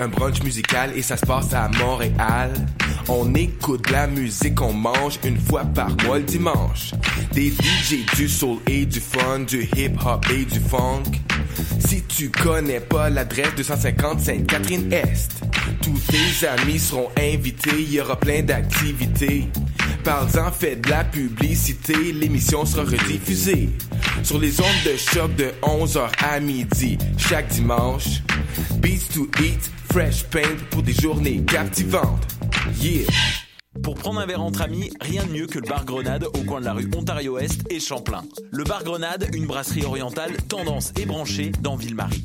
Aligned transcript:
un 0.00 0.08
brunch 0.08 0.42
musical 0.42 0.90
et 0.96 1.02
ça 1.02 1.16
se 1.16 1.26
passe 1.26 1.52
à 1.54 1.68
Montréal. 1.78 2.50
On 3.08 3.34
écoute 3.34 3.90
la 3.90 4.06
musique, 4.06 4.60
on 4.60 4.72
mange 4.72 5.18
une 5.24 5.38
fois 5.38 5.64
par 5.64 5.90
mois 6.04 6.18
le 6.18 6.24
dimanche. 6.24 6.92
Des 7.32 7.50
DJ 7.50 8.04
du 8.16 8.28
soul 8.28 8.58
et 8.66 8.84
du 8.86 9.00
fun, 9.00 9.40
du 9.40 9.68
hip 9.76 9.96
hop 10.04 10.26
et 10.30 10.44
du 10.44 10.60
funk. 10.60 11.04
Si 11.78 12.02
tu 12.02 12.30
connais 12.30 12.80
pas 12.80 13.10
l'adresse 13.10 13.54
250 13.56 14.20
Sainte-Catherine-Est, 14.20 15.42
tous 15.82 15.98
tes 16.08 16.46
amis 16.46 16.78
seront 16.78 17.08
invités, 17.18 17.70
il 17.78 17.94
y 17.94 18.00
aura 18.00 18.16
plein 18.16 18.42
d'activités. 18.42 19.48
Parle-en, 20.04 20.50
fais 20.52 20.76
de 20.76 20.88
la 20.88 21.04
publicité, 21.04 22.12
l'émission 22.12 22.64
sera 22.64 22.82
rediffusée 22.82 23.68
sur 24.22 24.38
les 24.38 24.60
ondes 24.60 24.66
de 24.86 24.96
choc 24.96 25.34
de 25.36 25.52
11h 25.62 26.10
à 26.24 26.40
midi 26.40 26.98
chaque 27.16 27.48
dimanche. 27.48 28.22
Beats 28.78 29.12
to 29.12 29.28
eat, 29.42 29.70
fresh 29.90 30.24
paint 30.24 30.56
pour 30.70 30.82
des 30.82 30.92
journées 30.92 31.42
captivantes. 31.44 32.26
Yeah! 32.80 33.06
Pour 33.82 33.94
prendre 33.94 34.20
un 34.20 34.26
verre 34.26 34.42
entre 34.42 34.62
amis, 34.62 34.90
rien 35.00 35.24
de 35.24 35.30
mieux 35.30 35.46
que 35.46 35.58
le 35.58 35.68
bar 35.68 35.84
Grenade 35.84 36.24
au 36.24 36.44
coin 36.44 36.60
de 36.60 36.64
la 36.64 36.72
rue 36.72 36.90
Ontario-Est 36.96 37.70
et 37.70 37.80
Champlain. 37.80 38.22
Le 38.50 38.64
bar 38.64 38.82
Grenade, 38.82 39.28
une 39.34 39.46
brasserie 39.46 39.84
orientale 39.84 40.32
tendance 40.48 40.92
et 40.98 41.06
branchée 41.06 41.52
dans 41.60 41.76
Ville-Marie. 41.76 42.24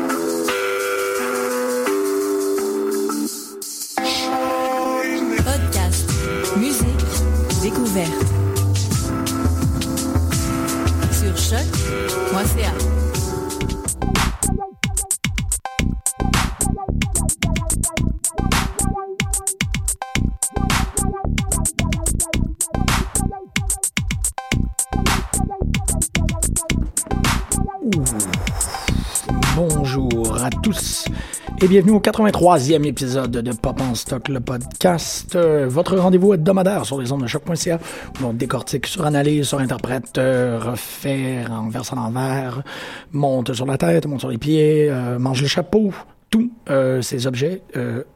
Et 31.63 31.67
bienvenue 31.67 31.91
au 31.91 31.99
83e 31.99 32.83
épisode 32.85 33.31
de 33.31 33.51
Pop 33.53 33.79
en 33.81 33.93
Stock, 33.93 34.29
le 34.29 34.39
podcast, 34.39 35.35
euh, 35.35 35.67
votre 35.69 35.95
rendez-vous 35.95 36.33
hebdomadaire 36.33 36.85
sur 36.85 36.99
les 36.99 37.11
ondes 37.11 37.21
de 37.21 37.27
choc.ca 37.27 37.79
où 38.19 38.25
on 38.25 38.33
décortique, 38.33 38.87
suranalyse, 38.87 39.47
surinterprète, 39.47 40.17
euh, 40.17 40.57
refait, 40.59 41.45
renverse 41.45 41.93
à 41.93 41.95
l'envers, 41.97 42.63
monte 43.11 43.53
sur 43.53 43.67
la 43.67 43.77
tête, 43.77 44.07
monte 44.07 44.21
sur 44.21 44.29
les 44.29 44.39
pieds, 44.39 44.89
euh, 44.89 45.19
mange 45.19 45.43
le 45.43 45.47
chapeau, 45.47 45.93
tous 46.31 46.51
euh, 46.69 47.03
ces 47.03 47.27
objets, 47.27 47.61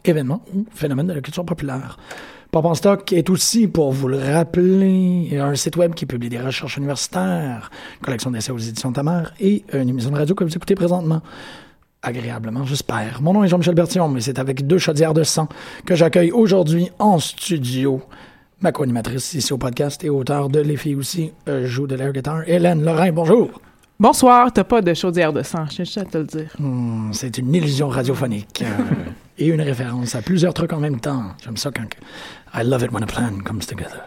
événements 0.04 0.42
ou 0.56 0.66
phénomènes 0.74 1.08
de 1.08 1.14
la 1.14 1.22
culture 1.22 1.46
populaire. 1.46 2.00
Pop 2.50 2.66
en 2.66 2.74
Stock 2.74 3.14
est 3.14 3.30
aussi, 3.30 3.68
pour 3.68 3.92
vous 3.92 4.08
le 4.08 4.18
rappeler, 4.18 5.38
un 5.40 5.54
site 5.54 5.76
web 5.76 5.94
qui 5.94 6.08
publie 6.08 6.30
des 6.30 6.40
recherches 6.40 6.78
universitaires, 6.78 7.70
collection 8.02 8.32
d'essais 8.32 8.52
aux 8.52 8.58
éditions 8.58 8.92
Tamar 8.92 9.34
et 9.40 9.66
une 9.74 9.90
émission 9.90 10.10
de 10.10 10.16
radio 10.16 10.34
que 10.34 10.44
vous 10.44 10.56
écoutez 10.56 10.74
présentement. 10.74 11.22
Agréablement, 12.06 12.66
j'espère. 12.66 13.20
Mon 13.20 13.34
nom 13.34 13.44
est 13.44 13.48
Jean-Michel 13.48 13.74
Bertillon, 13.74 14.08
mais 14.10 14.22
c'est 14.22 14.38
avec 14.38 14.68
deux 14.68 14.78
chaudières 14.78 15.16
de 15.16 15.24
sang 15.24 15.50
que 15.88 15.96
j'accueille 15.96 16.32
aujourd'hui 16.32 16.92
en 17.00 17.18
studio 17.18 18.00
ma 18.62 18.72
co-animatrice 18.72 19.34
ici 19.34 19.52
au 19.52 19.58
podcast 19.58 20.04
et 20.04 20.10
auteur 20.10 20.50
de 20.50 20.60
Les 20.60 20.78
filles 20.78 20.96
aussi 20.96 21.32
euh, 21.48 21.66
joue 21.66 21.88
de 21.88 21.96
l'air 21.96 22.14
guitare, 22.14 22.48
Hélène 22.48 22.86
Lorrain. 22.86 23.12
Bonjour. 23.12 23.60
Bonsoir, 24.00 24.54
t'as 24.54 24.64
pas 24.64 24.84
de 24.84 24.94
chaudière 24.94 25.34
de 25.34 25.42
sang, 25.42 25.66
je 25.66 25.82
tiens 25.82 26.04
à 26.04 26.06
te 26.06 26.18
le 26.20 26.26
dire. 26.26 26.54
Hmm, 26.60 27.12
c'est 27.12 27.40
une 27.40 27.54
illusion 27.56 27.90
radiophonique 27.90 28.64
euh, 28.64 28.84
et 29.40 29.48
une 29.48 29.62
référence 29.62 30.14
à 30.14 30.22
plusieurs 30.22 30.54
trucs 30.54 30.74
en 30.74 30.80
même 30.80 31.00
temps. 31.00 31.24
J'aime 31.44 31.58
ça 31.58 31.72
quand 31.72 31.88
I 32.54 32.64
love 32.64 32.84
it 32.84 32.92
when 32.92 33.04
a 33.04 33.08
plan 33.08 33.40
comes 33.44 33.66
together. 33.66 34.02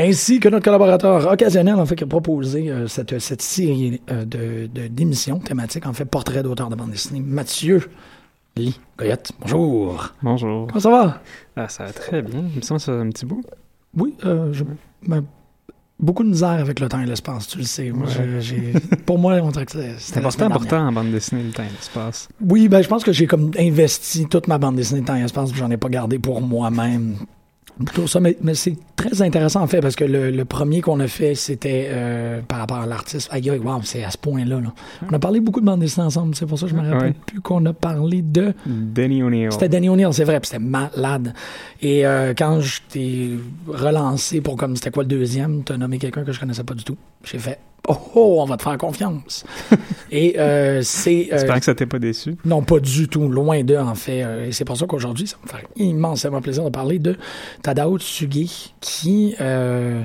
Ainsi 0.00 0.40
que 0.40 0.48
notre 0.48 0.64
collaborateur 0.64 1.30
occasionnel, 1.30 1.74
en 1.74 1.84
fait, 1.84 1.94
qui 1.96 2.04
a 2.04 2.06
proposé 2.06 2.70
euh, 2.70 2.86
cette, 2.88 3.18
cette 3.18 3.42
série 3.42 4.00
euh, 4.10 4.24
de, 4.24 4.66
de- 4.72 4.88
d'émissions 4.88 5.38
thématiques, 5.38 5.86
en 5.86 5.92
fait, 5.92 6.06
portrait 6.06 6.42
d'auteur 6.42 6.70
de 6.70 6.74
bande 6.74 6.90
dessinée, 6.90 7.20
Mathieu 7.20 7.82
Lee 8.56 8.80
Goyette. 8.98 9.32
Bonjour. 9.42 10.14
Bonjour. 10.22 10.66
Comment 10.68 10.80
ça 10.80 10.90
va? 10.90 11.22
Ah, 11.56 11.68
ça 11.68 11.84
va 11.84 11.92
très 11.92 12.22
bien. 12.22 12.44
Il 12.52 12.56
me 12.56 12.62
semble 12.62 12.80
que 12.80 12.84
ça 12.86 12.92
un 12.92 13.10
petit 13.10 13.26
bout. 13.26 13.42
Oui, 13.96 14.14
euh, 14.24 14.52
je, 14.54 14.64
ben, 15.06 15.22
beaucoup 15.98 16.22
de 16.24 16.30
misère 16.30 16.48
avec 16.48 16.80
le 16.80 16.88
temps 16.88 17.00
et 17.02 17.06
l'espace, 17.06 17.46
tu 17.48 17.58
le 17.58 17.64
sais. 17.64 17.90
Moi, 17.90 18.06
Ouais. 18.06 18.40
j'ai- 18.40 18.40
j'ai- 18.40 18.72
pour 19.04 19.18
moi, 19.18 19.34
on 19.42 19.50
dirait 19.50 19.66
que 19.66 19.72
c'est 19.98 20.16
important, 20.18 20.78
en 20.86 20.92
bande 20.92 21.10
dessinée, 21.10 21.42
le 21.42 21.50
temps 21.50 21.62
et 21.62 21.68
l'espace. 21.76 22.28
Oui, 22.40 22.68
ben, 22.68 22.80
je 22.80 22.88
pense 22.88 23.04
que 23.04 23.12
j'ai 23.12 23.26
comme 23.26 23.50
investi 23.58 24.26
toute 24.28 24.48
ma 24.48 24.56
bande 24.56 24.76
dessinée 24.76 25.02
de 25.02 25.06
temps 25.06 25.16
et 25.16 25.20
espace, 25.24 25.50
puis 25.50 25.58
j'en 25.60 25.70
ai 25.70 25.76
pas 25.76 25.90
gardé 25.90 26.18
pour 26.18 26.40
moi-même. 26.40 27.16
Plutôt 27.84 28.06
ça, 28.06 28.20
mais, 28.20 28.36
mais 28.42 28.54
c'est 28.54 28.76
très 29.08 29.22
intéressant 29.22 29.62
en 29.62 29.66
fait, 29.66 29.80
parce 29.80 29.96
que 29.96 30.04
le, 30.04 30.30
le 30.30 30.44
premier 30.44 30.80
qu'on 30.80 31.00
a 31.00 31.06
fait, 31.08 31.34
c'était 31.34 31.88
euh, 31.90 32.40
par 32.46 32.58
rapport 32.58 32.78
à 32.78 32.86
l'artiste. 32.86 33.28
Aïe, 33.32 33.50
wow, 33.50 33.80
c'est 33.82 34.04
à 34.04 34.10
ce 34.10 34.18
point-là. 34.18 34.60
là. 34.60 34.72
On 35.08 35.12
a 35.12 35.18
parlé 35.18 35.40
beaucoup 35.40 35.60
de 35.60 35.66
bande 35.66 35.80
dessinée 35.80 36.06
ensemble, 36.06 36.34
c'est 36.34 36.46
pour 36.46 36.58
ça 36.58 36.66
que 36.66 36.72
je 36.72 36.76
me 36.76 36.82
rappelle 36.82 37.08
Ouais. 37.10 37.14
plus 37.26 37.40
qu'on 37.40 37.64
a 37.66 37.72
parlé 37.72 38.22
de. 38.22 38.52
Danny 38.66 39.22
O'Neill. 39.22 39.52
C'était 39.52 39.68
Danny 39.68 39.88
O'Neill, 39.88 40.12
c'est 40.12 40.24
vrai, 40.24 40.38
puis 40.40 40.48
c'était 40.50 40.62
malade. 40.62 41.32
Et 41.82 42.06
euh, 42.06 42.34
quand 42.36 42.60
je 42.60 42.80
t'ai 42.88 43.30
relancé 43.66 44.40
pour 44.40 44.56
comme 44.56 44.76
c'était 44.76 44.90
quoi 44.90 45.02
le 45.02 45.08
deuxième, 45.08 45.62
t'as 45.64 45.76
nommé 45.76 45.98
quelqu'un 45.98 46.24
que 46.24 46.32
je 46.32 46.40
connaissais 46.40 46.64
pas 46.64 46.74
du 46.74 46.84
tout. 46.84 46.96
J'ai 47.24 47.38
fait 47.38 47.58
Oh 47.88 47.96
oh, 48.14 48.36
on 48.40 48.44
va 48.44 48.58
te 48.58 48.62
faire 48.62 48.76
confiance. 48.76 49.44
Et 50.12 50.38
euh, 50.38 50.80
c'est. 50.82 51.28
euh, 51.32 51.38
J'espère 51.38 51.58
que 51.58 51.64
ça 51.64 51.74
t'est 51.74 51.86
pas 51.86 51.98
déçu. 51.98 52.36
non, 52.44 52.62
pas 52.62 52.78
du 52.78 53.08
tout. 53.08 53.26
Loin 53.26 53.64
d'eux, 53.64 53.78
en 53.78 53.94
fait. 53.94 54.48
Et 54.48 54.52
c'est 54.52 54.66
pour 54.66 54.76
ça 54.76 54.86
qu'aujourd'hui, 54.86 55.26
ça 55.26 55.36
me 55.42 55.48
fait 55.48 55.66
immensément 55.76 56.42
plaisir 56.42 56.62
de 56.62 56.68
parler 56.68 56.98
de 56.98 57.16
Tadao 57.62 57.98
Tsugi, 57.98 58.74
qui 58.80 58.89
euh, 59.40 60.02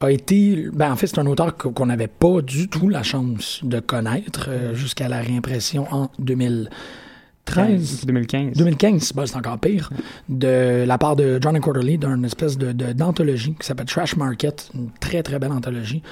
a 0.00 0.10
été... 0.10 0.66
Ben, 0.72 0.92
en 0.92 0.96
fait, 0.96 1.06
c'est 1.08 1.18
un 1.18 1.26
auteur 1.26 1.56
qu'on 1.56 1.86
n'avait 1.86 2.06
pas 2.08 2.40
du 2.42 2.68
tout 2.68 2.88
la 2.88 3.02
chance 3.02 3.60
de 3.64 3.80
connaître 3.80 4.46
euh, 4.48 4.74
jusqu'à 4.74 5.08
la 5.08 5.18
réimpression 5.20 5.86
en 5.92 6.10
2013. 6.18 8.04
2015. 8.06 8.52
2015, 8.56 9.12
ben, 9.14 9.26
c'est 9.26 9.36
encore 9.36 9.58
pire, 9.58 9.90
de 10.28 10.84
la 10.86 10.98
part 10.98 11.16
de 11.16 11.38
John 11.40 11.58
Quarterly, 11.58 11.98
d'une 11.98 12.24
espèce 12.24 12.58
de, 12.58 12.72
de- 12.72 12.92
d'anthologie 12.92 13.54
qui 13.58 13.66
s'appelle 13.66 13.86
Trash 13.86 14.16
Market, 14.16 14.70
une 14.74 14.90
très 15.00 15.22
très 15.22 15.38
belle 15.38 15.52
anthologie, 15.52 16.02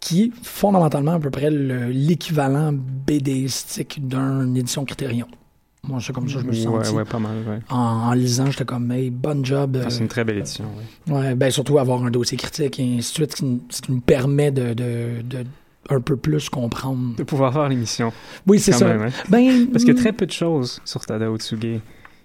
qui 0.00 0.22
est 0.24 0.30
fondamentalement 0.42 1.12
à 1.14 1.18
peu 1.20 1.30
près 1.30 1.50
le- 1.50 1.88
l'équivalent 1.88 2.72
BDistique 2.72 4.06
d'une 4.06 4.56
édition 4.56 4.84
Criterion. 4.84 5.26
Moi, 5.88 5.98
c'est 6.00 6.12
comme 6.12 6.28
ça 6.28 6.36
que 6.36 6.40
je 6.42 6.46
me 6.46 6.52
suis 6.52 6.66
Ouais, 6.66 6.84
senti. 6.84 6.96
ouais, 6.96 7.04
pas 7.04 7.18
mal, 7.18 7.36
ouais. 7.48 7.58
En, 7.70 7.76
en 7.76 8.12
lisant, 8.12 8.50
j'étais 8.50 8.64
comme, 8.64 8.90
hey, 8.92 9.10
bonne 9.10 9.44
job. 9.44 9.76
Ah, 9.80 9.86
euh, 9.86 9.90
c'est 9.90 10.00
une 10.00 10.08
très 10.08 10.24
belle 10.24 10.38
édition, 10.38 10.64
ouais. 11.08 11.14
Ouais, 11.14 11.34
ben 11.34 11.50
surtout 11.50 11.78
avoir 11.78 12.02
un 12.04 12.10
dossier 12.10 12.36
critique 12.38 12.78
et 12.80 12.82
ainsi 12.98 13.10
de 13.12 13.14
suite, 13.32 13.36
ce 13.70 13.82
qui, 13.82 13.92
nous 13.92 14.00
permet 14.00 14.50
de, 14.50 14.72
de, 14.74 15.22
de 15.22 15.44
un 15.90 16.00
peu 16.00 16.16
plus 16.16 16.48
comprendre. 16.48 17.14
De 17.16 17.22
pouvoir 17.24 17.52
faire 17.52 17.68
l'émission. 17.68 18.12
Oui, 18.46 18.58
c'est 18.58 18.72
ça. 18.72 18.86
même, 18.86 19.02
hein. 19.02 19.10
Ben, 19.28 19.66
Parce 19.70 19.84
qu'il 19.84 19.94
y 19.94 19.98
a 19.98 20.00
très 20.00 20.12
peu 20.12 20.24
de 20.26 20.32
choses 20.32 20.80
sur 20.86 21.04
Tadao 21.04 21.36
Tsuge. 21.36 21.80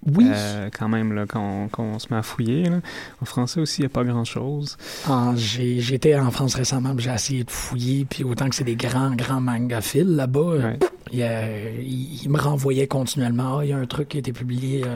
Oui. 0.05 0.25
Euh, 0.29 0.69
quand 0.77 0.87
même, 0.87 1.13
là, 1.13 1.25
quand 1.27 1.41
on, 1.41 1.67
quand 1.67 1.83
on 1.83 1.99
se 1.99 2.07
met 2.11 2.17
à 2.17 2.21
fouiller. 2.23 2.63
Là. 2.63 2.77
En 3.21 3.25
français 3.25 3.59
aussi, 3.59 3.79
il 3.81 3.83
n'y 3.83 3.87
a 3.87 3.89
pas 3.89 4.03
grand-chose. 4.03 4.77
Ah, 5.07 5.33
j'ai- 5.35 5.79
J'étais 5.81 6.15
en 6.17 6.31
France 6.31 6.55
récemment, 6.55 6.95
puis 6.95 7.05
j'ai 7.05 7.11
essayé 7.13 7.43
de 7.43 7.51
fouiller, 7.51 8.05
puis 8.09 8.23
autant 8.23 8.47
que 8.49 8.55
c'est 8.55 8.63
des 8.63 8.75
grands, 8.77 9.11
grands 9.15 9.41
mangaphiles 9.41 10.15
là-bas, 10.15 10.39
euh, 10.39 10.63
Ouais. 10.71 10.79
il, 11.11 11.19
il- 11.85 12.21
il 12.23 12.29
me 12.29 12.37
renvoyait 12.39 12.87
continuellement. 12.87 13.59
Ah, 13.59 13.65
il 13.65 13.69
y 13.71 13.73
a 13.73 13.77
un 13.77 13.85
truc 13.85 14.09
qui 14.09 14.17
a 14.17 14.19
été 14.21 14.31
publié 14.31 14.83
euh, 14.85 14.95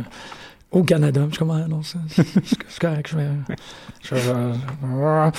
au 0.73 0.83
Canada. 0.83 1.21
Je 1.29 1.35
suis 1.35 1.39
comme, 1.39 1.51
ah, 1.51 1.67
non, 1.67 1.81
c'est 1.83 2.79
correct, 2.79 3.07
je 3.11 3.17
vais, 3.17 3.27
je, 4.03 4.15
vais- 4.15 5.31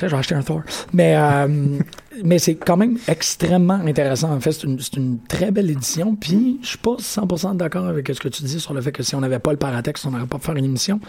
je 0.00 0.06
vais 0.06 0.14
acheter 0.16 0.34
un 0.34 0.42
Thor. 0.42 0.62
Mais, 0.92 1.14
euh, 1.16 1.78
mais 2.24 2.38
c'est 2.38 2.54
quand 2.54 2.76
même 2.76 2.96
extrêmement 3.08 3.74
intéressant. 3.74 4.32
En 4.32 4.40
fait, 4.40 4.52
c'est 4.52 4.96
une, 4.96 5.18
très 5.28 5.50
belle 5.50 5.70
édition. 5.70 6.14
Puis, 6.16 6.58
je 6.62 6.68
suis 6.68 6.78
pas 6.78 6.96
100% 6.98 7.56
d'accord 7.56 7.86
avec 7.86 8.08
ce 8.08 8.20
que 8.20 8.28
tu 8.28 8.42
dis 8.44 8.60
sur 8.60 8.74
le 8.74 8.80
fait 8.80 8.92
que 8.92 9.02
si 9.02 9.14
on 9.14 9.20
n'avait 9.20 9.38
pas 9.38 9.52
le 9.52 9.58
paratexte, 9.58 10.06
on 10.06 10.10
n'aurait 10.10 10.26
pas 10.26 10.38
pu 10.38 10.46
faire 10.46 10.56
une 10.56 10.64
émission. 10.64 11.00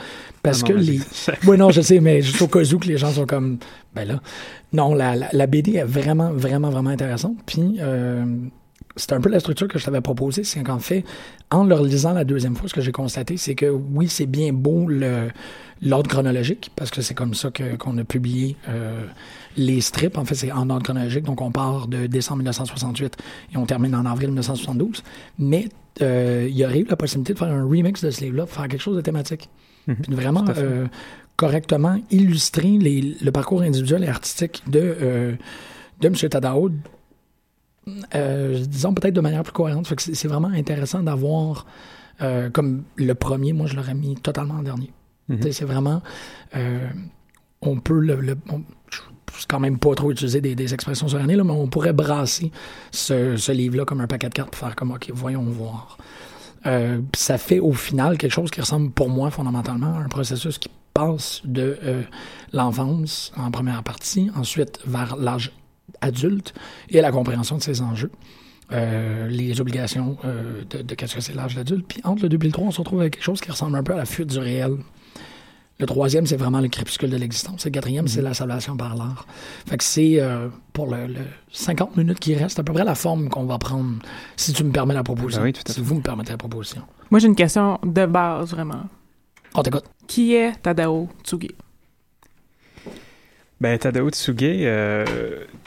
Parce 0.44 0.62
Ah 0.63 0.68
que 0.68 0.74
les. 0.74 1.00
Oui, 1.45 1.57
non, 1.57 1.69
je 1.71 1.81
sais, 1.81 2.00
mais 2.00 2.21
juste 2.21 2.41
au 2.41 2.47
cas 2.47 2.59
où 2.74 2.79
que 2.79 2.88
les 2.88 2.97
gens 2.97 3.12
sont 3.12 3.25
comme. 3.25 3.57
Ben 3.95 4.06
là. 4.07 4.19
Non, 4.74 4.94
la, 4.94 5.15
la, 5.15 5.29
la 5.31 5.47
BD 5.47 5.75
est 5.75 5.83
vraiment, 5.83 6.31
vraiment, 6.31 6.69
vraiment 6.69 6.89
intéressante. 6.89 7.38
Puis, 7.45 7.77
euh, 7.79 8.25
c'est 8.97 9.13
un 9.13 9.21
peu 9.21 9.29
la 9.29 9.39
structure 9.39 9.67
que 9.67 9.79
je 9.79 9.85
t'avais 9.85 10.01
proposée. 10.01 10.44
C'est 10.44 10.61
qu'en 10.63 10.79
fait, 10.79 11.03
en 11.51 11.63
le 11.63 11.75
lisant 11.88 12.13
la 12.13 12.23
deuxième 12.25 12.55
fois, 12.55 12.67
ce 12.67 12.73
que 12.73 12.81
j'ai 12.81 12.91
constaté, 12.91 13.38
c'est 13.38 13.55
que 13.55 13.65
oui, 13.67 14.07
c'est 14.09 14.25
bien 14.25 14.51
beau 14.51 14.88
le- 14.88 15.29
l'ordre 15.81 16.09
chronologique, 16.09 16.71
parce 16.75 16.89
que 16.91 17.01
c'est 17.01 17.13
comme 17.13 17.33
ça 17.35 17.51
que- 17.51 17.75
qu'on 17.77 17.97
a 17.99 18.03
publié 18.03 18.55
euh, 18.67 19.05
les 19.55 19.79
strips. 19.79 20.17
En 20.17 20.25
fait, 20.25 20.35
c'est 20.35 20.51
en 20.51 20.69
ordre 20.69 20.83
chronologique. 20.83 21.23
Donc, 21.23 21.39
on 21.41 21.51
part 21.51 21.88
de 21.88 22.07
décembre 22.07 22.39
1968 22.39 23.15
et 23.53 23.57
on 23.57 23.65
termine 23.65 23.94
en 23.95 24.05
avril 24.05 24.27
1972. 24.29 25.03
Mais 25.39 25.69
euh, 26.01 26.47
il 26.50 26.55
y 26.57 26.65
aurait 26.65 26.79
eu 26.79 26.85
la 26.89 26.95
possibilité 26.95 27.33
de 27.33 27.39
faire 27.39 27.47
un 27.50 27.63
remix 27.63 28.03
de 28.03 28.11
ce 28.11 28.21
livre-là, 28.21 28.43
de 28.45 28.50
faire 28.50 28.67
quelque 28.67 28.81
chose 28.81 28.95
de 28.97 29.01
thématique. 29.01 29.50
Mhm, 29.88 29.95
Puis 29.95 30.11
de 30.11 30.15
vraiment 30.15 30.43
euh, 30.57 30.85
correctement 31.38 32.00
illustrer 32.11 32.77
les- 32.79 33.15
le 33.21 33.31
parcours 33.31 33.61
individuel 33.61 34.03
et 34.03 34.07
artistique 34.07 34.63
de, 34.67 35.38
de 36.01 36.07
M. 36.07 36.13
Tadao, 36.15 36.69
euh, 38.16 38.60
disons 38.66 38.94
peut-être 38.94 39.13
de 39.16 39.22
manière 39.22 39.44
plus 39.44 39.54
cohérente. 39.54 39.88
C'est 39.88 40.16
c'est 40.16 40.28
vraiment 40.28 40.50
intéressant 40.50 41.01
d'avoir, 41.04 41.66
euh, 42.22 42.50
comme 42.50 42.84
le 42.95 43.13
premier, 43.13 43.54
moi 43.54 43.68
je 43.68 43.75
l'aurais 43.75 43.94
mis 43.95 44.16
totalement 44.16 44.56
en 44.56 44.63
dernier. 44.63 44.92
Mhm. 45.30 45.51
C'est 45.51 45.66
vraiment, 45.66 46.01
euh, 46.56 46.88
on 47.62 47.80
peut 47.80 48.00
le, 48.00 48.16
le- 48.22 48.38
on- 48.50 48.63
sais 49.38 49.45
quand 49.48 49.60
même 49.60 49.78
pas 49.78 49.94
trop 49.94 50.12
utiliser 50.12 50.42
des, 50.42 50.56
des 50.56 50.74
expressions 50.74 51.07
sur 51.07 51.19
l'année, 51.19 51.36
mais 51.36 51.51
on 51.51 51.68
pourrait 51.68 51.94
brasser 51.94 52.51
ce, 52.92 53.36
ce 53.38 53.51
livre-là 53.51 53.86
comme 53.86 54.01
un 54.01 54.07
paquet 54.07 54.30
de 54.30 54.34
cartes 54.34 54.50
pour 54.51 54.60
faire 54.60 54.75
comme, 54.75 54.92
OK, 54.92 55.12
voyons 55.13 55.44
voir. 55.44 55.98
Euh, 56.66 57.01
ça 57.16 57.38
fait 57.38 57.60
au 57.60 57.74
final 57.74 58.18
quelque 58.18 58.31
chose 58.31 58.50
qui 58.50 58.62
ressemble 58.62 58.89
pour 58.92 59.10
moi 59.10 59.30
fondamentalement 59.30 59.95
à 59.95 60.00
un 60.00 60.07
processus 60.07 60.57
qui 60.57 60.69
passe 60.94 61.42
de 61.45 61.78
euh, 61.84 62.01
l'enfance 62.51 63.31
en 63.38 63.51
première 63.51 63.84
partie, 63.84 64.31
ensuite 64.36 64.80
vers 64.88 65.16
l'âge 65.18 65.51
adulte 66.01 66.53
et 66.89 67.01
la 67.01 67.11
compréhension 67.11 67.57
de 67.57 67.61
ses 67.63 67.81
enjeux. 67.81 68.11
Euh, 68.73 69.27
les 69.29 69.61
obligations 69.61 70.17
euh, 70.25 70.63
de, 70.69 70.81
de 70.81 70.95
qu'est-ce 70.95 71.15
que 71.15 71.21
c'est 71.21 71.33
l'âge 71.33 71.55
d'adulte. 71.55 71.85
Puis 71.88 72.01
entre 72.03 72.23
le 72.23 72.29
2 72.29 72.38
et 72.38 72.47
le 72.47 72.51
3, 72.51 72.67
on 72.67 72.71
se 72.71 72.79
retrouve 72.79 72.99
avec 72.99 73.13
quelque 73.13 73.23
chose 73.23 73.39
qui 73.39 73.49
ressemble 73.49 73.77
un 73.77 73.83
peu 73.83 73.94
à 73.94 73.97
la 73.97 74.05
fuite 74.05 74.27
du 74.27 74.39
réel. 74.39 74.75
Le 75.79 75.85
troisième, 75.85 76.25
c'est 76.25 76.38
vraiment 76.38 76.59
le 76.59 76.67
crépuscule 76.67 77.09
de 77.09 77.17
l'existence. 77.17 77.63
Le 77.65 77.71
quatrième, 77.71 78.07
c'est 78.07 78.21
la 78.21 78.33
salvation 78.33 78.75
par 78.75 78.95
l'art. 78.95 79.27
Fait 79.67 79.77
que 79.77 79.83
c'est, 79.83 80.19
euh, 80.19 80.49
pour 80.73 80.88
le, 80.88 81.05
le 81.05 81.21
50 81.51 81.95
minutes 81.97 82.19
qui 82.19 82.33
reste, 82.33 82.57
à 82.57 82.63
peu 82.63 82.73
près 82.73 82.83
la 82.83 82.95
forme 82.95 83.29
qu'on 83.29 83.45
va 83.45 83.59
prendre, 83.59 84.00
si 84.35 84.53
tu 84.53 84.63
me 84.63 84.71
permets 84.71 84.95
la 84.95 85.03
proposition. 85.03 85.41
Ben 85.41 85.47
oui, 85.47 85.53
tout 85.53 85.61
à 85.65 85.71
si 85.71 85.79
vous 85.79 85.95
me 85.95 86.01
permettez 86.01 86.31
la 86.31 86.38
proposition. 86.38 86.81
Moi, 87.11 87.19
j'ai 87.19 87.27
une 87.27 87.35
question 87.35 87.79
de 87.85 88.05
base, 88.05 88.51
vraiment. 88.51 88.85
On 89.53 89.61
t'écoute. 89.61 89.85
Qui 90.07 90.33
est 90.33 90.53
Tadao 90.61 91.07
Tsugi? 91.23 91.51
Ben, 93.59 93.77
Tadao 93.80 94.09
Tsuge, 94.12 94.36
euh, 94.44 95.06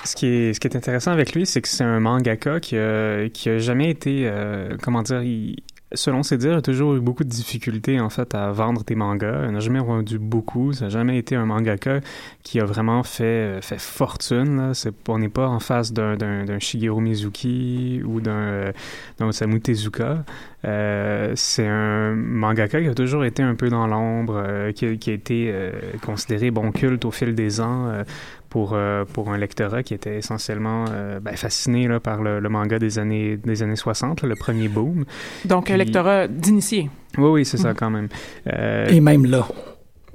ce, 0.04 0.14
qui 0.14 0.26
est, 0.26 0.54
ce 0.54 0.60
qui 0.60 0.68
est 0.68 0.76
intéressant 0.76 1.10
avec 1.10 1.34
lui, 1.34 1.44
c'est 1.44 1.60
que 1.60 1.66
c'est 1.66 1.82
un 1.82 1.98
mangaka 1.98 2.60
qui 2.60 2.76
a, 2.76 3.28
qui 3.30 3.48
a 3.48 3.58
jamais 3.58 3.90
été, 3.90 4.28
euh, 4.28 4.76
comment 4.80 5.02
dire, 5.02 5.22
il- 5.22 5.56
selon 5.92 6.22
ses 6.22 6.38
dires, 6.38 6.56
a 6.56 6.62
toujours 6.62 6.94
eu 6.94 7.00
beaucoup 7.00 7.24
de 7.24 7.28
difficultés, 7.28 8.00
en 8.00 8.10
fait, 8.10 8.34
à 8.34 8.50
vendre 8.52 8.84
des 8.84 8.94
mangas. 8.94 9.46
Il 9.46 9.52
n'a 9.52 9.60
jamais 9.60 9.80
vendu 9.80 10.18
beaucoup. 10.18 10.72
Ça 10.72 10.84
n'a 10.84 10.88
jamais 10.90 11.18
été 11.18 11.34
un 11.34 11.46
mangaka 11.46 12.00
qui 12.42 12.60
a 12.60 12.64
vraiment 12.64 13.02
fait, 13.02 13.24
euh, 13.24 13.60
fait 13.60 13.80
fortune. 13.80 14.56
Là. 14.56 14.90
On 15.08 15.18
n'est 15.18 15.28
pas 15.28 15.48
en 15.48 15.60
face 15.60 15.92
d'un, 15.92 16.16
d'un, 16.16 16.58
Shigeru 16.58 17.00
Mizuki 17.00 18.02
ou 18.04 18.20
d'un, 18.20 18.32
euh, 18.32 18.72
d'un 19.18 19.28
Osamu 19.28 19.60
Tezuka. 19.60 20.24
Euh, 20.66 21.32
c'est 21.36 21.66
un 21.66 22.14
mangaka 22.14 22.80
qui 22.82 22.88
a 22.88 22.94
toujours 22.94 23.24
été 23.24 23.42
un 23.42 23.54
peu 23.54 23.70
dans 23.70 23.86
l'ombre, 23.86 24.34
euh, 24.36 24.72
qui, 24.72 24.98
qui 24.98 25.10
a 25.10 25.14
été 25.14 25.50
euh, 25.52 25.72
considéré 26.04 26.50
bon 26.50 26.70
culte 26.70 27.04
au 27.04 27.10
fil 27.10 27.34
des 27.34 27.60
ans 27.60 27.88
euh, 27.88 28.04
pour, 28.50 28.72
euh, 28.74 29.04
pour 29.04 29.30
un 29.30 29.38
lectorat 29.38 29.82
qui 29.82 29.94
était 29.94 30.18
essentiellement 30.18 30.84
euh, 30.90 31.20
ben, 31.20 31.34
fasciné 31.36 31.88
là, 31.88 32.00
par 32.00 32.20
le, 32.22 32.40
le 32.40 32.48
manga 32.50 32.78
des 32.78 32.98
années, 32.98 33.36
des 33.38 33.62
années 33.62 33.76
60, 33.76 34.22
là, 34.22 34.28
le 34.28 34.34
premier 34.36 34.68
boom. 34.68 35.04
Donc, 35.46 35.70
un 35.70 35.74
Puis- 35.76 35.84
lectorat 35.84 36.28
d'initié. 36.28 36.90
Oui, 37.16 37.28
oui, 37.30 37.44
c'est 37.44 37.56
ça 37.56 37.72
Mm. 37.72 37.76
quand 37.76 37.90
même. 37.90 38.08
Euh, 38.52 38.86
Et 38.88 39.00
même 39.00 39.24
là. 39.24 39.46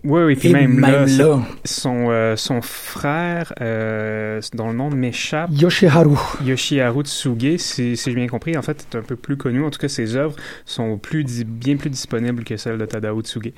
Oui, 0.06 0.22
oui, 0.24 0.36
puis 0.36 0.54
même, 0.54 0.80
là, 0.80 1.06
là, 1.06 1.40
son, 1.63 2.07
euh, 2.10 2.36
son 2.36 2.62
frère, 2.62 3.54
euh, 3.62 4.40
dont 4.54 4.68
le 4.69 4.75
nom 4.75 4.90
m'échappe, 4.90 5.50
Yoshiharu. 5.52 6.16
Yoshiharu 6.44 7.04
Tsuge, 7.04 7.57
si, 7.57 7.98
si 7.98 8.10
j'ai 8.10 8.16
bien 8.16 8.28
compris, 8.28 8.56
en 8.57 8.62
fait, 8.62 8.86
est 8.92 8.98
un 8.98 9.02
peu 9.02 9.16
plus 9.16 9.36
connu. 9.36 9.63
En 9.63 9.69
tout 9.69 9.80
cas, 9.80 9.88
ses 9.88 10.16
œuvres 10.16 10.36
sont 10.66 10.98
plus 10.98 11.25
bien 11.44 11.75
plus 11.78 11.90
disponibles 11.90 12.44
que 12.44 12.56
celles 12.57 12.78
de 12.78 12.86
Tadao 12.86 13.22
Tsuge. 13.22 13.54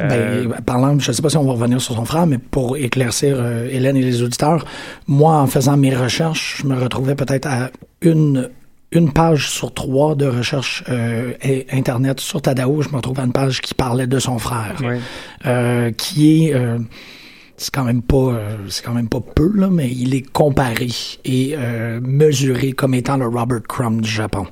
Euh, 0.00 0.08
Ben, 0.08 0.62
parlant, 0.64 0.98
je 0.98 1.10
ne 1.10 1.12
sais 1.14 1.22
pas 1.22 1.28
si 1.28 1.36
on 1.36 1.44
va 1.44 1.52
revenir 1.52 1.80
sur 1.80 1.94
son 1.94 2.04
frère, 2.04 2.26
mais 2.26 2.38
pour 2.38 2.76
éclaircir 2.76 3.36
euh, 3.38 3.68
Hélène 3.70 3.96
et 3.96 4.02
les 4.02 4.22
auditeurs, 4.22 4.64
moi, 5.06 5.36
en 5.36 5.46
faisant 5.46 5.76
mes 5.76 5.94
recherches, 5.94 6.62
je 6.62 6.66
me 6.66 6.76
retrouvais 6.76 7.14
peut-être 7.14 7.46
à 7.46 7.70
une, 8.02 8.48
une 8.92 9.12
page 9.12 9.48
sur 9.50 9.72
trois 9.72 10.14
de 10.14 10.26
recherche 10.26 10.82
euh, 10.88 11.32
et- 11.42 11.66
Internet 11.72 12.20
sur 12.20 12.42
Tadao. 12.42 12.82
Je 12.82 12.88
me 12.88 12.96
retrouvais 12.96 13.22
à 13.22 13.24
une 13.24 13.32
page 13.32 13.60
qui 13.60 13.74
parlait 13.74 14.06
de 14.06 14.18
son 14.18 14.38
frère, 14.38 14.76
euh, 15.46 15.90
qui 15.92 16.46
est... 16.46 16.54
euh, 16.54 16.78
c'est 17.56 17.74
quand 17.74 17.84
même 17.84 18.00
pas 18.00 18.38
c'est 18.68 18.82
quand 18.82 18.94
même 18.94 19.10
pas 19.10 19.20
peu 19.20 19.52
là 19.54 19.68
mais 19.70 19.90
il 19.90 20.14
est 20.14 20.22
comparé 20.32 20.88
et 21.26 21.54
mesuré 22.00 22.72
comme 22.72 22.94
étant 22.94 23.18
le 23.18 23.26
Robert 23.26 23.60
Crumb 23.68 24.00
du 24.00 24.08
Japon 24.10 24.46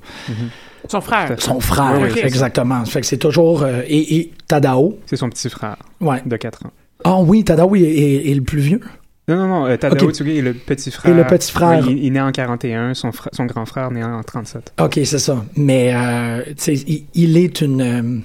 Son 0.88 1.00
frère. 1.00 1.34
son 1.40 1.58
frère 1.58 1.98
Oui, 2.02 2.10
oui, 2.14 2.20
exactement 2.22 2.84
fait 2.84 3.00
que 3.00 3.06
c'est 3.06 3.16
toujours 3.16 3.66
et, 3.66 4.16
et 4.16 4.32
Tadao 4.46 4.98
C'est 5.06 5.16
son 5.16 5.30
petit 5.30 5.48
frère 5.48 5.76
ouais 6.02 6.20
de 6.26 6.36
4 6.36 6.66
ans. 6.66 6.70
ah 7.04 7.18
oui, 7.20 7.44
Tadao 7.44 7.74
est, 7.76 7.80
est- 7.80 8.30
est 8.30 8.34
le 8.34 8.42
plus 8.42 8.60
vieux. 8.60 8.80
Non, 9.28 9.36
non, 9.36 9.46
non, 9.46 9.66
euh, 9.66 9.76
Tadao 9.76 10.10
est 10.10 10.40
le 10.40 10.54
petit 10.54 10.90
frère. 10.90 11.12
Et 11.12 11.16
le 11.16 11.26
petit 11.26 11.52
frère. 11.52 11.84
Oui, 11.86 11.92
il, 11.92 11.98
il 11.98 12.06
est 12.06 12.10
né 12.10 12.20
en 12.20 12.32
41, 12.32 12.94
son, 12.94 13.10
son 13.32 13.44
grand 13.44 13.66
frère 13.66 13.90
né 13.90 14.02
en 14.02 14.22
37. 14.22 14.72
OK, 14.80 14.94
c'est 15.04 15.18
ça. 15.18 15.44
Mais 15.56 15.92
euh, 15.94 16.42
tu 16.48 16.54
sais, 16.56 16.74
il, 16.74 17.04
il 17.14 17.36
est 17.36 17.60
une, 17.60 17.80
euh, 17.82 18.20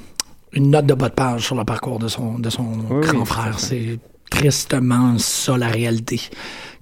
une 0.53 0.69
note 0.71 0.85
de 0.85 0.93
bas 0.93 1.09
de 1.09 1.13
page 1.13 1.41
sur 1.45 1.55
le 1.55 1.65
parcours 1.65 1.99
de 1.99 2.07
son, 2.07 2.39
de 2.39 2.49
son 2.49 2.65
Oui, 2.89 3.01
grand 3.01 3.19
oui, 3.19 3.25
frère. 3.25 3.59
C'est 3.59 3.99
tristement 4.29 5.17
ça 5.17 5.57
la 5.57 5.67
réalité. 5.67 6.21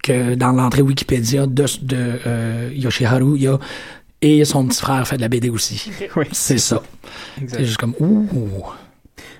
Que 0.03 0.35
dans 0.35 0.51
l'entrée 0.51 0.81
Wikipédia 0.81 1.45
de, 1.47 1.65
de 1.81 2.19
euh, 2.25 2.69
Yoshiharu, 2.73 3.35
il 3.35 3.43
y 3.43 3.47
a 3.47 3.59
et 4.23 4.45
son 4.45 4.67
petit 4.67 4.79
frère 4.79 5.07
fait 5.07 5.17
de 5.17 5.21
la 5.21 5.29
BD 5.29 5.49
aussi. 5.49 5.91
Oui, 6.15 6.25
C'est 6.31 6.59
ça. 6.59 6.81
C'est 7.47 7.65
juste 7.65 7.77
comme 7.77 7.95
ouh. 7.99 8.27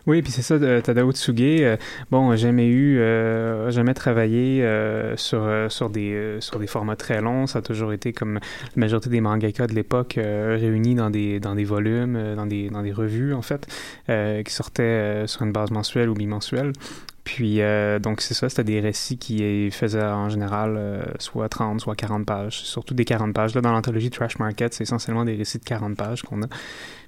Oui, 0.08 0.22
puis 0.24 0.32
c'est 0.32 0.42
ça, 0.42 0.58
de 0.58 0.80
Tadao 0.80 1.12
Tsuge. 1.12 1.36
euh, 1.40 1.78
bon, 2.10 2.32
j'ai 2.32 2.38
jamais 2.38 2.68
eu, 2.68 2.98
euh, 3.00 3.70
jamais 3.70 3.94
travaillé 3.94 4.64
euh, 4.64 5.16
sur 5.16 5.44
euh, 5.44 5.70
sur 5.70 5.90
des 5.92 6.12
euh, 6.14 6.42
sur 6.42 6.60
des 6.60 6.66
formats 6.68 6.96
très 6.96 7.22
longs. 7.22 7.46
Ça 7.46 7.60
a 7.60 7.62
toujours 7.62 7.94
été 7.94 8.12
comme 8.12 8.36
la 8.36 8.40
majorité 8.80 9.10
des 9.12 9.22
mangaka 9.22 9.68
de 9.68 9.74
l'époque 9.74 10.18
euh, 10.18 10.58
réunis 10.60 10.96
dans 10.96 11.12
des 11.12 11.40
dans 11.40 11.54
des 11.54 11.66
volumes, 11.66 12.16
euh, 12.16 12.36
dans 12.36 12.48
des 12.48 12.70
dans 12.70 12.82
des 12.82 12.92
revues 12.92 13.34
en 13.36 13.44
fait, 13.44 13.68
euh, 14.10 14.42
qui 14.42 14.54
sortaient 14.54 14.82
euh, 14.84 15.28
sur 15.28 15.44
une 15.44 15.52
base 15.52 15.70
mensuelle 15.70 16.10
ou 16.10 16.16
bimensuelle. 16.16 16.74
Puis, 17.24 17.62
euh, 17.62 18.00
donc, 18.00 18.22
c'est 18.22 18.34
ça, 18.34 18.50
c'était 18.50 18.64
des 18.64 18.80
récits 18.80 19.18
qui 19.18 19.70
faisaient 19.72 20.04
en 20.04 20.30
général 20.30 20.76
euh, 20.78 21.04
soit 21.20 21.50
30, 21.50 21.80
soit 21.80 21.96
40 21.96 22.26
pages, 22.26 22.62
surtout 22.62 22.94
des 22.94 23.06
40 23.06 23.34
pages. 23.34 23.54
Là, 23.54 23.62
dans 23.62 23.72
l'anthologie 23.72 24.10
Trash 24.10 24.40
Market, 24.40 24.74
c'est 24.74 24.84
essentiellement 24.84 25.24
des 25.24 25.36
récits 25.36 25.60
de 25.60 25.64
40 25.64 25.96
pages 25.96 26.24
qu'on 26.24 26.42
a. 26.42 26.48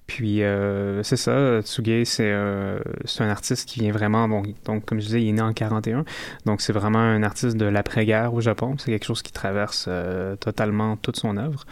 Puis, 0.05 0.43
euh, 0.43 1.01
c'est 1.03 1.15
ça, 1.15 1.61
Tsuge, 1.61 2.03
c'est 2.05 2.29
euh, 2.31 2.79
c'est 3.05 3.23
un 3.23 3.29
artiste 3.29 3.67
qui 3.67 3.79
vient 3.79 3.91
vraiment, 3.91 4.27
bon, 4.27 4.43
donc, 4.65 4.85
comme 4.85 4.99
je 4.99 5.05
disais, 5.05 5.21
il 5.21 5.29
est 5.29 5.33
né 5.33 5.41
en 5.41 5.53
41, 5.53 6.03
donc 6.45 6.61
c'est 6.61 6.73
vraiment 6.73 6.99
un 6.99 7.23
artiste 7.23 7.55
de 7.55 7.65
l'après-guerre 7.65 8.33
au 8.33 8.41
Japon. 8.41 8.75
C'est 8.77 8.91
quelque 8.91 9.05
chose 9.05 9.21
qui 9.21 9.31
traverse 9.31 9.85
euh, 9.87 10.35
totalement 10.35 10.97
toute 10.97 11.17
son 11.17 11.37
œuvre. 11.37 11.65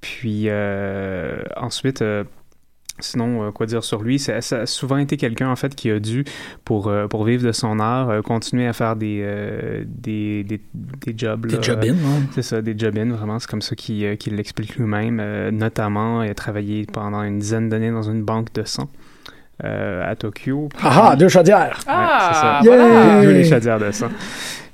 Puis, 0.00 0.48
ensuite... 1.56 2.04
Sinon, 3.00 3.42
euh, 3.42 3.50
quoi 3.50 3.66
dire 3.66 3.82
sur 3.82 4.02
lui? 4.02 4.18
Ça, 4.20 4.40
ça 4.40 4.60
a 4.60 4.66
souvent 4.66 4.98
été 4.98 5.16
quelqu'un, 5.16 5.48
en 5.50 5.56
fait, 5.56 5.74
qui 5.74 5.90
a 5.90 5.98
dû, 5.98 6.24
pour, 6.64 6.86
euh, 6.86 7.08
pour 7.08 7.24
vivre 7.24 7.44
de 7.44 7.50
son 7.50 7.80
art, 7.80 8.08
euh, 8.08 8.22
continuer 8.22 8.66
à 8.68 8.72
faire 8.72 8.94
des, 8.94 9.20
euh, 9.24 9.82
des, 9.86 10.44
des, 10.44 10.60
des 11.04 11.14
jobs. 11.16 11.44
Des 11.46 11.56
hein. 11.90 12.22
C'est 12.32 12.42
ça, 12.42 12.62
des 12.62 12.78
job-in, 12.78 13.10
vraiment. 13.10 13.38
C'est 13.40 13.50
comme 13.50 13.62
ça 13.62 13.74
qu'il 13.74 14.16
qu'il 14.18 14.36
l'explique 14.36 14.76
lui-même. 14.76 15.18
Euh, 15.20 15.50
notamment, 15.50 16.22
il 16.22 16.30
a 16.30 16.34
travaillé 16.34 16.86
pendant 16.86 17.22
une 17.24 17.40
dizaine 17.40 17.68
d'années 17.68 17.90
dans 17.90 18.02
une 18.08 18.22
banque 18.22 18.52
de 18.54 18.62
sang 18.62 18.88
euh, 19.64 20.08
à 20.08 20.14
Tokyo. 20.14 20.68
Puis- 20.76 20.86
Ah 20.88 21.08
ah, 21.12 21.16
deux 21.16 21.28
chaudières. 21.28 21.80
Ah, 21.88 22.30
c'est 22.32 22.40
ça. 22.40 23.22
D'où 23.24 23.28
les 23.30 23.44
chaudières 23.44 23.80
de 23.80 23.90
sang. 23.90 24.08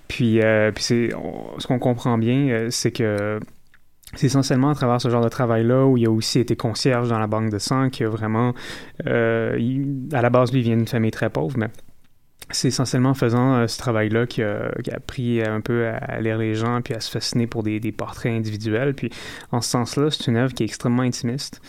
Puis, 0.08 0.40
euh, 0.42 0.70
puis 0.72 0.84
c'est, 0.84 1.14
on- 1.14 1.58
ce 1.58 1.66
qu'on 1.66 1.78
comprend 1.78 2.18
bien, 2.18 2.66
c'est 2.70 2.90
que 2.90 3.40
c'est 4.14 4.26
essentiellement 4.26 4.70
à 4.70 4.74
travers 4.74 5.00
ce 5.00 5.08
genre 5.08 5.22
de 5.22 5.28
travail-là 5.28 5.86
où 5.86 5.96
il 5.96 6.06
a 6.06 6.10
aussi 6.10 6.40
été 6.40 6.56
concierge 6.56 7.08
dans 7.08 7.18
la 7.18 7.26
banque 7.26 7.50
de 7.50 7.58
sang, 7.58 7.90
qui 7.90 8.04
a 8.04 8.08
vraiment, 8.08 8.54
euh, 9.06 9.56
à 10.12 10.22
la 10.22 10.30
base, 10.30 10.52
lui, 10.52 10.60
il 10.60 10.64
vient 10.64 10.76
d'une 10.76 10.88
famille 10.88 11.12
très 11.12 11.30
pauvre, 11.30 11.56
mais 11.56 11.68
c'est 12.52 12.68
essentiellement 12.68 13.10
en 13.10 13.14
faisant 13.14 13.54
euh, 13.54 13.66
ce 13.66 13.78
travail-là 13.78 14.26
qu'il 14.26 14.44
a, 14.44 14.66
a, 14.66 14.96
appris 14.96 15.42
un 15.42 15.60
peu 15.60 15.88
à 15.88 16.20
lire 16.20 16.38
les 16.38 16.54
gens 16.54 16.80
puis 16.82 16.94
à 16.94 17.00
se 17.00 17.10
fasciner 17.10 17.46
pour 17.46 17.62
des, 17.62 17.80
des 17.80 17.92
portraits 17.92 18.32
individuels. 18.32 18.94
Puis 18.94 19.10
en 19.52 19.60
ce 19.60 19.70
sens-là, 19.70 20.10
c'est 20.10 20.26
une 20.26 20.36
œuvre 20.36 20.54
qui 20.54 20.62
est 20.62 20.66
extrêmement 20.66 21.02
intimiste. 21.02 21.60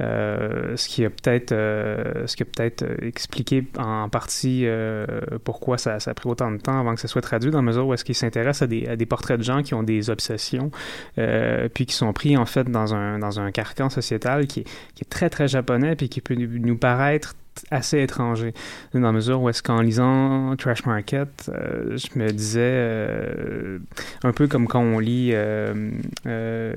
Euh, 0.00 0.76
ce 0.76 0.88
qui 0.88 1.04
a 1.04 1.10
peut-être 1.10 1.50
euh, 1.50 2.24
ce 2.26 2.36
qui 2.36 2.44
a 2.44 2.46
peut-être 2.46 2.84
expliqué 3.02 3.66
en 3.78 4.08
partie 4.08 4.62
euh, 4.64 5.06
pourquoi 5.42 5.76
ça, 5.76 5.98
ça, 5.98 6.12
a 6.12 6.14
pris 6.14 6.28
autant 6.28 6.52
de 6.52 6.58
temps 6.58 6.78
avant 6.78 6.94
que 6.94 7.00
ça 7.00 7.08
soit 7.08 7.20
traduit 7.20 7.50
dans 7.50 7.58
la 7.58 7.62
mesure 7.62 7.88
où 7.88 7.94
est-ce 7.94 8.04
qu'il 8.04 8.14
s'intéresse 8.14 8.62
à 8.62 8.68
des, 8.68 8.86
à 8.86 8.94
des 8.94 9.06
portraits 9.06 9.38
de 9.38 9.42
gens 9.42 9.62
qui 9.62 9.74
ont 9.74 9.82
des 9.82 10.08
obsessions 10.08 10.70
euh, 11.18 11.68
puis 11.68 11.84
qui 11.84 11.96
sont 11.96 12.12
pris 12.12 12.36
en 12.36 12.46
fait 12.46 12.70
dans 12.70 12.94
un 12.94 13.18
dans 13.18 13.40
un 13.40 13.50
carcan 13.50 13.90
sociétal 13.90 14.46
qui 14.46 14.60
est, 14.60 14.64
qui 14.94 15.02
est 15.02 15.10
très 15.10 15.30
très 15.30 15.48
japonais 15.48 15.96
puis 15.96 16.08
qui 16.08 16.20
peut 16.20 16.36
nous 16.36 16.78
paraître 16.78 17.34
assez 17.70 18.00
étranger, 18.02 18.54
dans 18.94 19.00
la 19.00 19.12
mesure 19.12 19.40
où 19.42 19.48
est-ce 19.48 19.62
qu'en 19.62 19.80
lisant 19.80 20.54
Trash 20.56 20.86
Market, 20.86 21.48
euh, 21.48 21.96
je 21.96 22.18
me 22.18 22.30
disais, 22.30 22.60
euh, 22.62 23.78
un 24.22 24.32
peu 24.32 24.46
comme 24.46 24.66
quand 24.66 24.80
on 24.80 24.98
lit 24.98 25.30
euh, 25.32 25.90
euh 26.26 26.72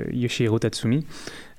Tatsumi, 0.60 1.06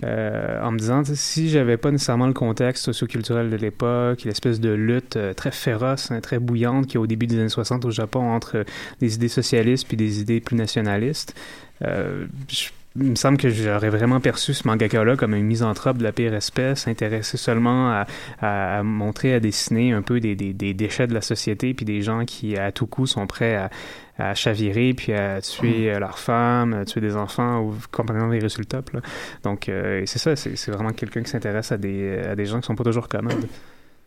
en 0.02 0.73
me 0.73 0.79
disant, 0.79 1.02
si 1.05 1.49
j'avais 1.49 1.76
pas 1.76 1.91
nécessairement 1.91 2.26
le 2.26 2.33
contexte 2.33 2.85
socioculturel 2.85 3.50
de 3.50 3.57
l'époque, 3.57 4.25
l'espèce 4.25 4.61
de 4.61 4.71
lutte 4.71 5.19
très 5.37 5.52
féroce, 5.52 6.11
hein, 6.11 6.21
très 6.21 6.38
bouillante 6.38 6.87
qu'il 6.87 6.95
y 6.95 6.99
a 6.99 7.00
au 7.00 7.07
début 7.07 7.26
des 7.26 7.38
années 7.38 7.49
60 7.49 7.85
au 7.85 7.91
Japon 7.91 8.31
entre 8.31 8.64
des 9.00 9.14
idées 9.14 9.29
socialistes 9.29 9.87
puis 9.87 9.97
des 9.97 10.21
idées 10.21 10.41
plus 10.41 10.57
nationalistes, 10.57 11.35
je 11.81 12.69
il 12.97 13.11
me 13.11 13.15
semble 13.15 13.39
que 13.39 13.49
j'aurais 13.49 13.89
vraiment 13.89 14.21
perçu 14.21 14.53
ce 14.53 14.67
mangaka-là 14.67 15.17
comme 15.17 15.35
un 15.35 15.41
misanthrope 15.41 15.99
de 15.99 16.03
la 16.03 16.13
pire 16.13 16.35
espèce, 16.35 16.87
intéressé 16.89 17.37
seulement 17.37 17.91
à, 17.91 18.07
à, 18.41 18.83
montrer, 18.83 19.35
à 19.35 19.41
dessiner 19.41 19.93
un 19.93 20.03
peu 20.03 20.21
des, 20.21 20.35
des, 20.35 20.53
des, 20.53 20.75
déchets 20.75 21.07
de 21.07 21.15
la 21.15 21.23
société, 21.23 21.73
puis 21.73 21.87
des 21.87 22.03
gens 22.03 22.25
qui, 22.25 22.57
à 22.57 22.71
tout 22.71 22.87
coup, 22.87 23.07
sont 23.07 23.27
prêts 23.27 23.55
à, 23.55 23.71
à 24.19 24.35
chavirer, 24.35 24.93
puis 24.93 25.13
à 25.13 25.41
tuer 25.41 25.95
mm. 25.95 25.99
leurs 25.99 26.19
femmes, 26.19 26.75
à 26.75 26.85
tuer 26.85 27.01
des 27.01 27.17
enfants, 27.17 27.61
ou 27.61 27.75
comprenant 27.91 28.29
les 28.29 28.41
résultats. 28.41 28.83
Là. 28.93 29.01
Donc, 29.43 29.69
euh, 29.69 30.03
c'est 30.07 30.19
ça, 30.19 30.37
c'est 30.37 30.71
vraiment 30.71 30.93
quelqu'un 30.93 31.23
qui 31.23 31.31
s'intéresse 31.31 31.73
à 31.73 31.79
des, 31.79 32.19
à 32.19 32.37
des 32.37 32.45
gens 32.45 32.61
qui 32.61 32.67
sont 32.67 32.77
pas 32.77 32.85
toujours 32.85 33.09
commodes. 33.09 33.47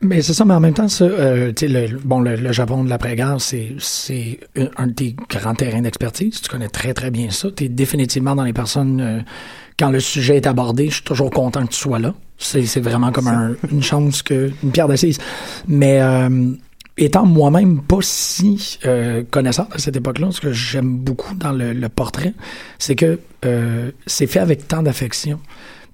Mais 0.05 0.21
c'est 0.21 0.33
ça, 0.33 0.45
mais 0.45 0.53
en 0.53 0.59
même 0.59 0.73
temps, 0.73 0.87
ça, 0.87 1.05
euh, 1.05 1.51
le, 1.61 1.97
bon, 2.03 2.19
le, 2.19 2.35
le, 2.35 2.51
Japon 2.51 2.83
de 2.83 2.89
l'après-guerre, 2.89 3.37
c'est, 3.39 3.73
c'est 3.79 4.39
un 4.77 4.87
de 4.87 4.93
tes 4.93 5.15
grands 5.29 5.55
terrains 5.55 5.81
d'expertise. 5.81 6.41
Tu 6.41 6.49
connais 6.49 6.69
très, 6.69 6.93
très 6.93 7.11
bien 7.11 7.31
ça. 7.31 7.49
Tu 7.55 7.65
es 7.65 7.69
définitivement 7.69 8.35
dans 8.35 8.43
les 8.43 8.53
personnes, 8.53 9.01
euh, 9.01 9.19
quand 9.79 9.89
le 9.89 9.99
sujet 9.99 10.37
est 10.37 10.47
abordé, 10.47 10.89
je 10.89 10.95
suis 10.95 11.03
toujours 11.03 11.31
content 11.31 11.65
que 11.65 11.71
tu 11.71 11.79
sois 11.79 11.99
là. 11.99 12.13
C'est, 12.37 12.65
c'est 12.65 12.81
vraiment 12.81 13.11
comme 13.11 13.27
un, 13.27 13.55
une 13.71 13.81
chance 13.81 14.21
que, 14.21 14.51
une 14.63 14.71
pierre 14.71 14.87
d'assise. 14.87 15.17
Mais, 15.67 16.01
euh, 16.01 16.51
étant 16.97 17.25
moi-même 17.25 17.81
pas 17.81 17.99
si 18.01 18.79
euh, 18.85 19.23
connaissant 19.31 19.67
à 19.71 19.79
cette 19.79 19.95
époque-là, 19.95 20.27
ce 20.31 20.39
que 20.39 20.53
j'aime 20.53 20.97
beaucoup 20.97 21.35
dans 21.35 21.51
le, 21.51 21.73
le 21.73 21.89
portrait, 21.89 22.33
c'est 22.79 22.95
que 22.95 23.19
c'est 24.07 24.25
fait 24.25 24.39
avec 24.39 24.67
tant 24.67 24.81
d'affection 24.81 25.39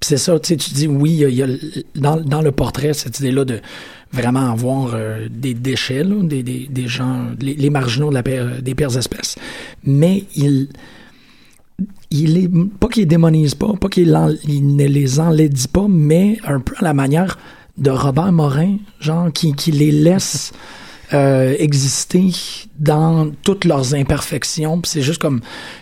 c'est 0.04 0.18
ça, 0.18 0.38
tu 0.38 0.56
tu 0.56 0.70
dis 0.72 0.86
oui, 0.86 1.24
il 1.28 1.34
y 1.34 1.42
a, 1.42 1.46
dans, 1.94 2.16
dans, 2.16 2.42
le 2.42 2.52
portrait 2.52 2.92
cette 2.92 3.18
idée-là 3.20 3.44
de 3.44 3.60
vraiment 4.12 4.50
avoir 4.52 4.92
euh, 4.94 5.28
des 5.30 5.54
déchets, 5.54 6.04
là, 6.04 6.22
des, 6.22 6.42
des, 6.42 6.68
des, 6.70 6.88
gens, 6.88 7.26
les, 7.40 7.70
marginaux 7.70 8.10
de 8.10 8.14
la 8.14 8.22
des 8.60 8.74
pires 8.74 8.96
espèces. 8.96 9.36
Mais 9.84 10.24
il, 10.36 10.68
il 12.10 12.38
est 12.38 12.50
pas 12.78 12.88
qu'il 12.88 13.06
démonise 13.06 13.54
pas, 13.54 13.72
pas 13.74 13.88
qu'il 13.88 14.10
ne 14.12 14.86
les 14.86 15.20
enlaidit 15.20 15.68
pas, 15.68 15.86
mais 15.88 16.38
un 16.44 16.60
peu 16.60 16.74
à 16.78 16.84
la 16.84 16.94
manière 16.94 17.38
de 17.78 17.90
Robert 17.90 18.32
Morin, 18.32 18.76
genre 19.00 19.32
qui, 19.32 19.54
qui 19.54 19.72
les 19.72 19.90
laisse 19.90 20.52
euh, 21.14 21.54
exister 21.58 22.30
dans 22.78 23.30
toutes 23.42 23.64
leurs 23.64 23.94
imperfections. 23.94 24.80
C'est 24.84 25.02
juste 25.02 25.20
comme 25.20 25.40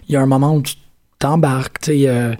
il 0.09 0.15
y 0.15 0.17
a 0.17 0.21
un 0.21 0.27
moment 0.27 0.55
où 0.55 0.63
tu 0.63 0.75
t'embarques, 1.19 1.81
tu 1.81 1.93
sais. 1.93 2.09
Euh, 2.09 2.35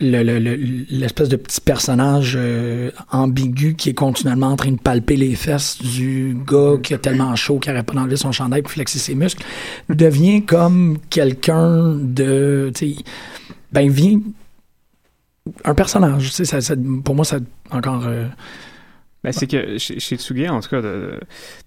l'espèce 0.00 1.28
le, 1.28 1.32
de 1.32 1.36
petit 1.36 1.60
personnage 1.60 2.34
euh, 2.36 2.90
ambigu 3.10 3.74
qui 3.74 3.90
est 3.90 3.94
continuellement 3.94 4.48
en 4.48 4.56
train 4.56 4.72
de 4.72 4.78
palper 4.78 5.16
les 5.16 5.34
fesses 5.34 5.78
du 5.82 6.36
gars 6.46 6.76
qui 6.82 6.94
a 6.94 6.98
tellement 6.98 7.34
chaud 7.36 7.58
qu'il 7.58 7.72
n'arrête 7.72 7.86
pas 7.86 7.94
d'enlever 7.94 8.16
son 8.16 8.32
chandail 8.32 8.62
pour 8.62 8.70
flexer 8.70 8.98
ses 8.98 9.14
muscles, 9.14 9.44
devient 9.88 10.44
comme 10.44 10.98
quelqu'un 11.10 11.96
de... 11.96 12.72
Ben, 13.72 13.90
vient 13.90 14.20
un 15.64 15.74
personnage. 15.74 16.30
Ça, 16.30 16.60
ça, 16.60 16.74
pour 17.04 17.14
moi, 17.14 17.24
ça 17.24 17.38
encore... 17.70 18.06
Euh, 18.06 18.26
ben, 19.24 19.32
c'est 19.32 19.48
que 19.48 19.78
chez, 19.78 20.16
Tsugi, 20.16 20.48
en 20.48 20.60
tout 20.60 20.68
cas, 20.68 20.80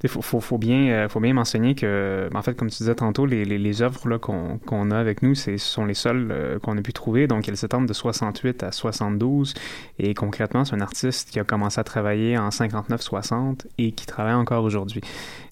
il 0.03 0.10
faut, 0.10 0.22
faut, 0.22 0.39
faut, 0.39 0.58
bien, 0.58 0.88
euh, 0.88 1.10
faut 1.10 1.20
bien 1.20 1.34
mentionner 1.34 1.75
que, 1.75 2.29
ben, 2.31 2.39
en 2.39 2.41
fait, 2.41 2.53
comme 2.53 2.70
tu 2.70 2.77
disais 2.77 2.96
tantôt, 2.96 3.25
les, 3.25 3.43
les, 3.43 3.58
les 3.58 3.81
œuvres 3.81 4.08
là, 4.08 4.20
qu'on, 4.20 4.91
a 4.91 4.98
avec 4.98 5.22
nous, 5.22 5.36
ce 5.36 5.58
sont 5.58 5.86
les 5.86 5.93
seules 5.93 6.29
euh, 6.31 6.60
qu'on 6.60 6.77
a 6.77 6.81
pu 6.81 6.93
trouver. 6.93 7.27
Donc, 7.27 7.50
elles 7.50 7.58
s'étendent 7.58 7.88
de 7.88 7.93
68 7.93 8.63
à 8.63 8.72
72. 8.72 9.53
Et 10.00 10.13
concrètement, 10.13 10.63
c'est 10.63 10.75
un 10.75 10.81
artiste 10.81 11.31
qui 11.31 11.39
a 11.39 11.43
commencé 11.43 11.79
à 11.79 11.84
travailler 11.84 12.38
en 12.38 12.50
59-60 12.50 13.65
et 13.77 13.91
qui 13.91 14.05
travaille 14.05 14.34
encore 14.34 14.63
aujourd'hui. 14.63 15.01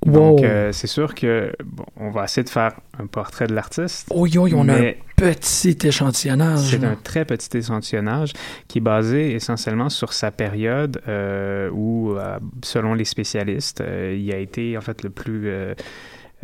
Donc, 0.06 0.42
euh, 0.42 0.72
c'est 0.72 0.88
sûr 0.88 1.14
que 1.14 1.54
bon, 1.66 1.86
on 1.98 2.10
va 2.10 2.24
essayer 2.24 2.44
de 2.44 2.50
faire 2.50 2.72
un 2.98 3.08
portrait 3.08 3.48
de 3.48 3.54
l'artiste. 3.54 4.08
Oh, 4.12 4.26
yo, 4.26 4.48
on 4.54 4.70
a 4.70 4.76
un 4.76 4.94
petit 5.18 5.78
échantillonnage. 5.84 6.70
C'est 6.70 6.84
un 6.84 6.96
très 6.96 7.26
petit 7.26 7.58
échantillonnage 7.58 8.32
qui 8.68 8.78
est 8.78 8.82
basé 8.82 9.34
essentiellement 9.34 9.90
sur 9.90 10.14
sa 10.14 10.32
période 10.32 11.02
euh, 11.08 11.70
où, 11.72 11.89
euh, 12.18 12.40
selon 12.64 12.94
les 12.94 13.06
spécialistes, 13.06 13.82
euh, 13.82 14.16
il 14.18 14.32
a 14.32 14.38
été 14.38 14.78
en 14.78 14.82
fait 14.82 15.04
le 15.04 15.10
plus 15.10 15.76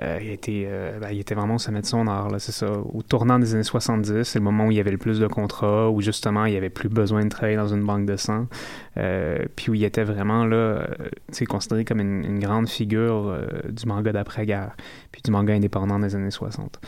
euh, 0.01 0.19
il, 0.21 0.29
était, 0.29 0.65
euh, 0.67 0.99
ben, 0.99 1.09
il 1.11 1.19
était 1.21 1.35
vraiment 1.35 1.55
au 1.55 1.57
sommet 1.57 1.79
de 1.79 1.85
son 1.85 2.07
art, 2.07 2.29
c'est 2.39 2.51
ça. 2.51 2.69
Au 2.69 3.01
tournant 3.01 3.39
des 3.39 3.55
années 3.55 3.63
70, 3.63 4.23
c'est 4.23 4.39
le 4.39 4.43
moment 4.43 4.65
où 4.65 4.71
il 4.71 4.75
y 4.75 4.79
avait 4.81 4.91
le 4.91 4.97
plus 4.97 5.19
de 5.19 5.27
contrats, 5.27 5.89
où 5.89 6.01
justement 6.01 6.45
il 6.45 6.51
n'y 6.51 6.57
avait 6.57 6.69
plus 6.69 6.89
besoin 6.89 7.23
de 7.23 7.29
travailler 7.29 7.55
dans 7.55 7.69
une 7.69 7.85
banque 7.85 8.05
de 8.05 8.17
sang, 8.17 8.47
puis 9.55 9.69
où 9.69 9.73
il 9.73 9.85
était 9.85 10.03
vraiment 10.03 10.45
là, 10.45 10.85
considéré 11.47 11.85
comme 11.85 12.01
une, 12.01 12.39
grande 12.39 12.67
figure 12.67 13.37
du 13.69 13.85
manga 13.85 14.11
d'après-guerre, 14.11 14.75
puis 15.13 15.21
du 15.21 15.31
manga 15.31 15.53
indépendant 15.53 15.99
des 15.99 16.13
années 16.15 16.31
60 16.31 16.81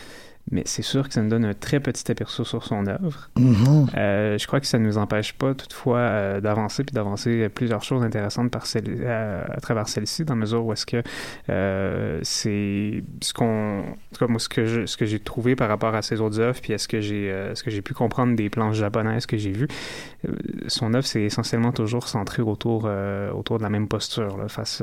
mais 0.51 0.63
c'est 0.65 0.81
sûr 0.81 1.07
que 1.07 1.13
ça 1.13 1.21
nous 1.21 1.29
donne 1.29 1.45
un 1.45 1.53
très 1.53 1.79
petit 1.79 2.09
aperçu 2.09 2.45
sur 2.45 2.63
son 2.63 2.87
œuvre. 2.87 3.29
Mm-hmm. 3.37 3.97
euh, 3.97 4.37
je 4.37 4.47
crois 4.47 4.59
que 4.59 4.65
ça 4.65 4.79
ne 4.79 4.85
nous 4.85 4.97
empêche 4.97 5.33
pas 5.33 5.53
toutefois 5.53 5.97
euh, 5.97 6.41
d'avancer 6.41 6.83
puis 6.83 6.93
d'avancer 6.93 7.49
plusieurs 7.49 7.83
choses 7.83 8.03
intéressantes 8.03 8.49
par 8.49 8.65
celle, 8.65 8.85
euh, 8.87 9.43
à 9.49 9.59
travers 9.59 9.89
celle-ci, 9.89 10.23
dans 10.23 10.35
la 10.35 10.41
mesure 10.41 10.65
où 10.65 10.71
est-ce 10.71 10.85
que 10.85 11.03
euh, 11.49 12.19
c'est 12.23 13.03
ce 13.21 13.33
qu'on, 13.33 13.83
moi 14.21 14.39
ce 14.39 14.47
que 14.47 14.65
je, 14.65 14.85
ce 14.85 14.95
que 14.95 15.05
j'ai 15.05 15.19
trouvé 15.19 15.55
par 15.55 15.67
rapport 15.67 15.93
à 15.95 16.01
ses 16.01 16.21
autres 16.21 16.39
œuvres, 16.39 16.59
puis 16.61 16.71
est-ce 16.73 16.87
que 16.87 17.01
j'ai, 17.01 17.51
ce 17.53 17.61
que 17.61 17.69
j'ai 17.69 17.81
pu 17.81 17.93
comprendre 17.93 18.35
des 18.35 18.49
planches 18.49 18.77
japonaises 18.77 19.25
que 19.25 19.37
j'ai 19.37 19.51
vues, 19.51 19.67
son 20.67 20.93
œuvre 20.93 21.05
c'est 21.05 21.23
essentiellement 21.23 21.71
toujours 21.71 22.07
centré 22.07 22.41
autour 22.41 22.89
autour 23.35 23.57
de 23.57 23.63
la 23.63 23.69
même 23.69 23.87
posture 23.87 24.37
là, 24.37 24.47
face 24.47 24.81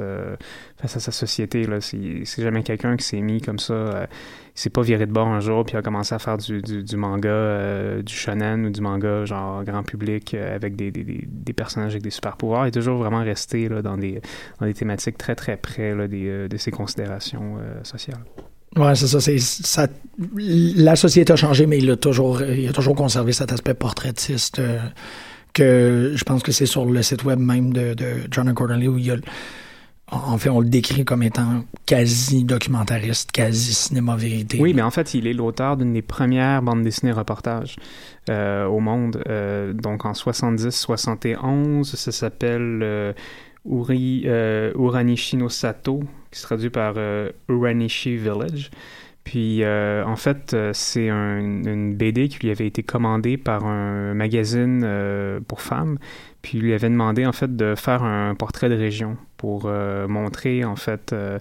face 0.78 0.96
à 0.96 1.00
sa 1.00 1.12
société 1.12 1.66
là. 1.66 1.80
C'est, 1.80 2.24
jamais 2.42 2.62
quelqu'un 2.62 2.96
qui 2.96 3.04
s'est 3.04 3.20
mis 3.20 3.40
comme 3.40 3.58
ça 3.58 4.06
s'est 4.54 4.70
pas 4.70 4.82
viré 4.82 5.06
de 5.06 5.12
bord 5.12 5.26
un 5.26 5.40
jour 5.40 5.64
puis 5.64 5.76
a 5.76 5.82
commencé 5.82 6.14
à 6.14 6.18
faire 6.18 6.38
du, 6.38 6.62
manga, 6.96 7.28
euh, 7.28 8.02
du 8.02 8.14
shonen 8.14 8.66
ou 8.66 8.70
du 8.70 8.80
manga 8.80 9.24
genre 9.24 9.64
grand 9.64 9.82
public 9.82 10.34
euh, 10.34 10.54
avec 10.54 10.76
des, 10.76 10.92
des, 10.92 11.52
personnages 11.52 11.92
avec 11.92 12.02
des 12.02 12.10
super 12.10 12.36
pouvoirs. 12.36 12.66
Il 12.66 12.68
est 12.68 12.72
toujours 12.72 12.98
vraiment 12.98 13.22
resté 13.22 13.68
là, 13.68 13.82
dans, 13.82 13.98
des, 13.98 14.20
dans 14.60 14.66
des 14.66 14.74
thématiques 14.74 15.18
très 15.18 15.34
très 15.34 15.56
près 15.56 15.94
là, 15.94 16.06
des, 16.06 16.28
euh, 16.28 16.48
de 16.48 16.56
ses 16.56 16.70
considérations 16.70 17.56
sociales. 17.82 18.20
Ouais, 18.76 18.94
c'est 18.94 19.06
ça, 19.06 19.20
c'est 19.20 19.38
ça. 19.38 19.86
La 20.36 20.96
société 20.96 21.32
a 21.32 21.36
changé, 21.36 21.66
mais 21.66 21.78
il 21.78 21.90
a 21.90 21.96
toujours, 21.96 22.42
il 22.42 22.68
a 22.68 22.72
toujours 22.72 22.96
conservé 22.96 23.32
cet 23.32 23.52
aspect 23.52 23.74
portraitiste 23.74 24.60
que 25.52 26.12
je 26.14 26.24
pense 26.24 26.42
que 26.42 26.52
c'est 26.52 26.66
sur 26.66 26.84
le 26.84 27.02
site 27.02 27.24
web 27.24 27.38
même 27.38 27.72
de, 27.72 27.94
John 28.30 28.48
Accordingly 28.48 28.88
où 28.88 28.98
il 28.98 29.06
y 29.06 29.10
a 29.10 29.16
en 30.10 30.36
fait, 30.36 30.50
on 30.50 30.60
le 30.60 30.68
décrit 30.68 31.04
comme 31.04 31.22
étant 31.22 31.64
quasi 31.86 32.44
documentariste, 32.44 33.32
quasi 33.32 33.72
cinéma 33.72 34.16
vérité. 34.16 34.58
Oui, 34.60 34.74
mais 34.74 34.82
en 34.82 34.90
fait, 34.90 35.14
il 35.14 35.26
est 35.26 35.32
l'auteur 35.32 35.76
d'une 35.76 35.94
des 35.94 36.02
premières 36.02 36.62
bandes 36.62 36.82
dessinées 36.82 37.12
reportages 37.12 37.76
euh, 38.28 38.66
au 38.66 38.80
monde. 38.80 39.22
Euh, 39.28 39.72
donc 39.72 40.04
en 40.04 40.12
70-71, 40.12 41.84
ça 41.84 42.12
s'appelle 42.12 42.80
euh, 42.82 43.12
Uri, 43.64 44.24
euh, 44.26 44.72
Uranishi 44.76 45.36
no 45.36 45.48
Sato, 45.48 46.00
qui 46.30 46.38
se 46.38 46.44
traduit 46.44 46.70
par 46.70 46.96
Uranishi 47.48 48.16
Village. 48.16 48.70
Puis, 49.24 49.62
euh, 49.64 50.04
en 50.04 50.16
fait, 50.16 50.52
euh, 50.52 50.70
c'est 50.74 51.08
un, 51.08 51.38
une 51.38 51.94
BD 51.94 52.28
qui 52.28 52.40
lui 52.40 52.50
avait 52.50 52.66
été 52.66 52.82
commandée 52.82 53.38
par 53.38 53.64
un 53.64 54.12
magazine 54.12 54.82
euh, 54.84 55.40
pour 55.48 55.62
femmes. 55.62 55.98
Puis, 56.42 56.58
il 56.58 56.64
lui 56.64 56.74
avait 56.74 56.90
demandé, 56.90 57.24
en 57.24 57.32
fait, 57.32 57.56
de 57.56 57.74
faire 57.74 58.02
un 58.02 58.34
portrait 58.34 58.68
de 58.68 58.76
région 58.76 59.16
pour 59.38 59.62
euh, 59.64 60.06
montrer, 60.08 60.64
en 60.64 60.76
fait, 60.76 61.14
euh, 61.14 61.38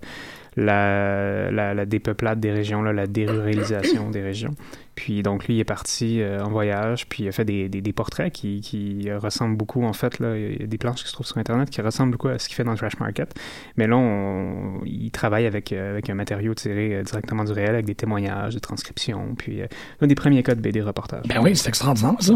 la, 0.55 1.51
la, 1.51 1.73
la 1.73 1.85
dépeuplade 1.85 2.39
des 2.39 2.51
régions, 2.51 2.81
là, 2.81 2.93
la 2.93 3.07
déruralisation 3.07 4.09
des 4.09 4.21
régions. 4.21 4.55
Puis 4.95 5.23
donc 5.23 5.47
lui 5.47 5.55
il 5.55 5.59
est 5.59 5.63
parti 5.63 6.21
euh, 6.21 6.43
en 6.43 6.50
voyage, 6.50 7.07
puis 7.07 7.23
il 7.23 7.27
a 7.27 7.31
fait 7.31 7.45
des, 7.45 7.67
des, 7.69 7.81
des 7.81 7.93
portraits 7.93 8.31
qui, 8.31 8.62
qui 8.62 9.12
ressemblent 9.12 9.57
beaucoup 9.57 9.83
en 9.83 9.93
fait 9.93 10.19
là, 10.19 10.38
il 10.38 10.62
y 10.62 10.63
a 10.63 10.67
des 10.67 10.77
planches 10.77 11.01
qui 11.01 11.07
se 11.07 11.13
trouvent 11.13 11.25
sur 11.25 11.38
internet 11.39 11.69
qui 11.69 11.81
ressemblent 11.81 12.12
beaucoup 12.12 12.27
à 12.27 12.38
ce 12.38 12.47
qu'il 12.47 12.55
fait 12.55 12.63
dans 12.63 12.71
le 12.73 12.77
Trash 12.77 13.00
Market. 13.00 13.33
Mais 13.75 13.88
là 13.88 13.97
on, 13.97 14.81
il 14.85 15.09
travaille 15.12 15.45
avec 15.47 15.71
euh, 15.73 15.91
avec 15.91 16.09
un 16.09 16.13
matériau 16.13 16.53
tiré 16.53 16.93
euh, 16.95 17.03
directement 17.03 17.43
du 17.43 17.51
réel 17.53 17.71
avec 17.71 17.85
des 17.85 17.95
témoignages, 17.95 18.53
des 18.53 18.59
transcriptions, 18.62 19.33
puis 19.38 19.62
euh, 19.62 19.67
un 20.01 20.07
des 20.07 20.15
premiers 20.15 20.43
cas 20.43 20.53
de 20.55 20.62
BD 20.62 20.81
reportage. 20.81 21.23
Ben 21.27 21.41
oui, 21.41 21.55
c'est 21.55 21.69
extraordinaire 21.69 22.15
ça. 22.19 22.33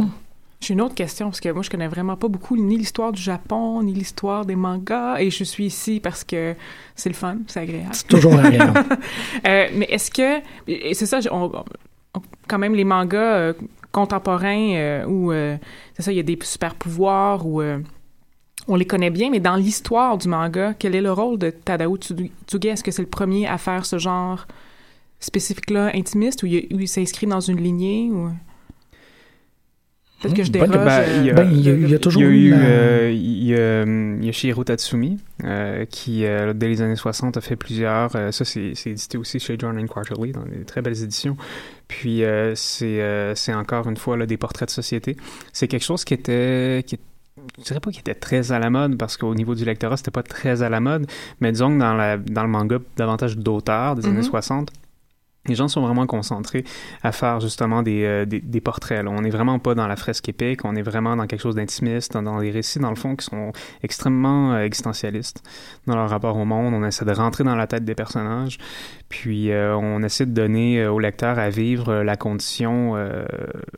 J'ai 0.59 0.73
une 0.73 0.81
autre 0.81 0.95
question, 0.95 1.27
parce 1.27 1.39
que 1.39 1.49
moi, 1.49 1.61
je 1.61 1.69
connais 1.69 1.87
vraiment 1.87 2.17
pas 2.17 2.29
beaucoup 2.29 2.57
ni 2.57 2.79
l'histoire 2.79 3.11
du 3.11 3.21
Japon, 3.21 3.83
ni 3.83 3.93
l'histoire 3.93 4.43
des 4.43 4.55
mangas, 4.55 5.19
et 5.19 5.29
je 5.29 5.43
suis 5.43 5.65
ici 5.67 5.99
parce 5.99 6.23
que 6.23 6.55
c'est 6.95 7.09
le 7.09 7.15
fun, 7.15 7.37
c'est 7.45 7.59
agréable. 7.59 7.89
C'est 7.93 8.07
toujours 8.07 8.33
agréable. 8.39 8.83
Euh, 9.47 9.67
mais 9.75 9.85
est-ce 9.91 10.09
que... 10.09 10.39
Et 10.67 10.95
c'est 10.95 11.05
ça, 11.05 11.19
on, 11.31 11.43
on- 11.53 11.63
quand 12.47 12.57
même, 12.57 12.75
les 12.75 12.83
mangas 12.83 13.17
euh, 13.17 13.53
contemporains 13.91 14.73
euh, 14.75 15.05
où, 15.05 15.31
euh, 15.31 15.57
c'est 15.93 16.03
ça, 16.03 16.11
il 16.11 16.15
y 16.15 16.19
a 16.19 16.23
des 16.23 16.37
super 16.41 16.75
pouvoirs, 16.75 17.43
euh, 17.45 17.79
on 18.67 18.75
les 18.75 18.85
connaît 18.85 19.09
bien, 19.09 19.29
mais 19.29 19.39
dans 19.39 19.55
l'histoire 19.55 20.17
du 20.17 20.27
manga, 20.27 20.73
quel 20.77 20.93
est 20.93 21.01
le 21.01 21.11
rôle 21.11 21.37
de 21.37 21.49
Tadao 21.49 21.97
Tsuge? 21.97 22.29
Est-ce 22.65 22.83
que 22.83 22.91
c'est 22.91 23.01
le 23.01 23.07
premier 23.07 23.47
à 23.47 23.57
faire 23.57 23.85
ce 23.85 23.97
genre 23.97 24.45
spécifique-là, 25.19 25.91
intimiste, 25.95 26.43
ou 26.43 26.47
il, 26.47 26.67
ou 26.71 26.85
s'inscrit 26.85 27.27
dans 27.27 27.39
une 27.39 27.57
lignée, 27.57 28.09
ou... 28.11 28.29
Peut-être 30.21 30.35
que 30.35 30.43
je. 30.43 30.51
Ben, 30.51 30.65
il 31.19 31.25
y 31.25 31.29
a- 31.29 31.33
euh, 31.33 31.35
Ben, 31.35 31.51
y 31.51 31.93
y 31.93 31.99
toujours 31.99 32.23
il 32.23 32.25
y 32.25 32.31
a 32.31 32.31
eu 32.31 32.53
euh, 32.55 33.11
il 33.13 33.43
y 33.43 33.53
a, 33.55 33.83
il 33.83 34.25
y 34.25 34.29
a 34.29 34.31
Shihiro 34.31 34.63
Tatsumi, 34.63 35.19
euh, 35.43 35.85
qui, 35.85 36.25
euh, 36.25 36.53
dès 36.53 36.67
les 36.67 36.81
années 36.81 36.95
60, 36.95 37.37
a 37.37 37.41
fait 37.41 37.55
plusieurs. 37.55 38.15
euh, 38.15 38.31
ça, 38.31 38.43
c'est 38.43 38.73
édité 38.85 39.17
aussi 39.19 39.39
chez 39.39 39.55
John 39.59 39.77
and 39.77 39.85
Quarterly, 39.85 40.31
dans 40.31 40.43
des 40.43 40.65
très 40.65 40.81
belles 40.81 41.01
éditions. 41.03 41.37
Puis, 41.87 42.23
euh, 42.23 42.53
c'est 42.55 42.99
euh, 43.01 43.35
c'est 43.35 43.53
encore 43.53 43.87
une 43.87 43.97
fois 43.97 44.17
là, 44.17 44.25
des 44.25 44.37
portraits 44.37 44.67
de 44.69 44.73
société. 44.73 45.17
C'est 45.53 45.67
quelque 45.67 45.85
chose 45.85 46.03
qui 46.03 46.13
était. 46.15 46.83
Qui, 46.87 46.97
je 47.59 47.63
dirais 47.65 47.79
pas 47.79 47.91
qu'il 47.91 47.99
était 47.99 48.15
très 48.15 48.51
à 48.51 48.57
la 48.57 48.71
mode 48.71 48.97
parce 48.97 49.15
qu'au 49.17 49.35
niveau 49.35 49.53
du 49.53 49.63
lectorat, 49.65 49.97
c'était 49.97 50.09
pas 50.11 50.23
très 50.23 50.63
à 50.63 50.69
la 50.69 50.79
mode, 50.79 51.05
mais 51.39 51.51
disons 51.51 51.71
que 51.75 51.79
dans, 51.79 51.93
la, 51.93 52.17
dans 52.17 52.41
le 52.41 52.49
manga 52.49 52.79
davantage 52.97 53.37
d'auteurs 53.37 53.95
des 53.95 54.07
Mhm. 54.07 54.13
années 54.15 54.23
60, 54.23 54.71
les 55.47 55.55
gens 55.55 55.67
sont 55.67 55.81
vraiment 55.81 56.05
concentrés 56.05 56.63
à 57.03 57.11
faire 57.11 57.39
justement 57.39 57.81
des, 57.81 58.03
euh, 58.03 58.25
des, 58.25 58.39
des 58.39 58.61
portraits. 58.61 59.05
On 59.07 59.21
n'est 59.21 59.29
vraiment 59.29 59.59
pas 59.59 59.75
dans 59.75 59.87
la 59.87 59.95
fresque 59.95 60.29
épique, 60.29 60.65
on 60.65 60.75
est 60.75 60.81
vraiment 60.81 61.15
dans 61.15 61.27
quelque 61.27 61.41
chose 61.41 61.55
d'intimiste, 61.55 62.13
dans, 62.13 62.23
dans 62.23 62.39
des 62.39 62.51
récits, 62.51 62.79
dans 62.79 62.89
le 62.89 62.95
fond, 62.95 63.15
qui 63.15 63.25
sont 63.25 63.51
extrêmement 63.83 64.53
euh, 64.53 64.63
existentialistes 64.63 65.43
dans 65.85 65.95
leur 65.95 66.09
rapport 66.09 66.37
au 66.37 66.45
monde. 66.45 66.73
On 66.73 66.85
essaie 66.85 67.05
de 67.05 67.11
rentrer 67.11 67.43
dans 67.43 67.55
la 67.55 67.67
tête 67.67 67.85
des 67.85 67.95
personnages, 67.95 68.57
puis 69.09 69.51
euh, 69.51 69.75
on 69.75 70.03
essaie 70.03 70.25
de 70.25 70.31
donner 70.31 70.81
euh, 70.81 70.91
au 70.91 70.99
lecteur 70.99 71.39
à 71.39 71.49
vivre 71.49 71.89
euh, 71.89 72.03
la 72.03 72.17
condition, 72.17 72.95
euh, 72.95 73.25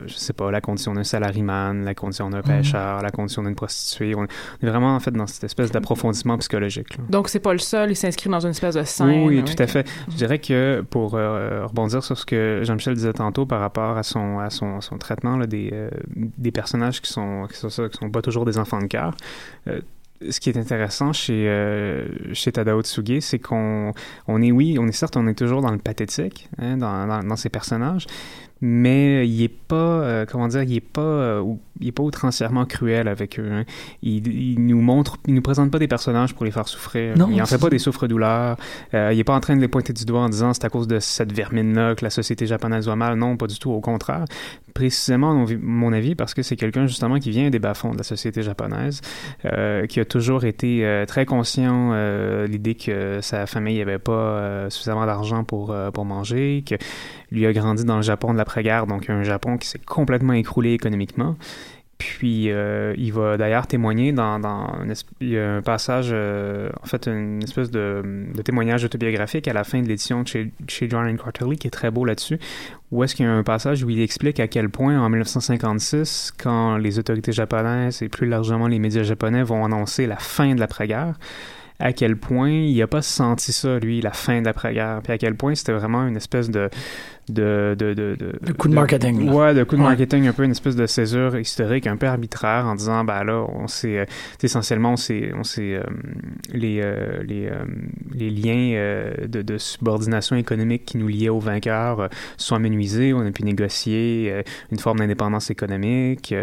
je 0.06 0.14
sais 0.14 0.32
pas, 0.32 0.50
la 0.50 0.60
condition 0.60 0.92
d'un 0.92 1.04
salariman, 1.04 1.84
la 1.84 1.94
condition 1.94 2.30
d'un 2.30 2.42
pêcheur, 2.42 3.00
la 3.02 3.10
condition 3.10 3.42
d'une 3.42 3.54
prostituée. 3.54 4.14
On 4.16 4.24
est 4.24 4.66
vraiment 4.66 4.94
en 4.96 5.00
fait 5.00 5.12
dans 5.12 5.26
cette 5.26 5.44
espèce 5.44 5.70
d'approfondissement 5.70 6.36
psychologique. 6.38 6.96
là. 6.98 7.04
Donc, 7.08 7.28
c'est 7.28 7.38
pas 7.40 7.52
le 7.52 7.58
seul, 7.58 7.90
il 7.90 7.96
s'inscrit 7.96 8.28
dans 8.28 8.40
une 8.40 8.50
espèce 8.50 8.74
de 8.74 8.82
scène. 8.82 9.24
Oui, 9.26 9.44
tout 9.44 9.62
à 9.62 9.66
fait. 9.66 9.88
Je 10.10 10.16
dirais 10.16 10.38
que 10.38 10.84
pour 10.90 11.12
rebondir 11.12 12.02
sur 12.02 12.18
ce 12.18 12.26
que 12.26 12.62
Jean-Michel 12.64 12.94
disait 12.94 13.12
tantôt 13.12 13.46
par 13.46 13.60
rapport 13.60 13.96
à 13.96 14.02
son, 14.02 14.40
à 14.40 14.50
son, 14.50 14.80
son 14.80 14.98
traitement 14.98 15.36
là, 15.36 15.46
des, 15.46 15.72
des 16.16 16.50
personnages 16.50 17.00
qui 17.00 17.12
sont, 17.12 17.46
qui 17.50 17.56
sont 17.56 17.68
qui 17.68 17.98
sont 17.98 18.10
pas 18.10 18.22
toujours 18.22 18.44
des 18.44 18.58
enfants 18.58 18.80
de 18.80 18.86
cœur, 18.86 19.14
ce 20.28 20.40
qui 20.40 20.50
est 20.50 20.56
intéressant 20.56 21.12
chez, 21.12 21.48
euh, 21.48 22.06
chez 22.34 22.52
Tadao 22.52 22.82
Tsuge, 22.82 23.20
c'est 23.20 23.38
qu'on 23.38 23.92
on 24.28 24.42
est, 24.42 24.52
oui, 24.52 24.76
on 24.78 24.86
est 24.86 24.92
certes, 24.92 25.16
on 25.16 25.26
est 25.26 25.34
toujours 25.34 25.62
dans 25.62 25.70
le 25.70 25.78
pathétique, 25.78 26.48
hein, 26.58 26.76
dans, 26.76 27.22
dans, 27.22 27.36
ces 27.36 27.48
personnages, 27.48 28.06
mais 28.60 29.26
il 29.26 29.42
est 29.42 29.48
pas, 29.48 29.76
euh, 29.76 30.26
comment 30.26 30.48
dire, 30.48 30.62
il 30.62 30.76
est 30.76 30.80
pas, 30.80 31.00
euh, 31.00 31.54
il 31.80 31.88
est 31.88 31.92
pas 31.92 32.02
outrancièrement 32.02 32.64
cruel 32.66 33.08
avec 33.08 33.38
eux. 33.38 33.48
hein. 33.50 33.64
Il, 34.02 34.26
il 34.28 34.66
nous 34.66 34.80
montre, 34.80 35.16
il 35.26 35.34
nous 35.34 35.42
présente 35.42 35.70
pas 35.70 35.78
des 35.78 35.88
personnages 35.88 36.34
pour 36.34 36.44
les 36.44 36.50
faire 36.50 36.68
souffrir. 36.68 37.16
Non, 37.16 37.28
il 37.32 37.40
en 37.42 37.46
fait 37.46 37.58
pas 37.58 37.70
des 37.70 37.78
souffres-douleurs. 37.78 38.56
Euh, 38.94 39.10
il 39.12 39.18
est 39.18 39.24
pas 39.24 39.34
en 39.34 39.40
train 39.40 39.56
de 39.56 39.60
les 39.60 39.68
pointer 39.68 39.92
du 39.92 40.04
doigt 40.04 40.20
en 40.20 40.28
disant 40.28 40.52
c'est 40.54 40.64
à 40.64 40.68
cause 40.68 40.86
de 40.88 40.98
cette 40.98 41.32
vermine-là 41.32 41.94
que 41.94 42.04
la 42.04 42.10
société 42.10 42.46
japonaise 42.46 42.86
va 42.86 42.96
mal. 42.96 43.16
Non, 43.16 43.36
pas 43.36 43.46
du 43.46 43.58
tout. 43.58 43.70
Au 43.70 43.80
contraire. 43.80 44.24
Précisément, 44.74 45.30
à 45.32 45.46
mon- 45.60 45.92
avis, 45.92 46.14
parce 46.14 46.32
que 46.34 46.42
c'est 46.42 46.54
quelqu'un 46.56 46.86
justement 46.86 47.18
qui 47.18 47.30
vient 47.30 47.50
des 47.50 47.58
bas-fonds 47.58 47.90
de 47.92 47.98
la 47.98 48.04
société 48.04 48.42
japonaise, 48.42 49.00
euh, 49.44 49.86
qui 49.86 49.98
a 49.98 50.04
toujours 50.04 50.44
été 50.44 50.86
euh, 50.86 51.04
très 51.06 51.26
conscient 51.26 51.90
de 51.90 52.46
l'idée 52.48 52.76
que 52.76 53.18
sa 53.20 53.46
famille 53.46 53.80
avait 53.82 53.98
pas 53.98 54.70
suffisamment 54.70 55.06
d'argent 55.06 55.42
pour, 55.42 55.74
pour 55.92 56.04
manger, 56.04 56.62
que 56.64 56.76
lui 57.32 57.46
a 57.46 57.52
grandi 57.52 57.84
dans 57.84 57.96
le 57.96 58.02
Japon 58.02 58.32
de 58.32 58.38
l'après-guerre, 58.38 58.86
donc 58.86 59.10
un 59.10 59.24
Japon 59.24 59.56
qui 59.58 59.66
s'est 59.66 59.78
complètement 59.84 60.32
écroulé 60.34 60.72
économiquement. 60.72 61.36
Puis 62.00 62.50
euh, 62.50 62.94
il 62.96 63.12
va 63.12 63.36
d'ailleurs 63.36 63.66
témoigner 63.66 64.12
dans, 64.12 64.40
dans 64.40 64.72
il 65.20 65.28
y 65.28 65.38
a 65.38 65.56
un 65.56 65.60
passage, 65.60 66.08
euh, 66.12 66.70
en 66.82 66.86
fait, 66.86 67.06
une 67.06 67.42
espèce 67.42 67.70
de, 67.70 68.02
de 68.34 68.40
témoignage 68.40 68.84
autobiographique 68.84 69.46
à 69.48 69.52
la 69.52 69.64
fin 69.64 69.82
de 69.82 69.86
l'édition 69.86 70.24
chez, 70.24 70.50
chez 70.66 70.88
John 70.88 71.06
and 71.06 71.16
Quarterly 71.16 71.58
qui 71.58 71.66
est 71.66 71.70
très 71.70 71.90
beau 71.90 72.06
là-dessus, 72.06 72.38
où 72.90 73.04
est-ce 73.04 73.14
qu'il 73.14 73.26
y 73.26 73.28
a 73.28 73.32
un 73.32 73.42
passage 73.42 73.84
où 73.84 73.90
il 73.90 74.00
explique 74.00 74.40
à 74.40 74.48
quel 74.48 74.70
point 74.70 74.98
en 74.98 75.10
1956, 75.10 76.32
quand 76.42 76.78
les 76.78 76.98
autorités 76.98 77.32
japonaises 77.32 78.00
et 78.00 78.08
plus 78.08 78.26
largement 78.26 78.66
les 78.66 78.78
médias 78.78 79.02
japonais 79.02 79.42
vont 79.42 79.62
annoncer 79.62 80.06
la 80.06 80.16
fin 80.16 80.54
de 80.54 80.60
l'après-guerre, 80.60 81.16
à 81.80 81.92
quel 81.92 82.16
point 82.16 82.50
il 82.50 82.76
n'a 82.78 82.86
pas 82.86 83.02
senti 83.02 83.52
ça, 83.52 83.78
lui, 83.78 84.00
la 84.00 84.12
fin 84.12 84.40
de 84.40 84.44
l'après-guerre, 84.46 85.00
puis 85.02 85.12
à 85.12 85.18
quel 85.18 85.34
point 85.34 85.54
c'était 85.54 85.72
vraiment 85.72 86.06
une 86.06 86.16
espèce 86.16 86.50
de... 86.50 86.68
de, 87.28 87.74
de, 87.78 87.94
de, 87.94 88.16
de, 88.18 88.52
coup 88.52 88.68
de 88.68 88.74
marketing, 88.74 89.24
là. 89.26 89.32
Ouais, 89.32 89.54
de 89.54 89.62
coup 89.64 89.76
de 89.76 89.80
Ouais. 89.80 89.88
marketing, 89.88 90.26
un 90.26 90.32
peu 90.32 90.44
une 90.44 90.50
espèce 90.50 90.76
de 90.76 90.86
césure 90.86 91.38
historique 91.38 91.86
un 91.86 91.96
peu 91.96 92.06
arbitraire 92.06 92.66
en 92.66 92.74
disant, 92.74 93.04
ben 93.04 93.24
là, 93.24 93.46
on 93.48 93.66
s'est... 93.66 93.98
euh, 94.00 94.04
essentiellement, 94.42 94.92
on 94.92 94.96
s'est... 94.96 95.32
On 95.36 95.44
s'est 95.44 95.74
euh, 95.74 95.82
les, 96.52 96.80
euh, 96.82 97.22
les, 97.22 97.46
euh, 97.46 97.64
les 98.12 98.30
liens 98.30 99.10
de, 99.26 99.42
de 99.42 99.58
subordination 99.58 100.36
économique 100.36 100.84
qui 100.84 100.98
nous 100.98 101.08
liaient 101.08 101.28
aux 101.28 101.38
vainqueurs 101.40 102.08
sont 102.36 102.56
amenuisés, 102.56 103.12
on 103.14 103.20
a 103.26 103.30
pu 103.30 103.44
négocier 103.44 104.42
une 104.70 104.78
forme 104.78 104.98
d'indépendance 104.98 105.50
économique, 105.50 106.34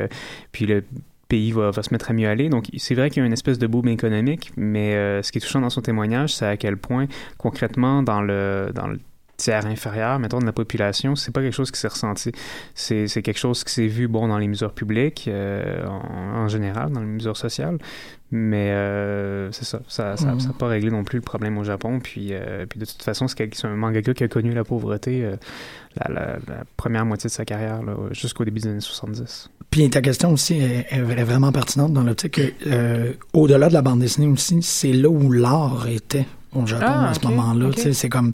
puis 0.51 0.65
le 0.65 0.83
pays 1.27 1.51
va, 1.51 1.71
va 1.71 1.83
se 1.83 1.93
mettre 1.93 2.11
à 2.11 2.13
mieux 2.13 2.27
aller. 2.27 2.49
Donc, 2.49 2.67
c'est 2.77 2.95
vrai 2.95 3.09
qu'il 3.09 3.21
y 3.21 3.23
a 3.23 3.27
une 3.27 3.33
espèce 3.33 3.59
de 3.59 3.67
boom 3.67 3.87
économique, 3.87 4.51
mais 4.55 4.95
euh, 4.95 5.21
ce 5.21 5.31
qui 5.31 5.37
est 5.37 5.41
touchant 5.41 5.61
dans 5.61 5.69
son 5.69 5.81
témoignage, 5.81 6.33
c'est 6.35 6.45
à 6.45 6.57
quel 6.57 6.77
point, 6.77 7.07
concrètement, 7.37 8.03
dans 8.03 8.21
le, 8.21 8.71
dans 8.73 8.87
le 8.87 8.99
tiers 9.37 9.65
inférieur, 9.67 10.17
mettons, 10.19 10.39
de 10.39 10.45
la 10.45 10.51
population, 10.51 11.15
c'est 11.15 11.31
pas 11.31 11.41
quelque 11.41 11.53
chose 11.55 11.69
qui 11.71 11.79
s'est 11.79 11.87
ressenti. 11.87 12.31
C'est 12.73 13.07
quelque 13.21 13.37
chose 13.37 13.63
qui 13.63 13.71
s'est 13.73 13.87
vu, 13.87 14.07
bon, 14.07 14.27
dans 14.27 14.37
les 14.39 14.47
mesures 14.47 14.73
publiques, 14.73 15.25
euh, 15.27 15.85
en, 15.87 16.39
en 16.39 16.47
général, 16.47 16.91
dans 16.91 16.99
les 17.01 17.05
mesures 17.05 17.37
sociales, 17.37 17.77
mais 18.31 18.71
euh, 18.71 19.51
c'est 19.51 19.63
ça. 19.65 19.79
Ça 19.87 20.15
n'a 20.25 20.33
Mhm. 20.33 20.53
pas 20.57 20.67
réglé 20.67 20.89
non 20.89 21.03
plus 21.03 21.17
le 21.17 21.21
problème 21.23 21.57
au 21.59 21.63
Japon. 21.63 21.99
Puis, 21.99 22.29
euh, 22.31 22.65
puis 22.67 22.79
de 22.79 22.85
toute 22.85 23.03
façon, 23.03 23.27
c'est 23.27 23.65
un 23.65 23.75
mangaka 23.75 24.13
qui 24.15 24.23
a 24.23 24.27
connu 24.27 24.51
la 24.53 24.63
pauvreté 24.63 25.29
la, 25.97 26.11
la- 26.13 26.37
la 26.47 26.63
première 26.75 27.05
moitié 27.05 27.27
de 27.27 27.33
sa 27.33 27.45
carrière, 27.45 27.81
jusqu'au 28.11 28.43
début 28.43 28.59
des 28.59 28.69
années 28.69 28.79
70. 28.81 29.49
Puis 29.69 29.89
ta 29.89 30.01
question 30.01 30.31
aussi 30.33 30.55
est, 30.55 30.87
est 30.89 31.01
vra- 31.01 31.23
vraiment 31.23 31.51
pertinente 31.51 31.93
dans 31.93 32.03
l'optique 32.03 32.33
que, 32.63 33.15
au-delà 33.33 33.69
de 33.69 33.73
la 33.73 33.81
bande 33.81 33.99
dessinée 33.99 34.27
aussi, 34.27 34.61
c'est 34.63 34.93
là 34.93 35.09
où 35.09 35.31
l'art 35.31 35.87
était 35.89 36.25
au 36.53 36.65
Japon 36.65 36.85
Ah, 36.87 37.09
à 37.09 37.13
ce 37.13 37.25
moment-là. 37.27 37.67
ok. 37.67 37.75
Tu 37.75 37.81
sais, 37.81 37.93
C'est 37.93 38.09
comme, 38.09 38.31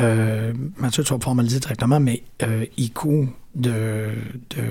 euh, 0.00 0.52
Mathieu, 0.78 1.02
tu 1.04 1.12
vas 1.12 1.18
pouvoir 1.18 1.34
me 1.36 1.42
le 1.42 1.48
dire 1.48 1.60
directement, 1.60 2.00
mais 2.00 2.22
euh, 2.42 2.64
Iku 2.76 3.28
de, 3.54 4.10
de 4.56 4.62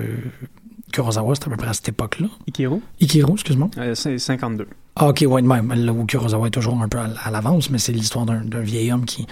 Kurosawa, 0.92 1.34
c'était 1.34 1.48
à 1.48 1.50
peu 1.50 1.56
près 1.56 1.68
à 1.68 1.72
cette 1.72 1.88
époque-là. 1.88 2.28
Ikiro, 2.46 2.80
Ikiro, 3.00 3.32
excuse-moi. 3.34 3.70
euh, 3.78 3.94
c'est 3.94 4.18
52. 4.18 4.66
Ah, 4.96 5.08
ok, 5.08 5.24
ouais, 5.28 5.42
de 5.42 5.46
même. 5.46 5.72
Là 5.72 5.92
où 5.92 6.04
Kurosawa 6.04 6.46
est 6.46 6.50
toujours 6.50 6.80
un 6.80 6.88
peu 6.88 6.98
à, 6.98 7.08
à 7.24 7.30
l'avance, 7.30 7.70
mais 7.70 7.78
c'est 7.78 7.92
l'histoire 7.92 8.26
d'un 8.26 8.44
d'un 8.44 8.60
vieil 8.60 8.92
homme 8.92 9.04
qui, 9.04 9.26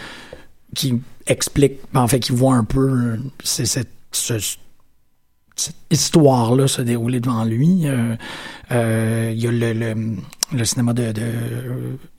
qui 0.75 1.01
explique, 1.27 1.75
en 1.95 2.09
fait, 2.09 2.19
qui 2.21 2.33
voit 2.33 2.57
un 2.57 2.65
peu 2.65 2.81
euh, 2.91 3.17
c'est 3.45 3.67
cette, 3.67 3.91
ce- 4.11 4.57
cette 5.65 5.77
histoire-là 5.91 6.67
se 6.69 6.83
dérouler 6.83 7.21
devant 7.21 7.45
lui. 7.45 7.83
Euh, 7.87 8.15
euh, 8.73 9.31
Il 9.35 9.41
y 9.43 9.47
a 9.47 9.51
le, 9.53 9.73
le, 9.73 10.17
le 10.57 10.65
cinéma 10.65 10.93
de, 10.93 11.13
de 11.13 11.23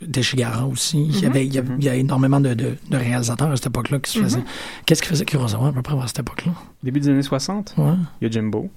d'Eshigara 0.02 0.66
aussi. 0.68 1.06
Il, 1.06 1.20
y 1.22 1.26
avait, 1.26 1.46
il, 1.46 1.54
y 1.54 1.58
avait- 1.58 1.74
il 1.78 1.84
y 1.84 1.90
a 1.90 1.96
énormément 1.96 2.40
de, 2.40 2.54
de, 2.54 2.76
de 2.90 2.98
réalisateurs 2.98 3.52
à 3.52 3.56
cette 3.56 3.68
époque-là 3.68 4.00
qui 4.00 4.12
se 4.12 4.20
faisaient. 4.20 4.44
Qu'est-ce 4.86 5.02
qui 5.02 5.10
faisait 5.10 5.26
Kurosawa 5.26 5.70
à 5.70 5.72
peu 5.72 5.82
près 5.82 5.96
à 6.00 6.08
cette 6.08 6.20
époque-là? 6.20 6.52
Début 6.84 7.00
des 7.00 7.10
années 7.10 7.22
60, 7.24 7.74
Ouais. 7.78 7.94
il 8.22 8.26
y 8.26 8.28
a 8.28 8.32
Jimbo. 8.32 8.70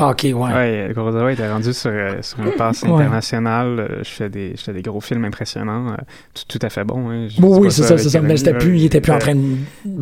Ah, 0.00 0.10
ok, 0.10 0.22
ouais. 0.24 0.32
Ouais, 0.32 0.90
Kurosawa 0.94 1.32
était 1.32 1.50
rendu 1.50 1.72
sur, 1.72 1.90
euh, 1.92 2.22
sur 2.22 2.40
une 2.40 2.52
passe 2.52 2.84
internationale. 2.84 3.78
Euh, 3.80 4.02
Je 4.02 4.08
fais 4.08 4.28
des, 4.30 4.54
je 4.56 4.62
fais 4.62 4.72
des 4.72 4.82
gros 4.82 5.00
films 5.00 5.24
impressionnants, 5.24 5.92
euh, 5.92 5.96
tout, 6.34 6.58
tout 6.58 6.66
à 6.66 6.70
fait 6.70 6.84
bons. 6.84 7.10
Hein. 7.10 7.28
Je 7.28 7.36
dis 7.36 7.42
Oui, 7.42 7.70
c'est 7.70 7.82
ça, 7.82 7.98
c'est 7.98 8.08
ça. 8.08 8.20
Mais 8.20 8.34
plus, 8.34 8.78
il 8.78 8.84
était 8.86 9.00
plus 9.00 9.12
en 9.12 9.18
train 9.18 9.34
de. 9.34 9.56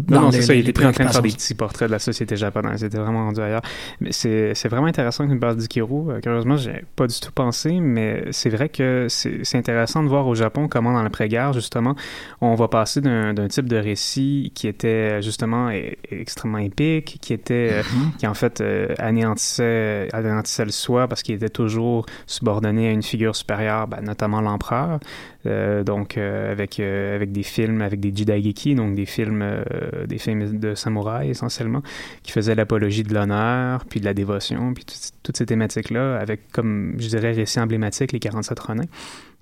Non, 0.08 0.30
c'est 0.30 0.42
ça, 0.42 0.54
il 0.54 0.60
était 0.60 0.72
plus 0.72 0.86
en 0.86 0.92
train 0.92 1.04
de 1.04 1.10
faire 1.10 1.22
des 1.22 1.30
petits 1.30 1.54
portraits 1.54 1.88
de 1.88 1.92
la 1.92 1.98
société 1.98 2.36
japonaise. 2.36 2.80
Il 2.80 2.86
était 2.86 2.98
vraiment 2.98 3.24
rendu 3.24 3.40
ailleurs. 3.40 3.62
Mais 4.00 4.12
c'est 4.12 4.68
vraiment 4.68 4.86
intéressant 4.86 5.26
parles 5.38 5.56
d'Ikiru. 5.56 6.10
Euh, 6.10 6.20
curieusement, 6.20 6.56
j'ai 6.56 6.84
pas 6.96 7.06
du 7.06 7.18
tout 7.20 7.32
pensé, 7.32 7.78
mais 7.80 8.24
c'est 8.30 8.50
vrai 8.50 8.68
que 8.68 9.06
c'est 9.08 9.56
intéressant 9.56 10.02
de 10.02 10.08
voir 10.08 10.26
au 10.26 10.34
Japon 10.34 10.68
comment, 10.68 10.92
dans 10.92 11.02
l'après-guerre, 11.02 11.52
justement, 11.52 11.94
on 12.40 12.54
va 12.54 12.68
passer 12.68 13.00
d'un 13.00 13.48
type 13.48 13.68
de 13.68 13.76
récit 13.76 14.52
qui 14.54 14.68
était 14.68 15.22
justement 15.22 15.70
extrêmement 16.10 16.58
épique, 16.58 17.18
qui 17.20 17.32
était, 17.32 17.82
Mm-hmm. 17.88 18.16
qui 18.18 18.26
en 18.26 18.34
fait 18.34 18.60
euh, 18.60 18.94
anéantissait, 18.98 19.62
anéantissait 20.12 20.64
le 20.64 20.70
soi 20.70 21.08
parce 21.08 21.22
qu'il 21.22 21.34
était 21.34 21.48
toujours 21.48 22.06
subordonné 22.26 22.88
à 22.88 22.92
une 22.92 23.02
figure 23.02 23.34
supérieure, 23.36 23.86
ben, 23.88 24.00
notamment 24.02 24.40
l'empereur. 24.40 25.00
Euh, 25.46 25.84
donc 25.84 26.18
euh, 26.18 26.50
avec 26.52 26.80
euh, 26.80 27.14
avec 27.14 27.30
des 27.32 27.44
films 27.44 27.80
avec 27.80 28.00
des 28.00 28.12
jidaigeki 28.14 28.74
donc 28.74 28.96
des 28.96 29.06
films 29.06 29.40
euh, 29.42 29.62
des 30.06 30.18
films 30.18 30.58
de 30.58 30.74
samouraï 30.74 31.30
essentiellement 31.30 31.80
qui 32.24 32.32
faisaient 32.32 32.56
l'apologie 32.56 33.04
de 33.04 33.14
l'honneur 33.14 33.84
puis 33.84 34.00
de 34.00 34.04
la 34.04 34.14
dévotion 34.14 34.74
puis 34.74 34.84
tout- 34.84 34.94
toutes 35.22 35.36
ces 35.36 35.46
thématiques 35.46 35.90
là 35.90 36.16
avec 36.18 36.50
comme 36.50 36.94
je 36.98 37.06
dirais 37.08 37.30
récit 37.32 37.60
emblématique 37.60 38.10
les 38.12 38.18
47 38.18 38.58
renins 38.58 38.82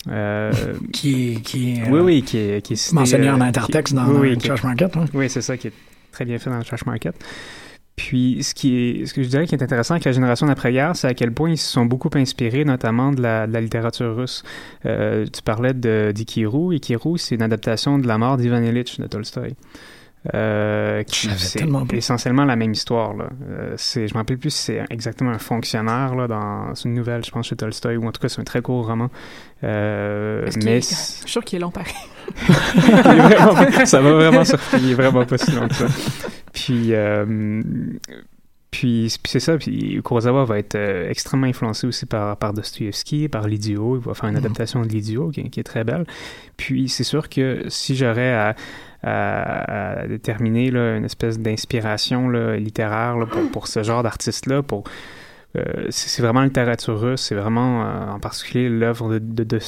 euh, 0.09 0.53
Qui. 0.93 1.41
Qui 1.43 1.81
euh, 1.81 1.85
oui 1.91 2.01
oui 2.01 2.23
qui 2.23 2.37
est 2.39 2.63
qui 2.63 2.75
est 2.75 2.77
cité, 2.77 2.95
mentionné 2.95 3.29
euh, 3.29 3.35
en 3.35 3.39
qui- 3.39 3.45
intertexte 3.45 3.95
dans 3.95 4.07
oui, 4.07 4.31
le 4.31 4.37
Trash 4.37 4.65
Market. 4.65 4.97
hein. 4.99 5.05
oui, 5.15 5.31
c'est 5.31 5.41
ça 5.43 5.57
qui 5.57 5.69
est 5.69 5.73
très 6.13 6.27
bien 6.27 6.39
fait 6.39 6.51
dans 6.51 6.59
le 6.59 6.65
Trash 6.65 6.85
Market. 6.85 7.15
Puis, 7.97 8.43
ce, 8.43 8.55
qui 8.55 8.77
est, 8.77 9.07
ce 9.07 9.15
que 9.15 9.23
je 9.23 9.29
dirais 9.29 9.47
qui 9.47 9.55
est 9.55 9.63
intéressant 9.63 9.95
avec 9.95 10.05
la 10.05 10.13
génération 10.13 10.47
d'après-guerre, 10.47 10.95
c'est 10.95 11.09
à 11.09 11.15
quel 11.15 11.33
point 11.33 11.51
ils 11.51 11.57
se 11.57 11.73
sont 11.73 11.87
beaucoup 11.87 12.11
inspirés, 12.15 12.65
notamment 12.65 13.11
de 13.11 13.23
la, 13.23 13.47
littérature 13.47 14.15
russe. 14.15 14.43
Euh, 14.85 15.25
tu 15.33 15.43
parlais 15.43 15.73
d'Ikiru. 15.73 16.75
Ikiru, 16.75 17.17
c'est 17.17 17.37
une 17.37 17.43
adaptation 17.43 17.99
de 17.99 18.07
La 18.07 18.19
mort 18.19 18.37
d'Ivan 18.37 18.63
Ilitch 18.63 19.01
de 19.01 19.07
Tolstoï. 19.07 19.55
Euh, 20.35 21.03
c'est 21.07 21.65
essentiellement 21.93 22.45
la 22.45 22.57
même 22.57 22.73
histoire. 22.73 23.15
Là. 23.15 23.29
Euh, 23.49 23.75
c'est, 23.77 24.09
je 24.09 24.15
me 24.15 24.19
rappelle 24.19 24.39
plus 24.39 24.51
si 24.51 24.63
c'est 24.65 24.85
exactement 24.91 25.31
un 25.31 25.39
fonctionnaire 25.39 26.15
là, 26.15 26.27
dans 26.27 26.75
une 26.75 26.95
nouvelle, 26.95 27.25
je 27.25 27.31
pense, 27.31 27.47
chez 27.49 27.57
Tolstoï, 27.57 27.97
ou 27.97 28.07
en 28.07 28.13
tout 28.13 28.21
cas 28.21 28.29
c'est 28.29 28.41
un 28.41 28.45
très 28.45 28.63
court 28.63 28.87
roman. 28.87 29.09
Euh, 29.65 30.49
mais 30.65 30.79
est- 30.79 30.91
Je 30.91 30.95
suis 31.23 31.31
sûr 31.31 31.45
qu'il 31.45 31.59
est 31.59 31.61
long 31.61 31.71
pareil. 31.71 31.95
vraiment- 32.87 33.87
ça 33.87 34.01
m'a 34.01 34.13
vraiment 34.13 34.45
surpris. 34.45 34.79
Il 34.83 34.91
est 34.91 34.95
vraiment 34.95 35.25
pas 35.25 35.39
si 35.39 35.53
long 35.53 35.69
que 35.69 35.75
ça. 35.75 35.87
Puis, 36.53 36.89
euh, 36.93 37.63
puis, 38.71 39.09
puis 39.23 39.31
c'est 39.31 39.41
ça. 39.41 39.57
Puis 39.57 40.01
Kurosawa 40.05 40.45
va 40.45 40.59
être 40.59 40.75
euh, 40.75 41.09
extrêmement 41.11 41.47
influencé 41.47 41.87
aussi 41.87 42.05
par, 42.07 42.37
par 42.37 42.53
Dostoevsky, 42.53 43.29
par 43.29 43.47
L'Idiot. 43.47 43.97
Il 43.97 44.03
va 44.03 44.15
faire 44.15 44.29
une 44.29 44.33
Mhm. 44.37 44.45
adaptation 44.45 44.83
de 44.83 44.89
L'Idiot 44.89 45.31
qui, 45.31 45.49
qui 45.51 45.61
est 45.61 45.65
très 45.65 45.85
belle. 45.85 46.05
Puis 46.57 46.89
c'est 46.89 47.05
sûr 47.05 47.29
que 47.29 47.65
si 47.69 47.97
j'aurais 47.97 48.33
à, 48.35 48.55
à- 49.07 50.07
déterminer 50.07 50.71
là, 50.71 50.97
une 50.97 51.05
espèce 51.05 51.39
d'inspiration 51.39 52.29
littéraire 52.29 53.17
pour, 53.53 53.69
ce 53.69 53.83
genre 53.83 54.03
d'artiste-là, 54.03 54.63
pour 54.63 54.85
euh, 55.57 55.87
c'est 55.91 56.23
vraiment 56.23 56.41
la 56.41 56.47
littérature 56.47 57.01
russe, 57.01 57.23
c'est 57.23 57.35
vraiment 57.35 57.85
euh, 57.85 58.11
en 58.11 58.21
particulier 58.21 58.69
l'œuvre 58.69 59.19
de, 59.19 59.19
de 59.19 59.59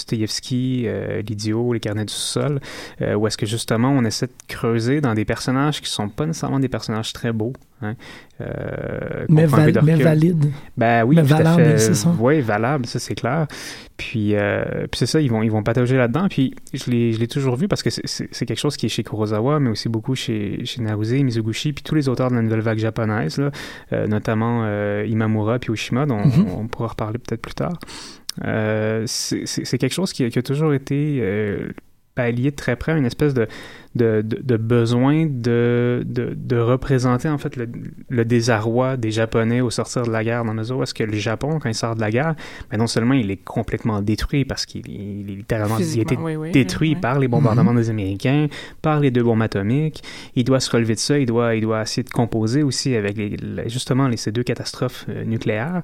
euh, 0.86 1.22
L'Idiot, 1.22 1.72
Les 1.72 1.80
Carnets 1.80 2.04
du 2.04 2.12
Sol, 2.12 2.60
où 3.00 3.26
est-ce 3.26 3.36
que 3.38 3.46
justement 3.46 3.90
on 3.90 4.04
essaie 4.04 4.26
de 4.26 4.32
creuser 4.48 5.00
dans 5.00 5.14
des 5.14 5.24
personnages 5.24 5.80
qui 5.80 5.88
sont 5.88 6.08
pas 6.08 6.26
nécessairement 6.26 6.60
des 6.60 6.68
personnages 6.68 7.12
très 7.12 7.32
beaux. 7.32 7.52
Hein, 7.80 7.94
euh, 8.40 9.24
Mais, 9.28 9.46
val- 9.46 9.70
valide. 9.72 10.46
Ben 10.76 11.04
oui, 11.04 11.14
Mais 11.16 11.22
tout 11.22 11.34
à 11.34 11.36
valable, 11.38 11.62
fait. 11.64 11.78
c'est 11.78 11.94
ça? 11.94 12.12
Oui, 12.18 12.40
valable, 12.40 12.86
ça 12.86 12.98
c'est 12.98 13.14
clair. 13.14 13.46
Puis, 13.96 14.34
euh, 14.34 14.64
puis 14.90 14.98
c'est 14.98 15.06
ça, 15.06 15.20
ils 15.20 15.30
vont, 15.30 15.42
ils 15.42 15.50
vont 15.50 15.62
patauger 15.62 15.96
là-dedans. 15.96 16.26
Puis 16.28 16.54
je 16.74 16.90
l'ai, 16.90 17.26
toujours 17.28 17.54
vu 17.56 17.68
parce 17.68 17.82
que 17.84 17.90
c'est, 17.90 18.28
quelque 18.46 18.58
chose 18.58 18.76
qui 18.76 18.86
est 18.86 18.88
chez 18.88 19.04
Kurosawa, 19.04 19.60
mais 19.60 19.70
aussi 19.70 19.88
beaucoup 19.88 20.14
chez, 20.16 20.64
chez 20.64 20.82
Naruse, 20.82 21.12
Mizoguchi, 21.22 21.72
puis 21.72 21.82
tous 21.84 21.94
les 21.94 22.08
auteurs 22.08 22.30
de 22.30 22.36
la 22.36 22.42
nouvelle 22.42 22.60
vague 22.60 22.78
japonaise, 22.78 23.38
là, 23.38 23.50
euh, 23.92 24.06
notamment 24.08 24.64
Imamura 25.04 25.58
puis 25.60 25.70
Oshima, 25.70 26.04
dont 26.06 26.18
Mhm. 26.18 26.46
on, 26.56 26.60
on 26.62 26.66
pourra 26.68 26.88
reparler 26.88 27.18
peut-être 27.18 27.42
plus 27.42 27.54
tard. 27.54 27.78
C'est, 29.06 29.78
quelque 29.78 29.94
chose 29.94 30.12
qui, 30.12 30.24
a- 30.24 30.30
qui 30.30 30.38
a 30.38 30.42
toujours 30.42 30.74
été 30.74 31.22
lié 32.18 32.50
de 32.50 32.56
très 32.56 32.74
près 32.76 32.92
à 32.92 32.96
une 32.96 33.06
espèce 33.06 33.32
de, 33.34 33.46
de, 33.98 34.22
de, 34.22 34.40
de 34.42 34.56
besoin 34.56 35.26
de, 35.26 36.02
de, 36.06 36.58
représenter 36.58 37.28
en 37.28 37.38
fait 37.38 37.56
le, 37.56 37.68
le 38.08 38.24
désarroi 38.24 38.96
des 38.96 39.10
Japonais 39.10 39.60
au 39.60 39.70
sortir 39.70 40.02
de 40.04 40.10
la 40.10 40.24
guerre, 40.24 40.44
dans 40.44 40.54
mesure 40.54 40.78
où 40.78 40.82
est-ce 40.82 40.94
que 40.94 41.04
le 41.04 41.16
Japon, 41.16 41.58
quand 41.60 41.68
il 41.68 41.74
sort 41.74 41.96
de 41.96 42.00
la 42.00 42.10
guerre, 42.10 42.34
ben 42.70 42.78
non 42.78 42.86
seulement 42.86 43.14
il 43.14 43.30
est 43.30 43.42
complètement 43.44 44.00
détruit 44.00 44.44
parce 44.44 44.64
qu'il 44.66 44.88
est 44.88 45.36
littéralement 45.36 45.78
il 45.78 45.82
a 45.82 45.84
été 45.84 45.98
Physiquement, 45.98 46.24
oui, 46.24 46.36
oui, 46.36 46.50
détruit 46.52 46.94
oui, 46.94 47.00
par 47.00 47.18
les 47.18 47.28
bombardements 47.28 47.74
des 47.74 47.90
Américains, 47.90 48.46
par 48.82 49.00
les 49.00 49.10
deux 49.10 49.22
bombes 49.22 49.42
atomiques. 49.42 50.02
Il 50.34 50.44
doit 50.44 50.60
se 50.60 50.70
relever 50.70 50.94
de 50.94 51.00
ça, 51.00 51.18
il 51.18 51.26
doit, 51.26 51.54
il 51.54 51.62
doit 51.62 51.82
essayer 51.82 52.02
de 52.02 52.10
composer 52.10 52.62
aussi 52.62 52.94
avec 52.94 53.16
les, 53.16 53.36
justement 53.66 54.08
les, 54.08 54.16
ces 54.16 54.32
deux 54.32 54.42
catastrophes 54.42 55.06
euh, 55.08 55.24
nucléaires. 55.24 55.82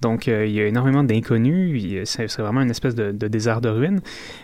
Donc 0.00 0.28
euh, 0.28 0.46
il 0.46 0.52
y 0.52 0.60
a 0.60 0.66
énormément 0.66 1.04
d'inconnus, 1.04 2.02
c'est 2.04 2.26
vraiment 2.38 2.62
une 2.62 2.70
espèce 2.70 2.94
de, 2.94 3.12
de 3.12 3.28
désert 3.28 3.60
de 3.60 3.68
ruines. 3.68 4.00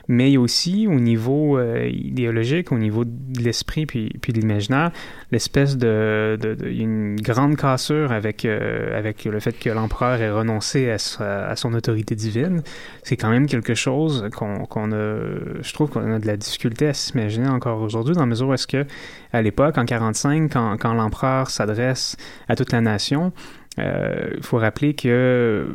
Mais 0.09 0.31
il 0.31 0.35
y 0.35 0.37
a 0.37 0.41
aussi 0.41 0.87
au 0.87 1.01
niveau 1.01 1.59
euh, 1.59 1.89
idéologique, 1.89 2.73
au 2.73 2.79
niveau 2.79 3.05
de 3.07 3.43
l'esprit 3.43 3.87
puis, 3.87 4.11
puis 4.21 4.33
de 4.33 4.41
l'imaginaire, 4.41 4.91
l'espèce 5.31 5.77
de, 5.77 6.39
de, 6.41 6.57
une 6.67 7.17
grande 7.17 7.57
cassure 7.57 8.13
avec, 8.13 8.45
euh, 8.45 8.97
avec 8.97 9.25
le 9.25 9.41
fait 9.41 9.53
que 9.53 9.71
l'empereur 9.71 10.21
ait 10.21 10.31
renoncé 10.31 10.91
à, 10.91 11.57
son 11.57 11.75
autorité 11.75 12.15
divine. 12.15 12.63
C'est 13.03 13.17
quand 13.17 13.31
même 13.31 13.47
quelque 13.47 13.75
chose 13.75 14.29
qu'on 14.35 14.67
qu'on 14.67 14.93
a, 14.93 15.19
je 15.61 15.73
trouve 15.73 15.91
qu'on 15.91 16.13
a 16.13 16.19
de 16.19 16.27
la 16.27 16.37
difficulté 16.37 16.89
à 16.89 16.95
s'imaginer 16.95 17.49
encore 17.49 17.81
aujourd'hui, 17.81 18.15
dans 18.15 18.21
la 18.21 18.27
mesure 18.27 18.49
où 18.49 18.55
est-ce 18.55 18.67
que, 18.67 18.85
à 19.33 19.43
l'époque, 19.43 19.79
en 19.79 19.85
45, 19.85 20.53
quand, 20.53 20.77
quand 20.79 20.95
l'empereur 20.95 21.51
s'adresse 21.51 22.17
à 22.49 22.57
toute 22.57 22.73
la 22.73 22.81
nation, 22.81 23.33
euh, 23.79 24.31
il 24.37 24.43
faut 24.43 24.59
rappeler 24.59 24.95
que 24.95 25.67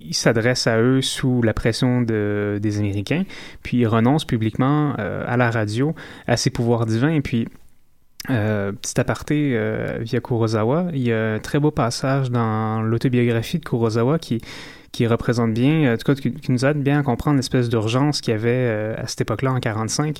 il 0.00 0.14
s'adresse 0.14 0.66
à 0.66 0.78
eux 0.80 1.00
sous 1.00 1.42
la 1.42 1.54
pression 1.54 2.02
de, 2.02 2.58
des 2.60 2.78
Américains, 2.78 3.24
puis 3.62 3.78
il 3.78 3.86
renonce 3.86 4.24
publiquement 4.24 4.94
euh, 4.98 5.24
à 5.26 5.36
la 5.36 5.50
radio 5.50 5.94
à 6.26 6.36
ses 6.36 6.50
pouvoirs 6.50 6.86
divins, 6.86 7.10
et 7.10 7.22
puis 7.22 7.48
euh, 8.30 8.72
petit 8.72 9.00
aparté 9.00 9.52
euh, 9.54 9.98
via 10.00 10.20
Kurosawa, 10.20 10.88
il 10.92 11.02
y 11.02 11.12
a 11.12 11.34
un 11.34 11.38
très 11.38 11.60
beau 11.60 11.70
passage 11.70 12.30
dans 12.30 12.82
l'autobiographie 12.82 13.58
de 13.58 13.64
Kurosawa 13.64 14.18
qui, 14.18 14.40
représente 15.06 15.52
bien, 15.52 15.94
en 15.94 15.96
tout 15.96 16.12
cas 16.12 16.14
qui, 16.14 16.50
nous 16.50 16.64
aide 16.64 16.82
bien 16.82 17.00
à 17.00 17.02
comprendre 17.02 17.36
l'espèce 17.36 17.68
d'urgence 17.68 18.20
qu'il 18.20 18.32
y 18.32 18.34
avait 18.34 18.94
à 18.96 19.06
cette 19.06 19.20
époque-là 19.20 19.52
en 19.52 19.60
45. 19.60 20.18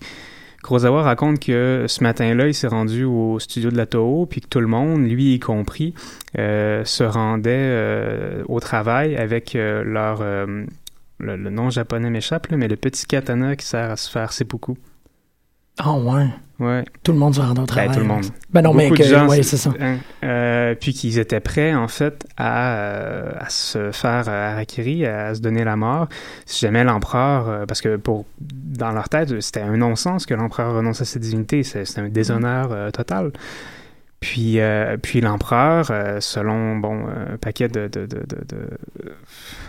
Kurosawa 0.62 1.02
raconte 1.02 1.40
que 1.40 1.84
ce 1.88 2.02
matin-là, 2.02 2.48
il 2.48 2.54
s'est 2.54 2.66
rendu 2.66 3.04
au 3.04 3.38
studio 3.38 3.70
de 3.70 3.76
la 3.76 3.86
Toho, 3.86 4.26
puis 4.26 4.40
que 4.40 4.48
tout 4.48 4.60
le 4.60 4.66
monde, 4.66 5.08
lui 5.08 5.34
y 5.34 5.40
compris, 5.40 5.94
euh, 6.38 6.84
se 6.84 7.04
rendait 7.04 7.50
euh, 7.52 8.42
au 8.48 8.60
travail 8.60 9.16
avec 9.16 9.54
euh, 9.54 9.84
leur... 9.84 10.22
le, 11.18 11.36
nom 11.50 11.70
japonais 11.70 12.10
m'échappe, 12.10 12.50
mais 12.50 12.68
le 12.68 12.76
petit 12.76 13.06
katana 13.06 13.56
qui 13.56 13.66
sert 13.66 13.90
à 13.90 13.96
se 13.96 14.10
faire 14.10 14.32
seppuku. 14.32 14.76
Ah, 15.78 15.92
ouais. 15.94 16.26
Ouais. 16.58 16.84
Tout 17.02 17.12
le 17.12 17.18
monde 17.18 17.34
se 17.34 17.40
rend 17.42 17.50
au 17.50 17.66
travail. 17.66 17.88
Ben, 17.88 17.94
tout 17.94 18.00
le 18.00 18.06
monde. 18.06 18.24
Ben 18.50 18.62
non, 18.62 18.72
mais 18.72 18.88
que, 18.90 18.96
de 18.96 19.02
gens, 19.02 19.28
ouais, 19.28 19.42
c'est 19.42 19.58
ça. 19.58 19.74
hein, 19.78 19.96
euh, 20.24 20.74
puis 20.74 20.94
qu'ils 20.94 21.18
étaient 21.18 21.40
prêts, 21.40 21.74
en 21.74 21.86
fait, 21.86 22.26
à, 22.38 22.76
euh, 22.76 23.32
à 23.38 23.50
se 23.50 23.92
faire 23.92 24.24
euh, 24.26 24.52
harakiri, 24.52 25.04
à 25.04 25.34
se 25.34 25.40
donner 25.42 25.64
la 25.64 25.76
mort, 25.76 26.08
si 26.46 26.60
jamais 26.64 26.82
l'empereur, 26.82 27.48
euh, 27.50 27.66
parce 27.66 27.82
que 27.82 27.96
pour 27.96 28.24
dans 28.40 28.90
leur 28.92 29.10
tête, 29.10 29.38
c'était 29.42 29.60
un 29.60 29.76
non-sens 29.76 30.24
que 30.24 30.32
l'empereur 30.32 30.74
renonce 30.74 31.02
à 31.02 31.04
sa 31.04 31.18
divinité, 31.18 31.62
c'est 31.62 31.98
un 31.98 32.08
déshonneur 32.08 32.90
total. 32.92 33.32
Puis, 34.20 34.58
puis 35.02 35.20
l'empereur, 35.20 35.86
selon 36.20 36.76
bon 36.76 37.06
un 37.06 37.36
paquet 37.36 37.68
de, 37.68 37.82
de, 37.86 38.06
de, 38.06 38.16
de, 38.20 38.44
de- 38.48 39.12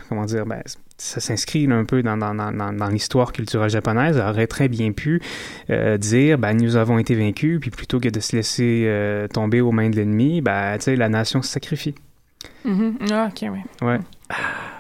comment 0.07 0.23
dire, 0.23 0.45
ben, 0.45 0.61
ça 0.97 1.19
s'inscrit 1.19 1.67
un 1.71 1.85
peu 1.85 2.01
dans, 2.01 2.17
dans, 2.17 2.33
dans, 2.33 2.51
dans- 2.51 2.73
dans 2.73 2.87
l'histoire 2.87 3.31
culturelle 3.31 3.69
japonaise, 3.69 4.17
aurait 4.17 4.47
très 4.47 4.67
bien 4.67 4.91
pu 4.91 5.21
euh, 5.69 5.97
dire, 5.97 6.37
ben, 6.37 6.53
nous 6.53 6.75
avons 6.75 6.97
été 6.97 7.15
vaincus, 7.15 7.59
puis 7.59 7.69
plutôt 7.69 7.99
que 7.99 8.09
de 8.09 8.19
se 8.19 8.35
laisser 8.35 8.85
euh, 8.87 9.27
tomber 9.27 9.61
aux 9.61 9.71
mains 9.71 9.89
de 9.89 9.95
l'ennemi, 9.95 10.41
ben, 10.41 10.77
la 10.87 11.09
nation 11.09 11.41
se 11.41 11.49
sacrifie. 11.49 11.95
Mhm. 12.65 12.97
Ah, 13.11 13.29
ok, 13.31 13.49
oui. 13.51 13.59
Ouais. 13.81 13.99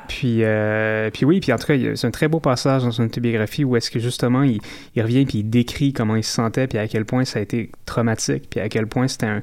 Puis, 0.07 0.43
euh, 0.43 1.09
puis 1.11 1.25
oui, 1.25 1.39
puis 1.39 1.51
en 1.51 1.57
tout 1.57 1.67
cas, 1.67 1.73
c'est 1.95 2.07
un 2.07 2.11
très 2.11 2.27
beau 2.27 2.39
passage 2.39 2.83
dans 2.83 2.91
son 2.91 3.03
autobiographie 3.03 3.63
où 3.63 3.75
est-ce 3.75 3.91
que 3.91 3.99
justement 3.99 4.43
il, 4.43 4.59
il 4.95 5.01
revient 5.01 5.25
puis 5.25 5.39
il 5.39 5.49
décrit 5.49 5.91
comment 5.91 6.15
il 6.15 6.23
se 6.23 6.31
sentait 6.33 6.67
puis 6.67 6.77
à 6.77 6.87
quel 6.87 7.03
point 7.03 7.25
ça 7.25 7.39
a 7.39 7.41
été 7.41 7.71
traumatique 7.85 8.49
puis 8.49 8.59
à 8.61 8.69
quel 8.69 8.87
point 8.87 9.07
c'était 9.07 9.25
un, 9.25 9.41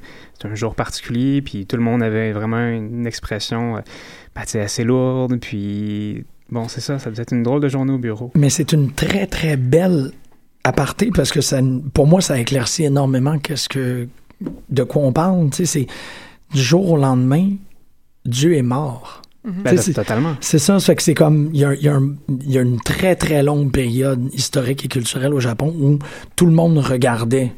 jour 0.55 0.75
particulier 0.75 1.43
puis 1.43 1.67
tout 1.67 1.77
le 1.77 1.83
monde 1.83 2.03
avait 2.03 2.33
vraiment 2.33 2.67
une 2.67 3.07
expression 3.07 3.83
ben, 4.35 4.61
assez 4.61 4.85
lourde 4.85 5.39
puis 5.39 6.25
bon 6.51 6.69
c'est 6.69 6.81
ça, 6.81 6.99
ça 6.99 7.11
devait 7.11 7.23
être 7.23 7.33
une 7.33 7.43
drôle 7.43 7.61
de 7.61 7.69
journée 7.69 7.93
au 7.93 7.99
bureau. 7.99 8.31
Mais 8.35 8.51
c'est 8.51 8.73
une 8.73 8.93
très, 8.93 9.27
très 9.27 9.57
belle 9.57 10.13
aparté 10.65 11.11
parce 11.15 11.31
que 11.33 11.41
ça, 11.41 11.61
pour 11.93 12.07
moi, 12.07 12.21
ça 12.21 12.39
éclaircit 12.39 12.85
énormément 12.85 13.39
qu'est-ce 13.39 13.69
que, 13.69 14.09
de 14.71 14.83
quoi 14.83 15.03
on 15.03 15.13
parle. 15.13 15.51
Tu 15.51 15.59
sais, 15.59 15.67
c'est 15.67 15.87
du 16.55 16.63
jour 16.63 16.91
au 16.93 16.97
lendemain, 16.97 17.51
Dieu 18.25 18.55
est 18.57 18.63
mort. 18.63 19.23
Ben, 19.45 19.77
c'est- 19.77 19.93
totalement. 19.93 20.37
C'est 20.41 20.59
ça, 20.59 20.81
ça 20.81 20.87
fait 20.87 20.97
que 20.97 21.03
c'est 21.03 21.13
comme, 21.13 21.51
il 21.53 21.61
y 21.61 21.65
a, 21.67 21.75
il 21.75 21.83
y 21.83 21.89
a 21.89 21.95
un- 21.97 22.15
il 22.31 22.51
y 22.51 22.57
a 22.57 22.63
une 22.63 22.81
très 22.81 23.15
très 23.15 23.43
longue 23.43 23.71
période 23.71 24.31
historique 24.33 24.87
et 24.87 24.89
culturelle 24.89 25.35
au 25.35 25.41
Japon 25.41 25.75
où 25.79 25.99
tout 26.35 26.47
le 26.47 26.53
monde 26.53 26.79
regardait 26.79 27.53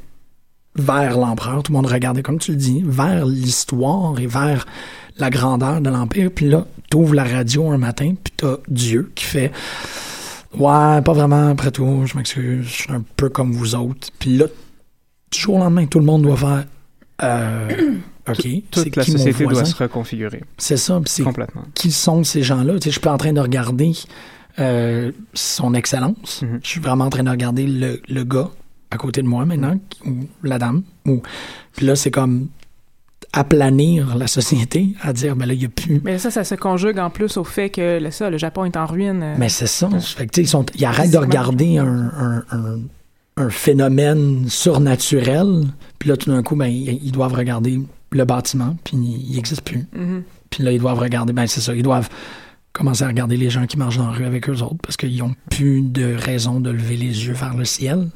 vers 0.78 1.18
l'empereur, 1.18 1.62
tout 1.62 1.72
le 1.72 1.76
monde 1.76 1.86
regardait, 1.86 2.22
comme 2.22 2.38
tu 2.38 2.52
le 2.52 2.56
dis, 2.56 2.82
vers 2.84 3.26
l'histoire 3.26 4.18
et 4.20 4.26
vers 4.26 4.66
la 5.18 5.30
grandeur 5.30 5.80
de 5.80 5.90
l'Empire. 5.90 6.30
Puis 6.34 6.48
là, 6.48 6.66
t'ouvres 6.90 7.14
la 7.14 7.24
radio 7.24 7.70
un 7.70 7.78
matin, 7.78 8.14
puis 8.22 8.32
t'as 8.36 8.56
Dieu 8.68 9.10
qui 9.14 9.24
fait 9.24 9.52
Ouais, 10.54 11.02
pas 11.02 11.12
vraiment, 11.12 11.48
après 11.50 11.70
tout, 11.70 12.02
je 12.06 12.16
m'excuse, 12.16 12.64
je 12.66 12.72
suis 12.82 12.92
un 12.92 13.02
peu 13.16 13.28
comme 13.28 13.52
vous 13.52 13.74
autres. 13.74 14.08
Puis 14.18 14.36
là, 14.38 14.46
du 15.30 15.38
jour 15.38 15.56
au 15.56 15.58
lendemain, 15.58 15.86
tout 15.86 15.98
le 15.98 16.04
monde 16.04 16.22
doit 16.22 16.36
faire 16.36 16.64
euh, 17.22 17.68
OK, 18.28 18.36
c'est 18.42 18.62
Toute 18.70 18.96
la 18.96 19.04
qui 19.04 19.12
société 19.12 19.44
doit 19.44 19.64
se 19.64 19.74
reconfigurer. 19.74 20.42
C'est 20.58 20.76
ça, 20.76 21.00
puis 21.02 21.10
c'est 21.12 21.22
Complètement. 21.24 21.62
qui 21.74 21.90
sont 21.92 22.24
ces 22.24 22.42
gens-là? 22.42 22.74
Tu 22.74 22.78
sais, 22.84 22.84
je 22.86 22.92
suis 22.92 23.00
pas 23.00 23.12
en 23.12 23.18
train 23.18 23.32
de 23.32 23.40
regarder 23.40 23.92
euh, 24.58 25.12
son 25.34 25.74
excellence. 25.74 26.42
Mhm. 26.42 26.60
Je 26.62 26.68
suis 26.68 26.80
vraiment 26.80 27.04
en 27.04 27.10
train 27.10 27.22
de 27.22 27.30
regarder 27.30 27.66
le, 27.66 28.00
le 28.08 28.24
gars 28.24 28.50
à 28.96 28.98
côté 28.98 29.22
de 29.22 29.28
moi 29.28 29.44
maintenant, 29.44 29.78
ou 30.04 30.12
la 30.42 30.58
dame. 30.58 30.82
Ou, 31.06 31.22
puis 31.76 31.86
là, 31.86 31.94
c'est 31.96 32.10
comme 32.10 32.48
aplanir 33.32 34.16
la 34.16 34.26
société, 34.26 34.94
à 35.02 35.12
dire, 35.12 35.36
ben 35.36 35.46
là, 35.46 35.52
il 35.52 35.58
n'y 35.58 35.64
a 35.66 35.68
plus... 35.68 36.00
Mais 36.04 36.18
ça, 36.18 36.30
ça 36.30 36.42
se 36.44 36.54
conjugue 36.54 36.98
en 36.98 37.10
plus 37.10 37.36
au 37.36 37.44
fait 37.44 37.70
que 37.70 37.98
le, 38.00 38.10
ça, 38.10 38.30
le 38.30 38.38
Japon 38.38 38.64
est 38.64 38.76
en 38.76 38.86
ruine. 38.86 39.22
euh, 39.22 39.34
Mais 39.38 39.48
c'est 39.50 39.66
ça. 39.66 39.88
Fait 39.90 40.26
que, 40.26 40.40
ils, 40.40 40.48
sont, 40.48 40.64
ils 40.74 40.84
arrêtent 40.84 41.10
de 41.12 41.18
regarder 41.18 41.76
un, 41.78 42.10
un, 42.18 42.44
un, 42.50 42.78
un 43.36 43.50
phénomène 43.50 44.48
surnaturel, 44.48 45.64
puis 45.98 46.08
là, 46.08 46.16
tout 46.16 46.30
d'un 46.30 46.42
coup, 46.42 46.56
ben, 46.56 46.68
ils, 46.68 47.12
doivent 47.12 47.34
regarder 47.34 47.78
le 48.10 48.24
bâtiment, 48.24 48.76
puis 48.84 48.96
il 48.96 49.34
n'existe 49.34 49.62
plus. 49.62 49.86
mhm. 49.94 50.22
Puis 50.48 50.62
là, 50.62 50.72
ils 50.72 50.78
doivent 50.80 51.00
regarder, 51.00 51.32
ben 51.34 51.46
c'est 51.46 51.60
ça, 51.60 51.74
ils 51.74 51.82
doivent 51.82 52.08
commencer 52.72 53.02
à 53.04 53.08
regarder 53.08 53.36
les 53.36 53.50
gens 53.50 53.66
qui 53.66 53.76
marchent 53.76 53.98
dans 53.98 54.06
la 54.06 54.12
rue 54.16 54.24
avec 54.24 54.48
eux 54.48 54.62
autres 54.62 54.76
parce 54.82 54.96
qu'ils 54.96 55.18
n'ont 55.18 55.34
plus 55.50 55.82
de 55.82 56.14
raison 56.14 56.60
de 56.60 56.70
lever 56.70 56.96
les 56.96 57.26
yeux 57.26 57.32
vers 57.32 57.54
le 57.56 57.64
ciel. 57.64 58.08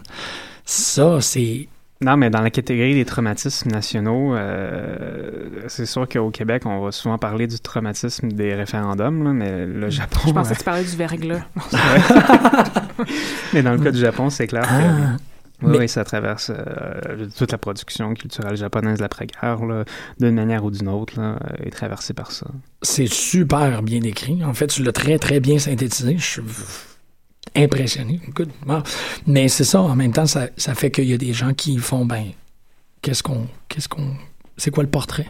Ça, 0.70 1.20
c'est. 1.20 1.66
Non, 2.00 2.16
mais 2.16 2.30
dans 2.30 2.40
la 2.40 2.50
catégorie 2.50 2.94
des 2.94 3.04
traumatismes 3.04 3.70
nationaux, 3.70 4.36
euh, 4.36 5.30
c'est 5.66 5.84
sûr 5.84 6.08
qu'au 6.08 6.30
Québec, 6.30 6.62
on 6.64 6.80
va 6.80 6.92
souvent 6.92 7.18
parler 7.18 7.48
du 7.48 7.58
traumatisme 7.58 8.28
des 8.28 8.54
référendums, 8.54 9.24
là, 9.24 9.32
mais 9.32 9.66
le 9.66 9.90
Japon. 9.90 10.20
Je 10.28 10.32
pensais 10.32 10.52
euh, 10.52 10.54
que 10.54 10.58
tu 10.60 10.64
parlais 10.64 10.84
du 10.84 10.96
verglas. 10.96 11.42
mais 13.52 13.62
dans 13.64 13.72
le 13.72 13.78
cas 13.80 13.90
du 13.90 13.98
Japon, 13.98 14.30
c'est 14.30 14.46
clair 14.46 14.62
que. 14.62 14.68
Ah, 14.70 15.16
Oui, 15.62 15.72
Mais- 15.72 15.78
oui, 15.80 15.88
ça 15.88 16.04
traverse 16.04 16.50
euh, 16.54 17.26
toute 17.36 17.50
la 17.52 17.58
production 17.58 18.14
culturelle 18.14 18.56
japonaise 18.56 18.98
de 18.98 19.02
l'après-guerre, 19.02 19.64
là, 19.66 19.84
d'une 20.20 20.36
manière 20.36 20.64
ou 20.64 20.70
d'une 20.70 20.88
autre, 20.88 21.20
là, 21.20 21.36
euh, 21.42 21.64
est 21.66 21.70
traversée 21.70 22.14
par 22.14 22.30
ça. 22.30 22.46
c'est 22.80 23.08
super 23.12 23.82
bien 23.82 24.02
écrit. 24.02 24.42
En 24.44 24.54
fait, 24.54 24.68
tu 24.68 24.84
l'as 24.84 24.92
très, 24.92 25.18
très 25.18 25.40
bien 25.40 25.58
synthétisé. 25.58 26.16
Je 26.16 26.24
suis 26.24 26.42
impressionné. 27.56 28.20
Wow. 28.66 28.82
Mais 29.26 29.48
c'est 29.48 29.64
ça, 29.64 29.80
en 29.82 29.96
même 29.96 30.12
temps, 30.12 30.26
ça, 30.26 30.48
ça 30.56 30.74
fait 30.74 30.90
qu'il 30.90 31.04
y 31.04 31.12
a 31.12 31.18
des 31.18 31.32
gens 31.32 31.52
qui 31.54 31.78
font, 31.78 32.04
ben, 32.04 32.26
qu'est-ce 33.02 33.22
qu'on. 33.22 33.46
Qu'est-ce 33.68 33.88
qu'on. 33.88 34.14
C'est 34.56 34.70
quoi 34.70 34.82
le 34.82 34.90
portrait? 34.90 35.26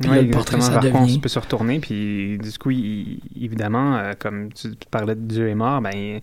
Puis 0.00 0.08
là, 0.08 0.18
Oui, 0.18 0.24
le 0.26 0.30
portrait, 0.30 0.60
ça 0.60 0.80
on 0.94 1.18
peut 1.18 1.28
se 1.28 1.38
retourner, 1.38 1.78
puis 1.78 2.38
du 2.38 2.50
coup, 2.58 2.70
il- 2.70 3.20
évidemment, 3.38 3.96
euh, 3.96 4.12
comme 4.18 4.50
tu 4.52 4.70
parlais 4.90 5.14
de 5.14 5.20
Dieu 5.20 5.48
est 5.48 5.54
mort, 5.54 5.82
ben, 5.82 6.20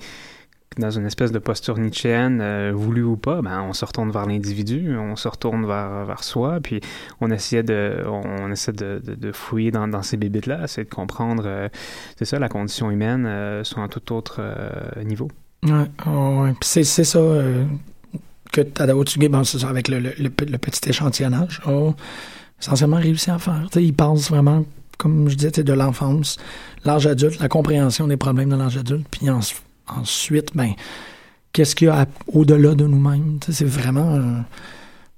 dans 0.77 0.91
une 0.91 1.06
espèce 1.06 1.32
de 1.32 1.39
posture 1.39 1.77
nietzschéenne, 1.77 2.39
euh, 2.41 2.71
voulu 2.75 3.03
ou 3.03 3.17
pas, 3.17 3.41
ben, 3.41 3.62
on 3.62 3.73
se 3.73 3.84
retourne 3.86 4.12
vers 4.12 4.25
l'individu, 4.25 4.95
on 4.97 5.15
se 5.15 5.27
retourne 5.27 5.65
vers, 5.65 6.06
vers 6.06 6.23
soi, 6.23 6.60
puis 6.62 6.82
on 7.19 7.32
essaie 7.32 7.63
de, 7.63 8.03
on 8.08 8.51
essaie 8.51 8.73
de, 8.73 9.01
de, 9.03 9.32
fouiller 9.32 9.71
dans, 9.71 9.88
ces 10.03 10.17
bébites-là, 10.17 10.63
essayer 10.65 10.86
de 10.86 10.93
comprendre, 10.93 11.43
euh, 11.45 11.69
c'est 12.17 12.25
ça, 12.25 12.38
la 12.38 12.49
condition 12.49 12.91
humaine 12.91 13.25
euh, 13.25 13.63
sur 13.63 13.80
un 13.80 13.88
tout 13.88 14.13
autre 14.13 14.38
euh, 14.39 15.03
niveau. 15.03 15.30
Ouais, 15.63 15.71
ouais, 16.06 16.53
c'est, 16.62 16.84
ça 16.84 17.19
que 18.51 18.62
Tadao 18.62 19.03
Tsuge, 19.03 19.27
bon, 19.30 19.43
ça, 19.43 19.67
avec 19.67 19.88
le, 19.88 19.99
le, 19.99 20.13
le 20.17 20.30
pe- 20.30 20.45
le 20.45 20.58
petit 20.58 20.89
échantillonnage, 20.89 21.62
a 21.65 21.91
essentiellement 22.62 22.97
réussi 22.97 23.30
à 23.32 23.39
faire. 23.39 23.67
Tu 23.71 23.80
sais, 23.80 23.84
il 23.86 23.93
passe 23.93 24.30
vraiment, 24.30 24.65
comme 24.97 25.30
je 25.30 25.36
disais, 25.36 25.51
de 25.63 25.73
l'enfance, 25.73 26.38
l'âge 26.86 27.08
adulte, 27.08 27.39
la 27.39 27.49
compréhension 27.49 28.08
des 28.08 28.17
problèmes 28.17 28.49
de 28.49 28.56
l'âge 28.56 28.77
adulte, 28.77 29.08
puis 29.10 29.30
en- 29.30 29.39
ensuite, 29.88 30.56
ben, 30.56 30.73
qu'est-ce 31.54 31.76
qu'il 31.76 31.88
y 31.88 31.91
a 31.91 32.06
au-delà 32.28 32.76
de 32.76 32.86
nous-mêmes? 32.88 33.39
C'est 33.50 33.65
vraiment... 33.65 34.15
euh, 34.15 34.39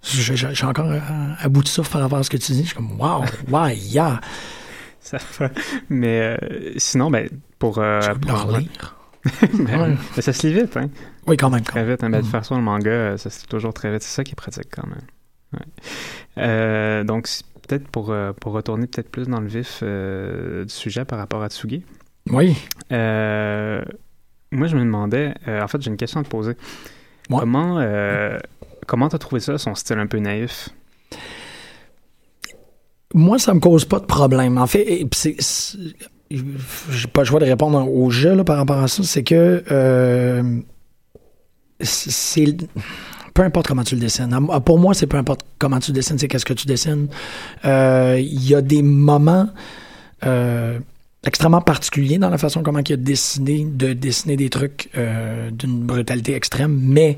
j'ai 0.02 0.66
encore 0.66 0.92
à, 0.92 1.44
à 1.44 1.50
bout 1.50 1.62
de 1.64 1.68
souffle 1.68 1.92
par 1.92 2.02
rapport 2.02 2.20
à 2.20 2.24
ce 2.24 2.30
que 2.30 2.38
tu 2.38 2.52
dis. 2.54 2.62
Je 2.64 2.68
suis 2.68 2.76
comme, 2.76 3.00
wow, 3.00 3.24
ouais, 3.52 3.76
yeah. 3.78 4.22
Ça 5.02 5.18
Mais 5.90 6.38
euh, 6.42 6.74
sinon, 6.78 7.10
ben, 7.12 7.28
pour... 7.58 7.78
euh, 7.80 8.00
pour- 8.16 8.58
lire. 8.58 8.96
Ben, 9.54 9.98
Ouais. 10.16 10.22
ça 10.22 10.32
se 10.32 10.48
lit 10.48 10.54
vite, 10.54 10.78
hein? 10.78 10.90
Oui, 11.28 11.36
quand 11.36 11.50
même. 11.50 11.62
Quand 11.64 11.72
Très 11.74 11.86
vite, 11.86 12.04
hein, 12.06 12.10
ben, 12.10 12.20
de 12.22 12.26
Mhm. 12.26 12.32
faire 12.32 12.46
ça 12.46 12.56
le 12.56 12.62
manga, 12.62 12.90
euh, 12.90 13.18
ça 13.18 13.30
se 13.30 13.42
lit 13.42 13.48
toujours 13.48 13.74
très 13.74 13.92
vite. 13.92 14.02
C'est 14.02 14.16
ça 14.16 14.24
qui 14.24 14.32
est 14.32 14.36
pratique 14.36 14.70
quand 14.72 14.88
même. 14.88 15.02
Ouais. 15.54 15.66
Euh, 16.38 17.04
donc, 17.04 17.28
peut-être 17.68 17.88
pour, 17.90 18.12
euh, 18.12 18.32
pour 18.32 18.54
retourner 18.54 18.88
peut-être 18.88 19.12
plus 19.12 19.28
dans 19.28 19.42
le 19.42 19.48
vif 19.48 19.82
euh, 19.84 20.64
du 20.64 20.74
sujet 20.74 21.04
par 21.04 21.20
rapport 21.20 21.44
à 21.44 21.50
Tsugi. 21.50 21.84
Oui. 22.30 22.56
Euh, 22.94 23.82
moi, 24.52 24.68
je 24.68 24.76
me 24.76 24.82
demandais, 24.82 25.34
euh, 25.48 25.62
en 25.62 25.68
fait, 25.68 25.82
j'ai 25.82 25.90
une 25.90 25.98
question 25.98 26.20
à 26.20 26.24
te 26.24 26.30
poser. 26.30 26.54
Comment 27.30 27.78
euh, 27.80 28.40
comment 28.88 29.08
t'as 29.08 29.20
trouvé 29.20 29.40
ça, 29.40 29.58
son 29.58 29.76
style 29.76 30.00
un 30.00 30.08
peu 30.08 30.18
naïf? 30.18 30.70
Moi, 33.14 33.38
ça 33.40 33.54
me 33.54 33.60
cause 33.60 33.86
pas 33.86 34.00
de 34.00 34.06
problème. 34.06 34.58
En 34.58 34.68
fait, 34.68 35.08
c'est, 35.14 35.36
j'ai 36.30 37.08
pas 37.08 37.22
le 37.22 37.26
choix 37.26 37.40
de 37.40 37.46
répondre 37.46 37.92
au 37.92 38.10
jeu 38.10 38.36
là, 38.36 38.44
par 38.44 38.58
rapport 38.58 38.80
à 38.80 38.88
ça. 38.88 39.04
C'est 39.04 39.24
que 39.24 39.64
euh, 39.72 40.60
c'est 41.82 42.58
peu 43.34 43.44
importe 43.44 43.68
comment 43.68 43.84
tu 43.84 43.96
le 43.96 44.02
dessines. 44.02 44.36
Pour 44.66 44.80
moi, 44.80 44.94
c'est 44.94 45.08
peu 45.08 45.18
importe 45.18 45.42
comment 45.60 45.80
tu 45.80 45.92
dessines, 45.92 46.18
c'est 46.18 46.28
qu'est-ce 46.28 46.46
que 46.46 46.54
tu 46.54 46.68
dessines. 46.68 47.08
Euh, 47.66 48.18
Il 48.20 48.48
y 48.48 48.56
a 48.56 48.62
des 48.62 48.82
moments 48.82 49.50
euh, 50.26 50.80
extrêmement 51.26 51.62
particuliers 51.62 52.18
dans 52.18 52.30
la 52.30 52.38
façon 52.38 52.64
comment 52.64 52.80
il 52.80 52.94
a 52.94 52.98
décidé 52.98 53.66
de 53.66 53.94
dessiner 53.94 54.38
des 54.38 54.50
trucs 54.50 54.90
euh, 54.98 55.52
d'une 55.52 55.80
brutalité 55.80 56.34
extrême, 56.34 56.80
mais 56.82 57.18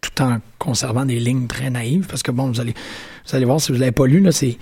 tout 0.00 0.22
en 0.22 0.38
conservant 0.58 1.04
des 1.04 1.18
lignes 1.18 1.46
très 1.46 1.70
naïves. 1.70 2.06
Parce 2.08 2.22
que 2.22 2.30
bon, 2.30 2.48
vous 2.48 2.60
allez, 2.60 2.74
vous 3.26 3.36
allez 3.36 3.44
voir 3.44 3.60
si 3.60 3.72
vous 3.72 3.78
l'avez 3.78 3.92
pas 3.92 4.06
lu, 4.06 4.20
là, 4.20 4.32
c'est 4.32 4.58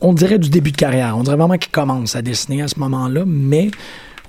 on 0.00 0.12
dirait 0.12 0.38
du 0.38 0.48
début 0.48 0.72
de 0.72 0.76
carrière. 0.76 1.16
On 1.16 1.22
dirait 1.22 1.36
vraiment 1.36 1.58
qu'il 1.58 1.70
commence 1.70 2.16
à 2.16 2.22
dessiner 2.22 2.62
à 2.62 2.68
ce 2.68 2.78
moment-là, 2.80 3.24
mais 3.26 3.70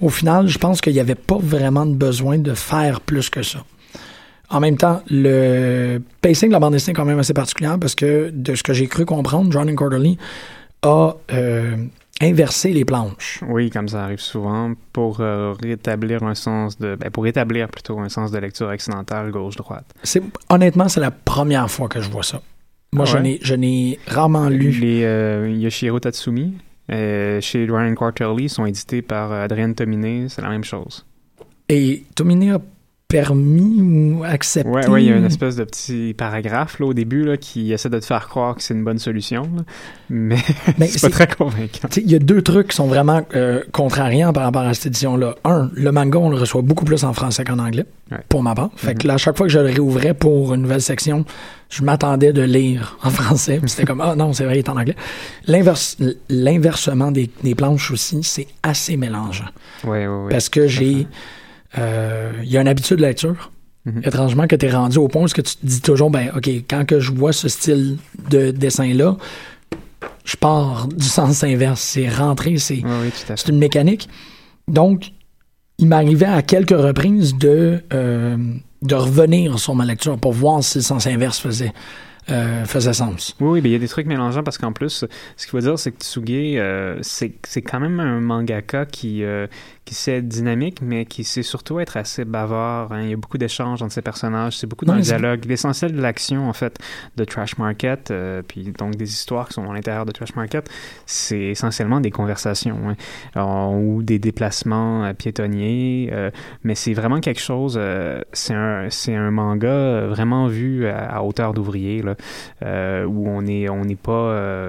au 0.02 0.10
final, 0.10 0.48
je 0.48 0.58
pense 0.58 0.82
qu'il 0.82 0.94
n'y 0.94 1.00
avait 1.00 1.16
pas 1.16 1.38
vraiment 1.40 1.86
de 1.86 1.96
besoin 1.96 2.38
de 2.38 2.54
faire 2.54 3.02
plus 3.02 3.30
que 3.30 3.42
ça. 3.42 3.64
En 4.50 4.60
même 4.60 4.78
temps, 4.78 5.02
le 5.10 6.00
pacing 6.22 6.50
de 6.50 6.54
la 6.54 6.60
bande 6.60 6.74
dessinée 6.74 6.92
est 6.92 6.96
quand 6.96 7.06
même 7.06 7.20
assez 7.20 7.34
particulier 7.34 7.74
parce 7.82 7.96
que, 7.96 8.30
de 8.34 8.56
ce 8.56 8.64
que 8.64 8.74
j'ai 8.74 8.88
cru 8.88 9.06
comprendre, 9.06 9.52
John 9.52 9.74
Quarterly 9.76 10.18
a 10.84 11.16
euh, 11.34 11.76
inversé 12.22 12.74
les 12.74 12.86
planches. 12.86 13.42
Oui, 13.48 13.70
comme 13.70 13.88
ça 13.88 14.04
arrive 14.04 14.20
souvent, 14.20 14.74
pour 14.94 15.20
euh, 15.20 15.54
rétablir 15.62 16.24
un 16.24 16.36
sens 16.36 16.78
de... 16.80 16.96
Ben, 16.96 17.10
pour 17.12 17.28
établir 17.28 17.68
plutôt 17.70 18.00
un 18.00 18.10
sens 18.10 18.32
de 18.32 18.38
lecture 18.40 18.70
accidentale 18.70 19.32
gauche-droite. 19.32 19.86
Honnêtement, 20.50 20.90
c'est 20.90 21.00
la 21.00 21.12
première 21.12 21.70
fois 21.70 21.88
que 21.88 22.02
je 22.02 22.10
vois 22.10 22.24
ça. 22.24 22.42
Moi, 22.94 23.06
Ah 23.08 23.12
je 23.12 23.18
ouais? 23.18 23.24
n'ai, 23.24 23.40
je 23.42 23.54
n'ai 23.54 24.00
rarement 24.08 24.50
lu. 24.50 24.72
Les 24.72 25.04
euh, 25.04 25.50
Yoshihiro 25.50 26.00
Tatsumi, 26.00 26.54
euh, 26.92 27.42
chez 27.42 27.66
Ryan 27.66 27.94
Quarterly, 27.94 28.50
sont 28.50 28.66
édités 28.66 29.02
par 29.02 29.32
euh, 29.32 29.44
Adrien 29.44 29.74
Tominé, 29.74 30.28
c'est 30.30 30.42
la 30.42 30.50
même 30.50 30.64
chose. 30.64 31.06
Et 31.70 32.04
Tomine 32.16 32.52
a 32.52 32.62
permis 33.08 33.82
ou 34.20 34.24
accepté? 34.26 34.70
Ouais, 34.70 34.88
ouais, 34.88 35.04
il 35.04 35.10
y 35.10 35.14
a 35.14 35.16
une 35.16 35.26
espèce 35.26 35.56
de 35.56 35.64
petit 35.64 36.14
paragraphe 36.18 36.80
là, 36.80 36.88
au 36.88 36.94
début 36.94 37.24
là, 37.24 37.38
qui 37.38 37.72
essaie 37.72 37.90
de 37.90 38.00
te 38.00 38.06
faire 38.06 38.28
croire 38.28 38.56
que 38.56 38.62
c'est 38.62 38.74
une 38.74 38.84
bonne 38.84 39.00
solution, 39.00 39.44
là. 39.56 39.64
mais 40.10 40.36
Ben, 40.78 40.88
c'est 40.90 41.02
pas 41.02 41.10
très 41.10 41.28
convaincant. 41.28 41.88
Il 41.96 42.12
y 42.12 42.16
a 42.16 42.20
deux 42.20 42.42
trucs 42.42 42.70
qui 42.70 42.76
sont 42.76 42.88
vraiment 42.88 43.26
euh, 43.36 43.62
contrariants 43.72 44.34
par 44.34 44.44
rapport 44.44 44.64
à 44.64 44.74
cette 44.74 44.88
édition-là. 44.88 45.36
Un, 45.46 45.70
le 45.74 45.92
manga, 45.92 46.20
on 46.20 46.30
le 46.30 46.38
reçoit 46.38 46.62
beaucoup 46.62 46.86
plus 46.86 47.04
en 47.06 47.14
français 47.14 47.44
qu'en 47.46 47.60
anglais, 47.60 47.86
Ouais. 48.12 48.20
pour 48.30 48.42
ma 48.44 48.56
part. 48.56 48.70
Fait 48.78 48.94
Mhm. 48.94 48.98
que 49.00 49.08
là, 49.08 49.14
à 49.16 49.18
chaque 49.18 49.38
fois 49.38 49.48
que 49.48 49.52
je 49.54 49.60
le 49.60 49.66
réouvrais 49.68 50.14
pour 50.14 50.54
une 50.54 50.62
nouvelle 50.62 50.82
section, 50.82 51.26
je 51.70 51.84
m'attendais 51.84 52.32
de 52.34 52.42
lire 52.42 52.98
en 53.04 53.10
français. 53.10 53.60
Puis 53.60 53.70
C'était 53.70 53.86
comme, 53.86 54.02
ah 54.02 54.16
non, 54.16 54.32
c'est 54.34 54.44
vrai, 54.46 54.56
il 54.56 54.60
est 54.60 54.70
en 54.70 54.78
anglais. 54.78 54.96
L'inverse- 55.46 55.98
L'inversement 56.30 57.12
des, 57.12 57.30
des 57.44 57.56
planches 57.56 57.92
aussi, 57.92 58.22
c'est 58.24 58.48
assez 58.64 58.96
mélangeant. 58.98 59.46
Ouais, 59.84 60.08
ouais, 60.08 60.24
ouais. 60.24 60.30
Parce 60.30 60.50
que 60.50 60.68
j'ai... 60.68 61.08
euh, 61.78 62.32
Il 62.44 62.50
y 62.50 62.58
a 62.58 62.62
une 62.62 62.68
habitude 62.68 62.98
de 62.98 63.04
lecture. 63.04 63.52
Mhm. 63.86 64.02
Étrangement, 64.04 64.48
que 64.48 64.56
tu 64.56 64.66
es 64.66 64.72
rendu 64.72 64.98
au 64.98 65.08
point 65.08 65.24
où 65.24 65.28
que 65.28 65.42
tu 65.42 65.56
te 65.56 65.66
dis 65.66 65.82
toujours, 65.82 66.10
ben, 66.10 66.32
OK, 66.36 66.48
quand 66.70 66.86
que 66.86 67.00
je 67.00 67.12
vois 67.12 67.34
ce 67.34 67.48
style 67.48 67.98
de 68.30 68.52
dessin-là, 68.52 69.18
je 70.26 70.36
pars 70.36 70.88
du 70.88 71.06
sens 71.06 71.44
inverse. 71.44 71.82
C'est 71.82 72.10
rentré, 72.10 72.58
c'est 72.58 72.84
oui, 72.84 73.12
une 73.48 73.60
mécanique. 73.60 74.10
Donc, 74.68 75.12
il 75.78 75.88
m'arrivait 75.88 76.26
à 76.26 76.42
quelques 76.42 76.78
reprises 76.78 77.36
de, 77.36 77.82
euh, 77.94 78.38
de 78.82 78.96
revenir 78.96 79.58
sur 79.60 79.76
ma 79.76 79.86
lecture 79.86 80.18
pour 80.18 80.34
voir 80.34 80.64
si 80.64 80.80
le 80.80 80.84
sens 80.84 81.08
inverse 81.08 81.40
faisait 81.40 81.72
euh, 82.30 82.66
faisait 82.66 82.92
sens. 82.92 83.38
Oui, 83.40 83.48
oui, 83.48 83.62
mais 83.64 83.70
il 83.70 83.72
y 83.72 83.76
a 83.76 83.80
des 83.80 83.88
trucs 83.88 84.06
mélangeants 84.06 84.44
parce 84.44 84.58
qu'en 84.58 84.74
plus, 84.74 85.06
ce 85.38 85.46
qu'il 85.46 85.50
faut 85.50 85.62
dire, 85.62 85.80
c'est 85.80 85.94
que 85.94 86.04
Tsuge, 86.04 86.26
euh, 86.28 87.00
c'est 87.02 87.62
quand 87.62 87.80
même 87.80 88.02
un 88.02 88.20
mangaka 88.20 88.86
qui, 88.86 89.24
qui 89.88 89.96
sait 89.96 90.18
être 90.18 90.28
dynamique, 90.28 90.82
mais 90.82 91.06
qui 91.06 91.24
sait 91.24 91.44
surtout 91.44 91.80
être 91.80 91.96
assez 91.96 92.26
bavard. 92.26 92.92
Hein. 92.92 93.04
Il 93.04 93.10
y 93.10 93.14
a 93.14 93.16
beaucoup 93.16 93.38
d'échanges 93.38 93.82
entre 93.82 93.94
ses 93.94 94.02
personnages, 94.02 94.58
c'est 94.58 94.68
beaucoup 94.68 94.84
dans 94.84 94.96
le 94.96 95.02
dialogue. 95.02 95.46
L'essentiel 95.46 95.94
de 95.94 96.02
l'action, 96.02 96.50
en 96.50 96.54
fait, 96.54 96.78
de 97.16 97.24
Trash 97.24 97.58
Market, 97.58 98.12
euh, 98.12 98.42
puis 98.46 98.74
donc 98.78 98.98
des 98.98 99.10
histoires 99.10 99.48
qui 99.48 99.54
sont 99.54 99.72
à 99.72 99.74
l'intérieur 99.74 100.06
de 100.06 100.12
Trash 100.12 100.36
Market, 100.36 100.70
c'est 101.06 101.40
essentiellement 101.40 102.02
des 102.02 102.12
conversations 102.12 102.98
hein, 103.36 103.70
ou 103.72 104.04
des 104.04 104.20
déplacements 104.20 105.06
euh, 105.06 105.14
piétonniers, 105.14 106.10
euh, 106.12 106.32
mais 106.66 106.76
c'est 106.76 106.94
vraiment 106.94 107.22
quelque 107.22 107.42
chose, 107.42 107.80
c'est 108.34 108.54
un, 108.54 108.90
un 109.08 109.32
manga 109.32 110.08
vraiment 110.08 110.48
vu 110.48 110.86
à, 110.86 111.24
hauteur 111.24 111.54
d'ouvrier, 111.54 112.04
où 112.04 113.30
on 113.30 113.42
n'est 113.42 113.70
on 113.70 113.86
n'est 113.86 113.96
pas 113.96 114.68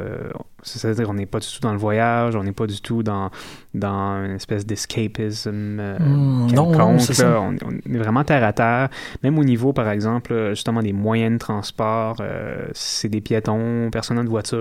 c'est-à-dire 0.63 1.07
qu'on 1.07 1.15
n'est 1.15 1.27
pas 1.27 1.39
du 1.39 1.47
tout 1.47 1.61
dans 1.61 1.73
le 1.73 1.79
voyage, 1.79 2.35
on 2.35 2.43
n'est 2.43 2.53
pas 2.53 2.67
du 2.67 2.81
tout 2.81 3.03
dans, 3.03 3.31
dans 3.75 4.25
une 4.25 4.33
espèce 4.33 4.67
d'escapisme 4.67 5.79
euh, 5.79 5.99
hmm, 5.99 6.53
non, 6.53 6.73
On, 6.75 6.97
est 6.97 7.99
vraiment 7.99 8.25
terre 8.25 8.43
à 8.43 8.53
terre. 8.53 8.89
Même 9.23 9.39
au 9.39 9.45
niveau, 9.45 9.73
par 9.73 9.89
exemple, 9.89 10.51
justement, 10.51 10.83
des 10.83 10.93
moyens 10.93 11.35
de 11.35 11.39
transport, 11.39 12.17
euh, 12.21 12.67
c'est 12.73 13.09
des 13.09 13.21
piétons, 13.21 13.89
personne 13.93 14.17
n'a 14.17 14.25
de 14.25 14.29
voiture. 14.29 14.59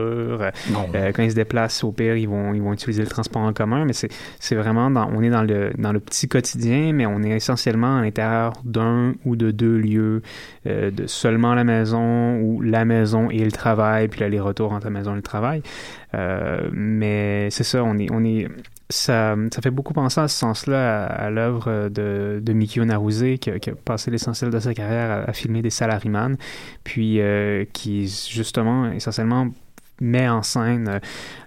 Euh, 0.94 1.12
quand 1.14 1.24
ils 1.24 1.32
se 1.32 1.36
déplacent, 1.36 1.84
au 1.84 1.92
pire, 1.92 2.16
ils 2.16 2.30
vont, 2.30 2.54
ils 2.54 2.62
vont 2.62 2.74
utiliser 2.74 3.02
le 3.02 3.10
transport 3.10 3.42
en 3.42 3.54
commun, 3.54 3.86
mais 3.86 3.94
c'est 3.94 4.56
vraiment, 4.56 4.92
dans, 4.92 5.10
on 5.12 5.22
est 5.24 5.30
dans 5.30 5.44
le, 5.44 5.72
dans 5.78 5.92
le 5.92 6.00
petit 6.00 6.28
quotidien, 6.28 6.94
mais 6.94 7.06
on 7.06 7.24
est 7.24 7.32
essentiellement 7.32 7.98
à 7.98 8.02
l'intérieur 8.02 8.54
d'un 8.64 9.14
ou 9.26 9.36
de 9.36 9.52
deux 9.52 9.78
lieux, 9.78 10.22
de 10.66 11.08
seulement 11.08 11.56
la 11.56 11.64
maison 11.64 12.40
ou 12.40 12.62
la 12.62 12.86
maison 12.86 13.30
et 13.30 13.44
le 13.44 13.52
travail, 13.52 14.08
puis 14.10 14.28
les 14.30 14.40
retours 14.40 14.74
entre 14.74 14.86
la 14.86 14.92
maison 14.92 15.14
et 15.14 15.16
le 15.16 15.22
travail. 15.22 15.62
Euh, 16.14 16.70
mais 16.72 17.50
c'est 17.52 17.64
ça, 17.64 17.84
on 17.84 17.98
est, 17.98 18.12
on 18.12 18.24
est, 18.24 18.48
ça, 18.90 19.36
ça 19.54 19.62
fait 19.62 19.72
beaucoup 19.72 19.94
penser 19.94 20.22
à 20.22 20.28
ce 20.28 20.38
sens-là 20.38 21.06
à, 21.06 21.30
l'œuvre 21.30 21.90
de, 21.90 22.40
de 22.42 22.54
Mikio 22.54 22.86
Naruse, 22.86 23.38
qui, 23.40 23.50
a 23.50 23.60
passé 23.84 24.12
l'essentiel 24.12 24.50
de 24.50 24.60
sa 24.60 24.74
carrière 24.74 25.26
à, 25.28 25.34
filmer 25.34 25.62
des 25.62 25.70
salaryman, 25.70 26.38
puis 26.84 27.20
euh, 27.20 27.66
qui 27.74 28.08
justement 28.30 28.92
essentiellement 28.92 29.48
met 30.00 30.28
en 30.28 30.44
scène 30.44 31.00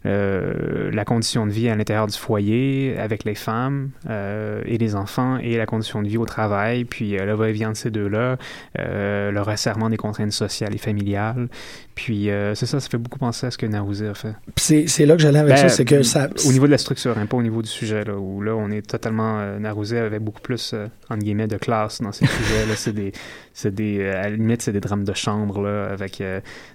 euh, 0.06 0.90
la 0.92 1.04
condition 1.04 1.46
de 1.46 1.52
vie 1.52 1.68
à 1.68 1.76
l'intérieur 1.76 2.06
du 2.06 2.16
foyer 2.16 2.96
avec 2.98 3.24
les 3.24 3.34
femmes 3.34 3.90
euh, 4.08 4.62
et 4.64 4.78
les 4.78 4.94
enfants 4.94 5.38
et 5.38 5.56
la 5.56 5.66
condition 5.66 6.02
de 6.02 6.08
vie 6.08 6.16
au 6.16 6.24
travail, 6.24 6.84
puis 6.84 7.18
euh, 7.18 7.26
le 7.26 7.34
va-et-vient 7.34 7.70
de 7.70 7.76
ces 7.76 7.90
deux-là, 7.90 8.36
euh, 8.78 9.30
le 9.30 9.42
resserrement 9.42 9.90
des 9.90 9.96
contraintes 9.96 10.32
sociales 10.32 10.74
et 10.74 10.78
familiales. 10.78 11.48
Puis 11.94 12.30
euh, 12.30 12.54
c'est 12.54 12.64
ça, 12.64 12.80
ça 12.80 12.88
fait 12.88 12.96
beaucoup 12.96 13.18
penser 13.18 13.46
à 13.46 13.50
ce 13.50 13.58
que 13.58 13.66
Naouzé 13.66 14.08
a 14.08 14.14
fait. 14.14 14.34
C'est 14.56 15.04
là 15.04 15.16
que 15.16 15.22
j'allais 15.22 15.40
avec 15.40 15.58
ça, 15.58 15.64
ben, 15.64 15.68
c'est 15.68 15.84
que 15.84 16.02
ça... 16.02 16.30
Au 16.46 16.52
niveau 16.52 16.64
de 16.64 16.70
la 16.70 16.78
structure, 16.78 17.18
hein, 17.18 17.26
pas 17.26 17.36
au 17.36 17.42
niveau 17.42 17.60
du 17.60 17.68
sujet, 17.68 18.04
là, 18.04 18.16
où 18.16 18.40
là, 18.40 18.54
on 18.56 18.70
est 18.70 18.80
totalement... 18.80 19.38
Euh, 19.38 19.58
Naouzé 19.58 19.98
avait 19.98 20.18
beaucoup 20.18 20.40
plus, 20.40 20.74
entre 21.10 21.22
guillemets, 21.22 21.46
de 21.46 21.58
classe 21.58 22.00
dans 22.00 22.12
ces 22.12 22.26
sujets. 22.26 22.64
C'est 22.74 22.94
des, 22.94 23.12
c'est 23.60 23.74
des... 23.74 24.04
à 24.06 24.22
la 24.22 24.30
limite, 24.30 24.62
c'est 24.62 24.72
des 24.72 24.80
drames 24.80 25.04
de 25.04 25.14
chambre, 25.14 25.62
là, 25.62 25.90
avec, 25.90 26.22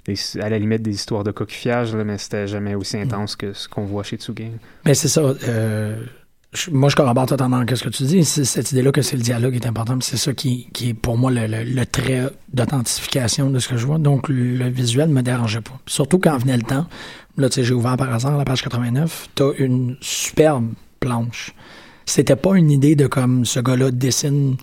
des, 0.06 0.16
à 0.40 0.50
la 0.50 0.60
limite, 0.60 0.82
des 0.82 0.94
histoires 0.94 1.24
de 1.24 1.32
coquillage, 1.32 1.96
là, 1.96 2.04
mais 2.04 2.18
c'était 2.18 2.48
jamais 2.48 2.76
aussi 2.76 2.98
intense 2.98 3.36
que 3.36 3.54
ce 3.54 3.68
qu'on 3.68 3.86
voit 3.86 4.04
chez 4.04 4.18
Tsuge. 4.18 4.52
Mais 4.86 4.94
c'est 4.94 5.08
ça. 5.08 5.22
Euh, 5.22 5.96
moi, 6.72 6.90
je 6.90 6.96
corrobore 6.96 7.26
totalement 7.26 7.64
ce 7.68 7.84
que 7.84 7.90
tu 7.90 8.04
dis. 8.04 8.24
Cette 8.24 8.72
idée-là 8.72 8.92
que 8.92 9.02
c'est 9.02 9.18
le 9.18 9.24
dialogue 9.24 9.56
est 9.56 9.66
important, 9.66 9.98
c'est 10.02 10.18
ça 10.18 10.34
qui, 10.34 10.70
qui, 10.74 10.90
est 10.90 10.94
pour 10.94 11.18
moi 11.18 11.32
le, 11.32 11.84
trait 11.86 12.30
d'authentification 12.54 13.50
de 13.50 13.60
ce 13.60 13.68
que 13.68 13.78
je 13.78 13.86
vois. 13.86 13.98
Donc, 13.98 14.30
le 14.30 14.70
visuel 14.70 15.10
ne 15.10 15.14
me 15.14 15.22
dérangeait 15.22 15.62
pas. 15.62 15.80
Surtout 15.86 16.20
quand 16.20 16.38
venait 16.38 16.58
le 16.58 16.64
temps. 16.64 16.88
Là, 17.38 17.50
tu 17.50 17.56
sais, 17.56 17.64
j'ai 17.64 17.74
ouvert 17.74 17.98
par 17.98 18.14
hasard 18.14 18.38
la 18.38 18.46
page 18.46 18.62
89. 18.64 19.30
Tu 19.36 19.44
as 19.44 19.52
une 19.58 19.98
superbe 20.00 20.72
planche. 21.00 21.54
C'était 22.06 22.36
pas 22.36 22.56
une 22.56 22.72
idée 22.72 22.96
de 22.96 23.08
comme 23.08 23.46
ce 23.46 23.60
gars-là 23.60 23.92
dessine. 23.92 24.58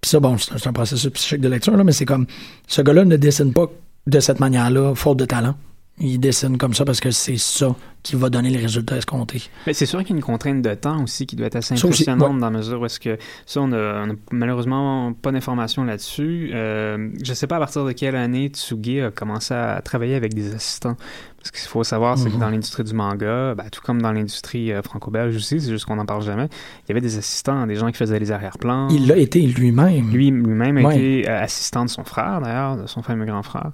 Puis 0.00 0.10
ça, 0.10 0.20
bon, 0.20 0.36
c'est 0.38 0.66
un 0.66 0.72
processus 0.72 1.10
psychique 1.10 1.40
de 1.40 1.48
lecture, 1.48 1.76
là, 1.76 1.84
mais 1.84 1.92
c'est 1.92 2.04
comme 2.04 2.26
ce 2.66 2.82
gars-là 2.82 3.04
ne 3.04 3.16
dessine 3.16 3.52
pas 3.52 3.66
de 4.06 4.20
cette 4.20 4.40
manière-là, 4.40 4.94
faute 4.94 5.18
de 5.18 5.24
talent. 5.24 5.54
Il 6.00 6.18
dessine 6.18 6.56
comme 6.56 6.74
ça 6.74 6.84
parce 6.84 7.00
que 7.00 7.10
c'est 7.10 7.38
ça 7.38 7.74
qui 8.02 8.16
va 8.16 8.30
donner 8.30 8.50
les 8.50 8.58
résultats 8.58 8.96
escomptés. 8.96 9.50
Mais 9.66 9.72
c'est 9.72 9.86
sûr 9.86 10.00
qu'il 10.00 10.10
y 10.10 10.12
a 10.14 10.16
une 10.16 10.22
contrainte 10.22 10.62
de 10.62 10.74
temps 10.74 11.02
aussi 11.02 11.26
qui 11.26 11.36
doit 11.36 11.46
être 11.46 11.56
assez 11.56 11.74
impressionnante 11.74 12.38
dans 12.38 12.50
la 12.50 12.58
mesure 12.58 12.80
où 12.80 12.86
est-ce 12.86 13.00
que 13.00 13.18
ça, 13.46 13.60
on 13.60 13.72
a, 13.72 14.06
malheureusement 14.30 15.12
pas 15.12 15.32
d'informations 15.32 15.84
là-dessus. 15.84 16.50
Euh, 16.54 17.10
je 17.22 17.34
sais 17.34 17.46
pas 17.46 17.56
à 17.56 17.58
partir 17.58 17.84
de 17.84 17.92
quelle 17.92 18.16
année 18.16 18.48
Tsugi 18.48 19.00
a 19.00 19.10
commencé 19.10 19.54
à 19.54 19.80
travailler 19.82 20.14
avec 20.14 20.34
des 20.34 20.54
assistants. 20.54 20.96
Ce 21.44 21.52
qu'il 21.52 21.68
faut 21.68 21.84
savoir, 21.84 22.18
c'est 22.18 22.28
que 22.28 22.34
mhm. 22.34 22.40
dans 22.40 22.50
l'industrie 22.50 22.82
du 22.82 22.94
manga, 22.94 23.54
ben, 23.54 23.64
tout 23.70 23.80
comme 23.80 24.02
dans 24.02 24.12
l'industrie 24.12 24.72
euh, 24.72 24.82
franco-belge 24.82 25.36
aussi, 25.36 25.60
c'est 25.60 25.70
juste 25.70 25.84
qu'on 25.84 25.94
n'en 25.94 26.04
parle 26.04 26.22
jamais, 26.22 26.46
il 26.46 26.88
y 26.88 26.92
avait 26.92 27.00
des 27.00 27.16
assistants, 27.16 27.64
des 27.66 27.76
gens 27.76 27.86
qui 27.92 27.96
faisaient 27.96 28.18
les 28.18 28.32
arrière-plans. 28.32 28.88
Il 28.90 29.06
l'a 29.06 29.16
été 29.16 29.40
lui-même. 29.42 30.10
Lui, 30.10 30.30
lui-même 30.30 30.78
a 30.78 30.94
été 30.94 31.28
euh, 31.28 31.40
assistant 31.40 31.84
de 31.84 31.90
son 31.90 32.02
frère, 32.02 32.40
d'ailleurs, 32.40 32.76
de 32.76 32.86
son 32.86 33.02
fameux 33.02 33.24
grand 33.24 33.44
frère. 33.44 33.70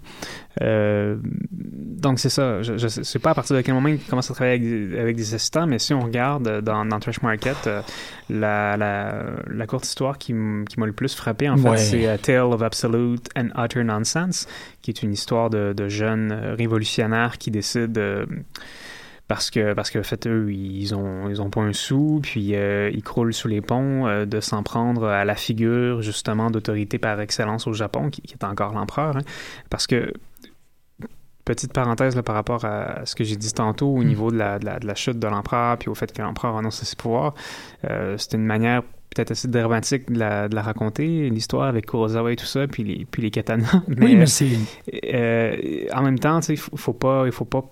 Euh, 0.61 1.17
donc 1.51 2.19
c'est 2.19 2.29
ça. 2.29 2.61
Je, 2.63 2.77
je 2.77 2.87
sais 2.87 3.19
pas 3.19 3.31
à 3.31 3.35
partir 3.35 3.57
de 3.57 3.63
quel 3.63 3.75
moment 3.75 3.89
il 3.89 3.99
commence 4.15 4.31
à 4.31 4.35
travailler 4.35 4.99
avec, 4.99 5.17
des 5.17 5.35
assistants, 5.35 5.67
mais 5.67 5.79
si 5.79 5.93
on 5.93 6.01
regarde 6.01 6.61
dans, 6.61 6.85
dans 6.85 7.01
Trash 7.01 7.21
Market, 7.23 7.69
la, 8.31 8.77
la, 8.77 9.25
la, 9.47 9.67
courte 9.67 9.87
histoire 9.87 10.19
qui 10.19 10.33
m'a 10.33 10.87
le 10.87 10.93
plus 10.93 11.15
frappé, 11.15 11.49
en 11.49 11.57
fait, 11.57 11.77
c'est 11.77 12.07
A 12.07 12.19
Tale 12.19 12.53
of 12.53 12.63
Absolute 12.63 13.29
and 13.37 13.49
Utter 13.57 13.85
Nonsense, 13.85 14.47
qui 14.83 14.91
est 14.91 15.03
une 15.03 15.13
histoire 15.13 15.51
de, 15.51 15.73
de 15.77 15.89
jeunes 15.89 16.33
révolutionnaires 16.57 17.39
qui 17.39 17.51
décident 17.51 18.25
parce 19.29 19.51
que 19.51 19.73
parce 19.73 19.91
que 19.91 20.03
fait 20.03 20.27
eux 20.27 20.53
ils 20.53 20.95
ont 20.95 21.29
ils 21.29 21.41
ont 21.41 21.49
pas 21.49 21.63
un 21.63 21.73
sou 21.73 22.21
puis 22.23 22.55
euh, 22.55 22.91
ils 22.93 23.03
croulent 23.03 23.33
sous 23.33 23.49
les 23.49 23.61
ponts 23.61 24.07
euh, 24.07 24.27
de 24.27 24.41
s'en 24.41 24.63
prendre 24.63 25.07
à 25.07 25.25
la 25.25 25.35
figure 25.35 26.03
justement 26.03 26.51
d'autorité 26.51 26.99
par 26.99 27.21
excellence 27.21 27.67
au 27.67 27.73
Japon 27.73 28.11
qui, 28.11 28.23
est 28.31 28.45
encore 28.45 28.75
l'empereur 28.75 29.17
hein. 29.17 29.23
parce 29.71 29.87
que 29.87 30.13
petite 31.45 31.73
parenthèse 31.73 32.17
là, 32.17 32.23
par 32.23 32.35
rapport 32.35 32.65
à 32.65 33.05
ce 33.05 33.15
que 33.15 33.25
j'ai 33.25 33.37
dit 33.37 33.53
tantôt 33.53 33.89
au 33.89 34.03
mm. 34.03 34.07
niveau 34.07 34.31
de 34.31 34.37
la, 34.37 34.59
de 34.59 34.87
la, 34.87 34.95
chute 34.95 35.19
de 35.19 35.27
l'empereur 35.27 35.77
puis 35.79 35.89
au 35.89 35.95
fait 35.95 36.13
que 36.13 36.23
l'empereur 36.23 36.57
annonce 36.57 36.83
ses 36.83 36.97
pouvoirs 36.97 37.35
euh, 37.89 38.17
c'était 38.17 38.37
une 38.37 38.47
manière 38.47 38.83
peut-être 39.15 39.31
assez 39.31 39.49
dramatique 39.49 40.11
de 40.11 40.19
la, 40.19 40.49
de 40.49 40.55
la 40.55 40.63
raconter, 40.63 41.31
l'histoire 41.31 41.69
avec 41.69 41.87
Kurosawa 41.87 42.33
et 42.33 42.37
tout 42.37 42.47
ça, 42.47 42.67
puis 42.67 42.83
les, 42.83 43.05
puis 43.05 43.23
les 43.23 43.31
katanas. 43.31 43.83
Mais, 43.89 44.07
oui, 44.07 44.17
mais 44.17 44.27
c'est... 44.27 44.49
Euh, 45.05 45.87
en 45.95 46.03
même 46.03 46.19
temps, 46.19 46.41
il 46.49 46.57
faut, 46.57 46.77
faut 46.77 46.93
pas... 46.93 47.25
Il 47.27 47.33
faut 47.33 47.45
pas 47.45 47.63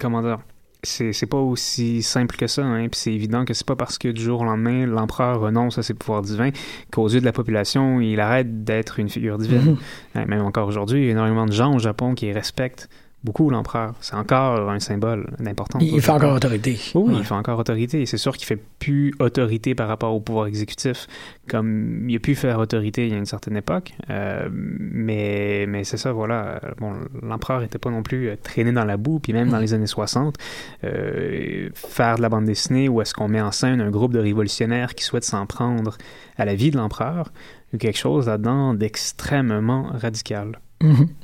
comment 0.00 0.22
dire 0.22 0.38
c'est 0.84 1.26
pas 1.26 1.38
aussi 1.38 2.04
simple 2.04 2.36
que 2.36 2.46
ça, 2.46 2.64
hein, 2.64 2.88
puis 2.88 3.00
c'est 3.00 3.12
évident 3.12 3.44
que 3.44 3.52
c'est 3.52 3.66
pas 3.66 3.74
parce 3.74 3.98
que 3.98 4.08
du 4.08 4.22
jour 4.22 4.42
au 4.42 4.44
lendemain 4.44 4.86
l'empereur 4.86 5.40
renonce 5.40 5.76
à 5.76 5.82
ses 5.82 5.92
pouvoirs 5.92 6.22
divins 6.22 6.50
qu'aux 6.92 7.08
yeux 7.08 7.18
de 7.18 7.24
la 7.24 7.32
population 7.32 8.00
il 8.00 8.20
arrête 8.20 8.62
d'être 8.62 9.00
une 9.00 9.08
figure 9.08 9.38
divine. 9.38 9.76
Mm-hmm. 10.14 10.26
Même 10.26 10.42
encore 10.42 10.68
aujourd'hui, 10.68 11.00
il 11.00 11.04
y 11.06 11.08
a 11.08 11.10
énormément 11.10 11.46
de 11.46 11.52
gens 11.52 11.74
au 11.74 11.80
Japon 11.80 12.14
qui 12.14 12.30
respectent 12.30 12.88
beaucoup 13.24 13.50
l'empereur. 13.50 13.94
C'est 14.00 14.14
encore 14.14 14.70
un 14.70 14.78
symbole 14.78 15.28
d'importance. 15.40 15.82
Il 15.84 16.00
fait 16.00 16.12
encore 16.12 16.34
autorité. 16.34 16.78
Oui, 16.94 17.14
il 17.18 17.24
fait 17.24 17.34
encore 17.34 17.58
autorité. 17.58 18.06
C'est 18.06 18.16
sûr 18.16 18.36
qu'il 18.36 18.46
fait 18.46 18.60
plus 18.78 19.12
autorité 19.18 19.74
par 19.74 19.88
rapport 19.88 20.14
au 20.14 20.20
pouvoir 20.20 20.46
exécutif, 20.46 21.08
comme 21.48 22.08
il 22.08 22.16
a 22.16 22.20
pu 22.20 22.34
faire 22.34 22.58
autorité 22.58 23.06
il 23.06 23.12
y 23.12 23.14
a 23.14 23.18
une 23.18 23.26
certaine 23.26 23.56
époque. 23.56 23.92
Euh, 24.08 24.48
mais 24.52 25.66
mais 25.68 25.84
c'est 25.84 25.96
ça, 25.96 26.12
voilà. 26.12 26.60
Bon, 26.78 26.92
l'empereur 27.22 27.62
était 27.62 27.78
pas 27.78 27.90
non 27.90 28.02
plus 28.02 28.28
euh, 28.28 28.36
traîné 28.40 28.70
dans 28.70 28.84
la 28.84 28.96
boue, 28.96 29.18
puis 29.18 29.32
même 29.32 29.50
dans 29.50 29.58
les 29.58 29.74
années 29.74 29.86
60, 29.86 30.36
euh, 30.84 31.68
faire 31.74 32.16
de 32.16 32.22
la 32.22 32.28
bande 32.28 32.44
dessinée 32.44 32.88
où 32.88 33.00
est-ce 33.02 33.14
qu'on 33.14 33.28
met 33.28 33.40
en 33.40 33.52
scène 33.52 33.80
un 33.80 33.90
groupe 33.90 34.12
de 34.12 34.20
révolutionnaires 34.20 34.94
qui 34.94 35.04
souhaitent 35.04 35.24
s'en 35.24 35.46
prendre 35.46 35.98
à 36.36 36.44
la 36.44 36.54
vie 36.54 36.70
de 36.70 36.76
l'empereur, 36.76 37.32
il 37.72 37.74
y 37.74 37.76
a 37.76 37.78
quelque 37.80 37.98
chose 37.98 38.28
là-dedans 38.28 38.74
d'extrêmement 38.74 39.90
radical. 39.92 40.60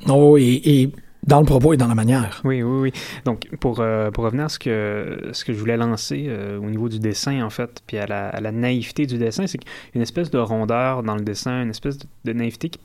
Oh, 0.09 0.37
et, 0.37 0.61
et 0.65 0.91
dans 1.25 1.39
le 1.39 1.45
propos 1.45 1.73
et 1.73 1.77
dans 1.77 1.87
la 1.87 1.95
manière. 1.95 2.41
Oui, 2.43 2.61
oui, 2.61 2.81
oui. 2.81 2.93
Donc, 3.25 3.47
pour, 3.59 3.79
euh, 3.79 4.11
pour 4.11 4.23
revenir 4.23 4.45
à 4.45 4.49
ce 4.49 4.59
que, 4.59 5.29
ce 5.31 5.43
que 5.43 5.53
je 5.53 5.57
voulais 5.57 5.77
lancer 5.77 6.25
euh, 6.27 6.59
au 6.59 6.69
niveau 6.69 6.89
du 6.89 6.99
dessin, 6.99 7.43
en 7.43 7.49
fait, 7.49 7.81
puis 7.87 7.97
à 7.97 8.05
la, 8.05 8.51
naïveté 8.51 9.05
du 9.05 9.17
dessin, 9.17 9.47
c'est 9.47 9.59
une 9.95 10.01
espèce 10.01 10.29
de 10.29 10.37
rondeur 10.37 11.03
dans 11.03 11.15
le 11.15 11.23
dessin, 11.23 11.63
une 11.63 11.71
espèce 11.71 11.97
de, 11.97 12.33
naïveté 12.33 12.69
qui, 12.69 12.79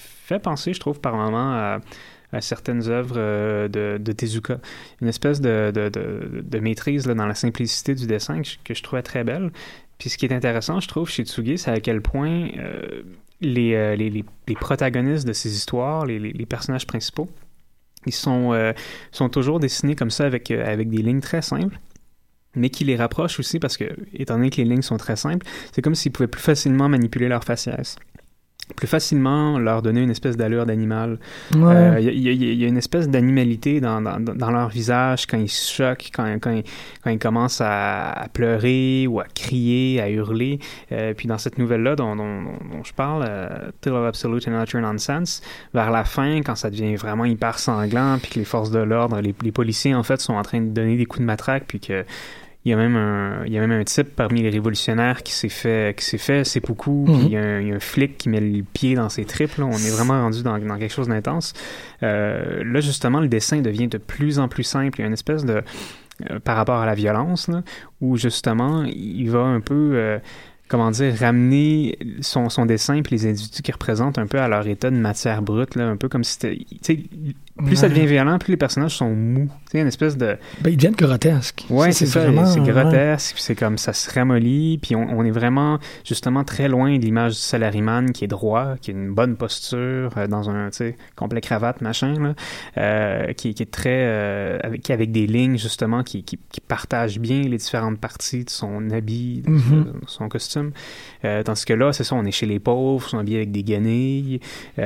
fait 0.00 0.38
penser, 0.38 0.72
je 0.72 0.80
trouve, 0.80 1.00
par 1.00 1.16
moments 1.16 1.52
à, 1.52 1.80
certaines 2.40 2.88
œuvres 2.88 3.16
euh, 3.18 3.68
de, 3.68 3.98
de, 4.02 4.12
Tezuka. 4.12 4.58
Une 5.02 5.08
espèce 5.08 5.40
de, 5.40 5.70
de, 5.72 5.90
de 5.90 6.58
maîtrise 6.58 7.06
là, 7.06 7.14
dans 7.14 7.26
la 7.26 7.34
simplicité 7.34 7.94
du 7.94 8.06
dessin 8.06 8.40
que 8.40 8.48
je, 8.48 8.56
que 8.64 8.74
je, 8.74 8.82
trouvais 8.82 9.02
très 9.02 9.22
belle. 9.22 9.52
Puis 9.98 10.08
ce 10.08 10.16
qui 10.16 10.24
est 10.24 10.32
intéressant, 10.32 10.80
je 10.80 10.88
trouve, 10.88 11.08
chez 11.08 11.24
Tsugi, 11.24 11.58
c'est 11.58 11.70
à 11.70 11.78
quel 11.78 12.00
point 12.00 12.48
les, 13.40 13.96
les, 13.96 13.96
les, 13.96 14.24
les, 14.48 14.54
protagonistes 14.54 15.28
de 15.28 15.34
ces 15.34 15.54
histoires, 15.54 16.06
les, 16.06 16.18
les 16.18 16.46
personnages 16.46 16.86
principaux, 16.86 17.28
ils 18.06 18.12
sont, 18.12 18.52
euh, 18.52 18.72
sont 19.12 19.28
toujours 19.28 19.60
dessinés 19.60 19.94
comme 19.94 20.10
ça 20.10 20.24
avec, 20.24 20.50
euh, 20.50 20.64
avec 20.66 20.90
des 20.90 21.02
lignes 21.02 21.20
très 21.20 21.42
simples 21.42 21.78
mais 22.56 22.70
qui 22.70 22.84
les 22.84 22.96
rapprochent 22.96 23.40
aussi 23.40 23.58
parce 23.58 23.76
que, 23.76 23.84
étant 24.12 24.36
donné 24.36 24.50
que 24.50 24.56
les 24.58 24.64
lignes 24.64 24.82
sont 24.82 24.96
très 24.96 25.16
simples, 25.16 25.44
c'est 25.72 25.82
comme 25.82 25.96
s'ils 25.96 26.12
pouvaient 26.12 26.28
plus 26.28 26.40
facilement 26.40 26.88
manipuler 26.88 27.28
leur 27.28 27.42
faciès. 27.42 27.96
Plus 28.76 28.86
facilement 28.86 29.58
leur 29.58 29.82
donner 29.82 30.00
une 30.02 30.10
espèce 30.10 30.36
d'allure 30.36 30.64
d'animal. 30.66 31.18
Il 31.52 31.58
Ouais. 31.62 31.74
euh, 31.74 32.00
y, 32.00 32.08
a- 32.08 32.12
y 32.12 32.28
a- 32.50 32.52
y 32.52 32.64
a 32.64 32.68
une 32.68 32.76
espèce 32.78 33.08
d'animalité 33.08 33.80
dans, 33.80 34.00
dans, 34.00 34.18
dans 34.20 34.50
leur 34.50 34.68
visage 34.70 35.26
quand 35.26 35.36
ils 35.38 35.48
se 35.50 35.72
choquent, 35.72 36.10
quand, 36.14 36.24
quand, 36.40 36.50
ils, 36.50 36.64
quand 37.02 37.10
ils 37.10 37.18
commencent 37.18 37.60
à, 37.60 38.10
à 38.12 38.28
pleurer 38.28 39.06
ou 39.06 39.20
à 39.20 39.24
crier, 39.34 40.00
à 40.00 40.08
hurler. 40.08 40.58
Euh, 40.92 41.12
puis 41.14 41.28
dans 41.28 41.38
cette 41.38 41.58
nouvelle-là 41.58 41.96
dont, 41.96 42.16
dont, 42.16 42.42
dont- 42.42 42.76
dont 42.76 42.84
je 42.84 42.92
parle, 42.94 43.24
euh, 43.28 43.70
Tale 43.80 43.94
of 43.94 44.06
Absolute 44.08 44.48
and 44.48 44.62
Utter 44.62 44.80
Nonsense, 44.80 45.42
vers 45.74 45.90
la 45.90 46.04
fin, 46.04 46.40
quand 46.42 46.54
ça 46.54 46.70
devient 46.70 46.96
vraiment 46.96 47.24
hyper 47.26 47.58
sanglant, 47.58 48.18
puis 48.20 48.30
que 48.32 48.38
les 48.38 48.44
forces 48.44 48.70
de 48.70 48.78
l'ordre, 48.80 49.20
les, 49.20 49.34
les 49.42 49.52
policiers 49.52 49.94
en 49.94 50.02
fait 50.02 50.20
sont 50.20 50.34
en 50.34 50.42
train 50.42 50.60
de 50.60 50.68
donner 50.68 50.96
des 50.96 51.04
coups 51.06 51.20
de 51.20 51.26
matraque, 51.26 51.64
puis 51.68 51.80
que 51.80 52.04
il 52.64 52.70
y 52.70 52.72
a 52.72 52.76
même 52.76 52.96
un, 52.96 53.44
il 53.46 53.52
y 53.52 53.58
a 53.58 53.60
même 53.60 53.78
un 53.78 53.84
type 53.84 54.16
parmi 54.16 54.42
les 54.42 54.48
révolutionnaires 54.50 55.22
qui 55.22 55.32
s'est 55.32 55.48
fait, 55.50 55.94
qui 55.98 56.04
s'est 56.04 56.18
fait 56.18 56.44
seppuku, 56.44 56.90
Mhm. 56.90 57.04
puis 57.18 57.26
il 57.26 57.32
y, 57.32 57.36
a 57.36 57.40
un, 57.42 57.60
il 57.60 57.68
y 57.68 57.72
a 57.72 57.74
un 57.74 57.80
flic 57.80 58.16
qui 58.16 58.28
met 58.30 58.40
le 58.40 58.62
pied 58.62 58.94
dans 58.94 59.08
ses 59.10 59.24
tripes. 59.24 59.56
Là. 59.58 59.66
On 59.66 59.72
est 59.76 59.90
vraiment 59.90 60.20
rendu 60.22 60.42
dans, 60.42 60.58
dans 60.58 60.78
quelque 60.78 60.92
chose 60.94 61.08
d'intense. 61.08 61.52
Euh, 62.02 62.64
là, 62.64 62.80
justement, 62.80 63.20
le 63.20 63.28
dessin 63.28 63.60
devient 63.60 63.88
de 63.88 63.98
plus 63.98 64.38
en 64.38 64.48
plus 64.48 64.62
simple. 64.64 64.98
Il 64.98 65.02
y 65.02 65.04
a 65.04 65.06
une 65.08 65.12
espèce 65.12 65.44
de, 65.44 65.62
euh, 66.30 66.38
par 66.40 66.56
rapport 66.56 66.80
à 66.80 66.86
la 66.86 66.94
violence, 66.94 67.48
là, 67.48 67.62
où 68.00 68.16
justement, 68.16 68.84
il 68.84 69.28
va 69.30 69.40
un 69.40 69.60
peu, 69.60 69.90
euh, 69.94 70.18
comment 70.68 70.90
dire, 70.90 71.14
ramener 71.18 71.98
son, 72.22 72.48
son 72.48 72.64
dessin 72.64 73.02
puis 73.02 73.16
les 73.16 73.26
individus 73.26 73.60
qu'il 73.62 73.74
représente 73.74 74.16
un 74.16 74.26
peu 74.26 74.38
à 74.40 74.48
leur 74.48 74.66
état 74.66 74.90
de 74.90 74.96
matière 74.96 75.42
brute, 75.42 75.74
là, 75.74 75.86
un 75.88 75.96
peu 75.96 76.08
comme 76.08 76.24
si 76.24 76.38
c'était, 76.40 77.02
plus 77.64 77.76
ça 77.76 77.88
devient 77.88 78.06
violent, 78.06 78.38
plus 78.38 78.50
les 78.52 78.56
personnages 78.56 78.96
sont 78.96 79.10
mous. 79.14 79.48
Sais, 79.70 79.80
une 79.80 79.86
espèce 79.86 80.16
de, 80.16 80.36
Ben, 80.60 80.70
ils 80.70 80.76
deviennent 80.76 80.94
grotesques. 80.94 81.64
Ouais, 81.70 81.92
c'est 81.92 82.06
ça. 82.06 82.20
C'est 82.46 82.60
grotesque, 82.60 83.36
c'est 83.38 83.54
comme 83.54 83.78
ça 83.78 83.92
se 83.92 84.10
ramollit, 84.12 84.78
puis 84.78 84.96
on, 84.96 85.02
on 85.08 85.24
est 85.24 85.30
vraiment 85.30 85.78
justement 86.04 86.42
très 86.44 86.68
loin 86.68 86.96
de 86.98 87.02
l'image 87.04 87.32
du 87.34 87.38
salariman 87.38 88.10
qui 88.12 88.24
est 88.24 88.28
droit, 88.28 88.74
qui 88.80 88.90
a 88.90 88.94
une 88.94 89.14
bonne 89.14 89.36
posture, 89.36 90.10
euh, 90.16 90.26
dans 90.26 90.50
un 90.50 90.70
tu 90.70 90.78
sais 90.78 90.96
complet 91.16 91.40
cravate 91.40 91.80
machin 91.80 92.14
là, 92.20 92.34
euh, 92.78 93.32
qui, 93.34 93.54
qui 93.54 93.62
est 93.62 93.70
très 93.70 93.90
euh, 94.04 94.58
avec 94.62 94.90
avec 94.90 95.12
des 95.12 95.26
lignes 95.26 95.56
justement 95.58 96.02
qui, 96.02 96.24
qui, 96.24 96.38
qui 96.50 96.60
partagent 96.60 97.18
bien 97.20 97.42
les 97.42 97.56
différentes 97.58 97.98
parties 97.98 98.44
de 98.44 98.50
son 98.50 98.90
habit, 98.90 99.42
de 99.42 99.50
Mhm. 99.50 99.92
son 100.06 100.28
costume. 100.28 100.72
Euh, 101.24 101.42
tandis 101.44 101.64
que 101.64 101.72
là, 101.72 101.92
c'est 101.92 102.04
ça, 102.04 102.16
on 102.16 102.24
est 102.24 102.30
chez 102.32 102.46
les 102.46 102.58
pauvres, 102.58 103.04
ils 103.06 103.10
sont 103.10 103.18
habillés 103.18 103.36
avec 103.38 103.52
des 103.52 103.62
guenilles, 103.62 104.40
puis 104.76 104.84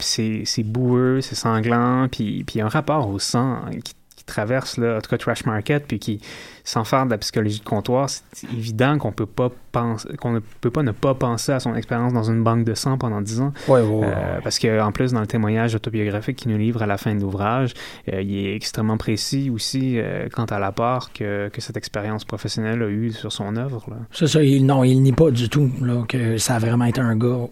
c'est 0.00 0.42
c'est 0.44 0.62
boueux, 0.64 1.20
c'est 1.20 1.34
sanglant, 1.34 1.99
puis 2.08 2.44
puis 2.44 2.56
il 2.56 2.58
y 2.58 2.60
a 2.60 2.66
un 2.66 2.70
rapport 2.70 3.08
au 3.08 3.18
sang 3.18 3.60
qui 3.84 3.94
qui 4.20 4.24
traverse 4.24 4.76
là, 4.76 4.98
en 4.98 5.00
tout 5.00 5.08
cas 5.08 5.16
Trash 5.16 5.46
Market, 5.46 5.86
puis 5.88 5.98
qui, 5.98 6.20
sans 6.62 6.84
faire 6.84 7.06
de 7.06 7.10
la 7.10 7.16
psychologie 7.16 7.58
de 7.58 7.64
comptoir, 7.64 8.10
c'est 8.10 8.52
évident 8.52 8.98
qu'on 8.98 9.12
peut 9.12 9.24
pas 9.24 9.50
penser, 9.72 10.08
qu'on 10.18 10.32
ne 10.32 10.40
peut 10.60 10.70
pas 10.70 10.82
ne 10.82 10.92
pas 10.92 11.14
penser 11.14 11.52
à 11.52 11.60
son 11.60 11.74
expérience 11.74 12.12
dans 12.12 12.24
une 12.24 12.42
banque 12.42 12.64
de 12.64 12.74
sang 12.74 12.98
pendant 12.98 13.22
10 13.22 13.40
ans. 13.40 13.52
Ouais, 13.66 13.80
ouais, 13.80 13.88
ouais. 13.88 14.06
Euh, 14.14 14.40
parce 14.44 14.58
que 14.58 14.80
en 14.80 14.92
plus, 14.92 15.12
dans 15.12 15.20
le 15.20 15.26
témoignage 15.26 15.74
autobiographique 15.74 16.36
qu'il 16.36 16.50
nous 16.50 16.58
livre 16.58 16.82
à 16.82 16.86
la 16.86 16.98
fin 16.98 17.14
de 17.14 17.20
l'ouvrage, 17.20 17.72
euh, 18.12 18.20
il 18.20 18.46
est 18.46 18.54
extrêmement 18.54 18.98
précis 18.98 19.48
aussi 19.48 19.98
euh, 19.98 20.28
quant 20.30 20.44
à 20.44 20.58
l'apport 20.58 21.14
que, 21.14 21.48
que 21.48 21.62
cette 21.62 21.78
expérience 21.78 22.26
professionnelle 22.26 22.82
a 22.82 22.88
eu 22.88 23.12
sur 23.12 23.32
son 23.32 23.56
œuvre. 23.56 23.86
C'est 24.12 24.26
ça, 24.26 24.42
il, 24.42 24.66
non, 24.66 24.84
il 24.84 25.00
nie 25.00 25.12
pas 25.12 25.30
du 25.30 25.48
tout 25.48 25.70
là, 25.80 26.04
que 26.06 26.36
ça 26.36 26.56
a 26.56 26.58
vraiment 26.58 26.84
été 26.84 27.00
un 27.00 27.16
gars 27.16 27.46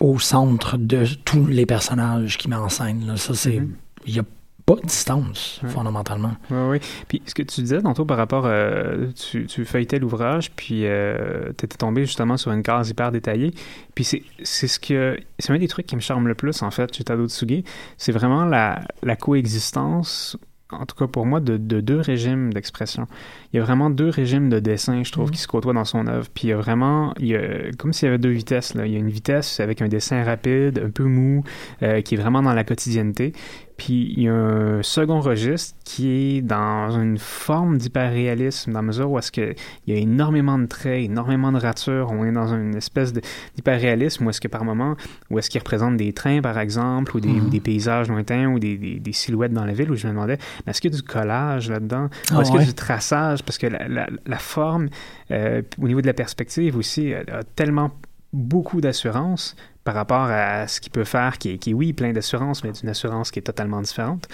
au 0.00 0.18
centre 0.18 0.76
de 0.76 1.04
tous 1.24 1.46
les 1.46 1.66
personnages 1.66 2.38
qui 2.38 2.48
met 2.48 2.56
en 2.56 2.68
scène. 2.68 3.06
Là. 3.06 3.16
Ça, 3.16 3.34
c'est. 3.34 3.60
Mhm. 3.60 3.74
Il 4.06 4.12
n'y 4.14 4.18
a 4.20 4.24
pas 4.66 4.74
de 4.76 4.82
distance, 4.82 5.60
Ouais. 5.62 5.70
fondamentalement. 5.70 6.32
Oui, 6.50 6.58
oui. 6.72 6.78
Puis 7.08 7.22
ce 7.24 7.34
que 7.34 7.42
tu 7.42 7.62
disais 7.62 7.80
tantôt 7.80 8.04
par 8.04 8.18
rapport, 8.18 8.44
euh, 8.46 9.06
tu, 9.12 9.46
tu 9.46 9.64
feuilletais 9.64 9.98
l'ouvrage, 9.98 10.50
puis 10.56 10.82
euh, 10.84 11.46
tu 11.56 11.64
étais 11.64 11.78
tombé 11.78 12.04
justement 12.04 12.36
sur 12.36 12.52
une 12.52 12.62
case 12.62 12.90
hyper 12.90 13.10
détaillée. 13.10 13.54
Puis 13.94 14.04
c'est 14.04 14.22
c'est 14.42 14.66
ce 14.68 14.78
que 14.78 15.18
c'est 15.38 15.52
un 15.54 15.58
des 15.58 15.68
trucs 15.68 15.86
qui 15.86 15.96
me 15.96 16.02
charme 16.02 16.28
le 16.28 16.34
plus 16.34 16.62
en 16.62 16.70
fait 16.70 16.94
chez 16.94 17.02
Tado 17.04 17.28
Tsuge, 17.28 17.62
c'est 17.96 18.12
vraiment 18.12 18.44
la, 18.44 18.82
la 19.02 19.16
coexistence. 19.16 20.36
En 20.70 20.84
tout 20.84 20.96
cas, 20.96 21.06
pour 21.06 21.24
moi, 21.24 21.40
de, 21.40 21.56
de 21.56 21.80
deux 21.80 21.98
régimes 22.00 22.52
d'expression. 22.52 23.06
Il 23.52 23.56
y 23.56 23.60
a 23.60 23.62
vraiment 23.62 23.88
deux 23.90 24.10
régimes 24.10 24.50
de 24.50 24.58
dessin, 24.58 25.02
je 25.04 25.10
trouve, 25.12 25.26
Mhm. 25.28 25.30
qui 25.32 25.38
se 25.40 25.46
côtoient 25.48 25.72
dans 25.72 25.84
son 25.86 26.06
œuvre. 26.06 26.26
Puis 26.34 26.48
il 26.48 26.50
y 26.50 26.52
a 26.52 26.56
vraiment, 26.56 27.14
il 27.18 27.26
y 27.28 27.36
a, 27.36 27.40
comme 27.78 27.92
s'il 27.92 28.06
y 28.06 28.08
avait 28.08 28.18
deux 28.18 28.28
vitesses. 28.30 28.74
Là. 28.74 28.86
Il 28.86 28.92
y 28.92 28.96
a 28.96 28.98
une 28.98 29.08
vitesse 29.08 29.60
avec 29.60 29.80
un 29.82 29.88
dessin 29.88 30.22
rapide, 30.22 30.82
un 30.84 30.90
peu 30.90 31.04
mou, 31.04 31.42
euh, 31.82 32.00
qui 32.02 32.14
est 32.14 32.18
vraiment 32.18 32.42
dans 32.42 32.52
la 32.54 32.64
quotidienneté. 32.64 33.32
Puis 33.78 34.12
il 34.16 34.24
y 34.24 34.28
a 34.28 34.34
un 34.34 34.82
second 34.82 35.20
registre 35.20 35.76
qui 35.84 36.10
est 36.10 36.42
dans 36.42 36.90
une 36.98 37.16
forme 37.16 37.78
d'hyperréalisme, 37.78 38.72
dans 38.72 38.80
la 38.80 38.82
mesure 38.82 39.08
où 39.08 39.18
est-ce 39.20 39.30
que 39.30 39.54
il 39.86 39.94
y 39.94 39.96
a 39.96 40.00
énormément 40.00 40.58
de 40.58 40.66
traits, 40.66 41.04
énormément 41.04 41.52
de 41.52 41.58
ratures. 41.58 42.10
On 42.10 42.24
est 42.24 42.32
dans 42.32 42.52
une 42.52 42.74
espèce 42.74 43.12
d'hyperréalisme 43.56 44.26
où 44.26 44.30
est-ce 44.30 44.40
que 44.40 44.48
par 44.48 44.64
moment, 44.64 44.96
où 45.30 45.38
est-ce 45.38 45.48
qu'il 45.48 45.60
représente 45.60 45.96
des 45.96 46.12
trains 46.12 46.40
par 46.40 46.58
exemple, 46.58 47.16
ou 47.16 47.20
des, 47.20 47.28
Mhm. 47.28 47.46
ou 47.46 47.48
des 47.50 47.60
paysages 47.60 48.08
lointains, 48.08 48.46
ou 48.48 48.58
des, 48.58 48.76
des- 48.76 48.98
des 48.98 49.12
silhouettes 49.12 49.52
dans 49.52 49.64
la 49.64 49.72
ville, 49.72 49.90
où 49.90 49.94
je 49.94 50.06
me 50.06 50.12
demandais, 50.12 50.38
est-ce 50.66 50.80
qu'il 50.80 50.90
y 50.92 50.94
a 50.94 50.96
du 50.96 51.02
collage 51.04 51.70
là-dedans, 51.70 52.08
Ah 52.32 52.38
ou 52.38 52.40
est-ce 52.40 52.50
qu'il 52.50 52.60
y 52.60 52.62
a 52.64 52.66
du 52.66 52.74
traçage, 52.74 53.37
parce 53.42 53.58
que 53.58 53.66
la, 53.66 54.38
forme, 54.38 54.88
euh, 55.30 55.62
au 55.80 55.88
niveau 55.88 56.00
de 56.00 56.06
la 56.06 56.14
perspective 56.14 56.76
aussi, 56.76 57.12
a, 57.14 57.20
a 57.32 57.42
tellement 57.42 57.92
beaucoup 58.32 58.80
d'assurance 58.80 59.56
par 59.84 59.94
rapport 59.94 60.28
à 60.30 60.68
ce 60.68 60.80
qu'il 60.80 60.92
peut 60.92 61.04
faire, 61.04 61.38
qui 61.38 61.52
est, 61.52 61.58
qui 61.58 61.72
oui, 61.72 61.94
plein 61.94 62.12
d'assurance, 62.12 62.62
mais 62.62 62.72
d'une 62.72 62.90
assurance 62.90 63.30
qui 63.30 63.38
est 63.38 63.42
totalement 63.42 63.80
différente. 63.80 64.28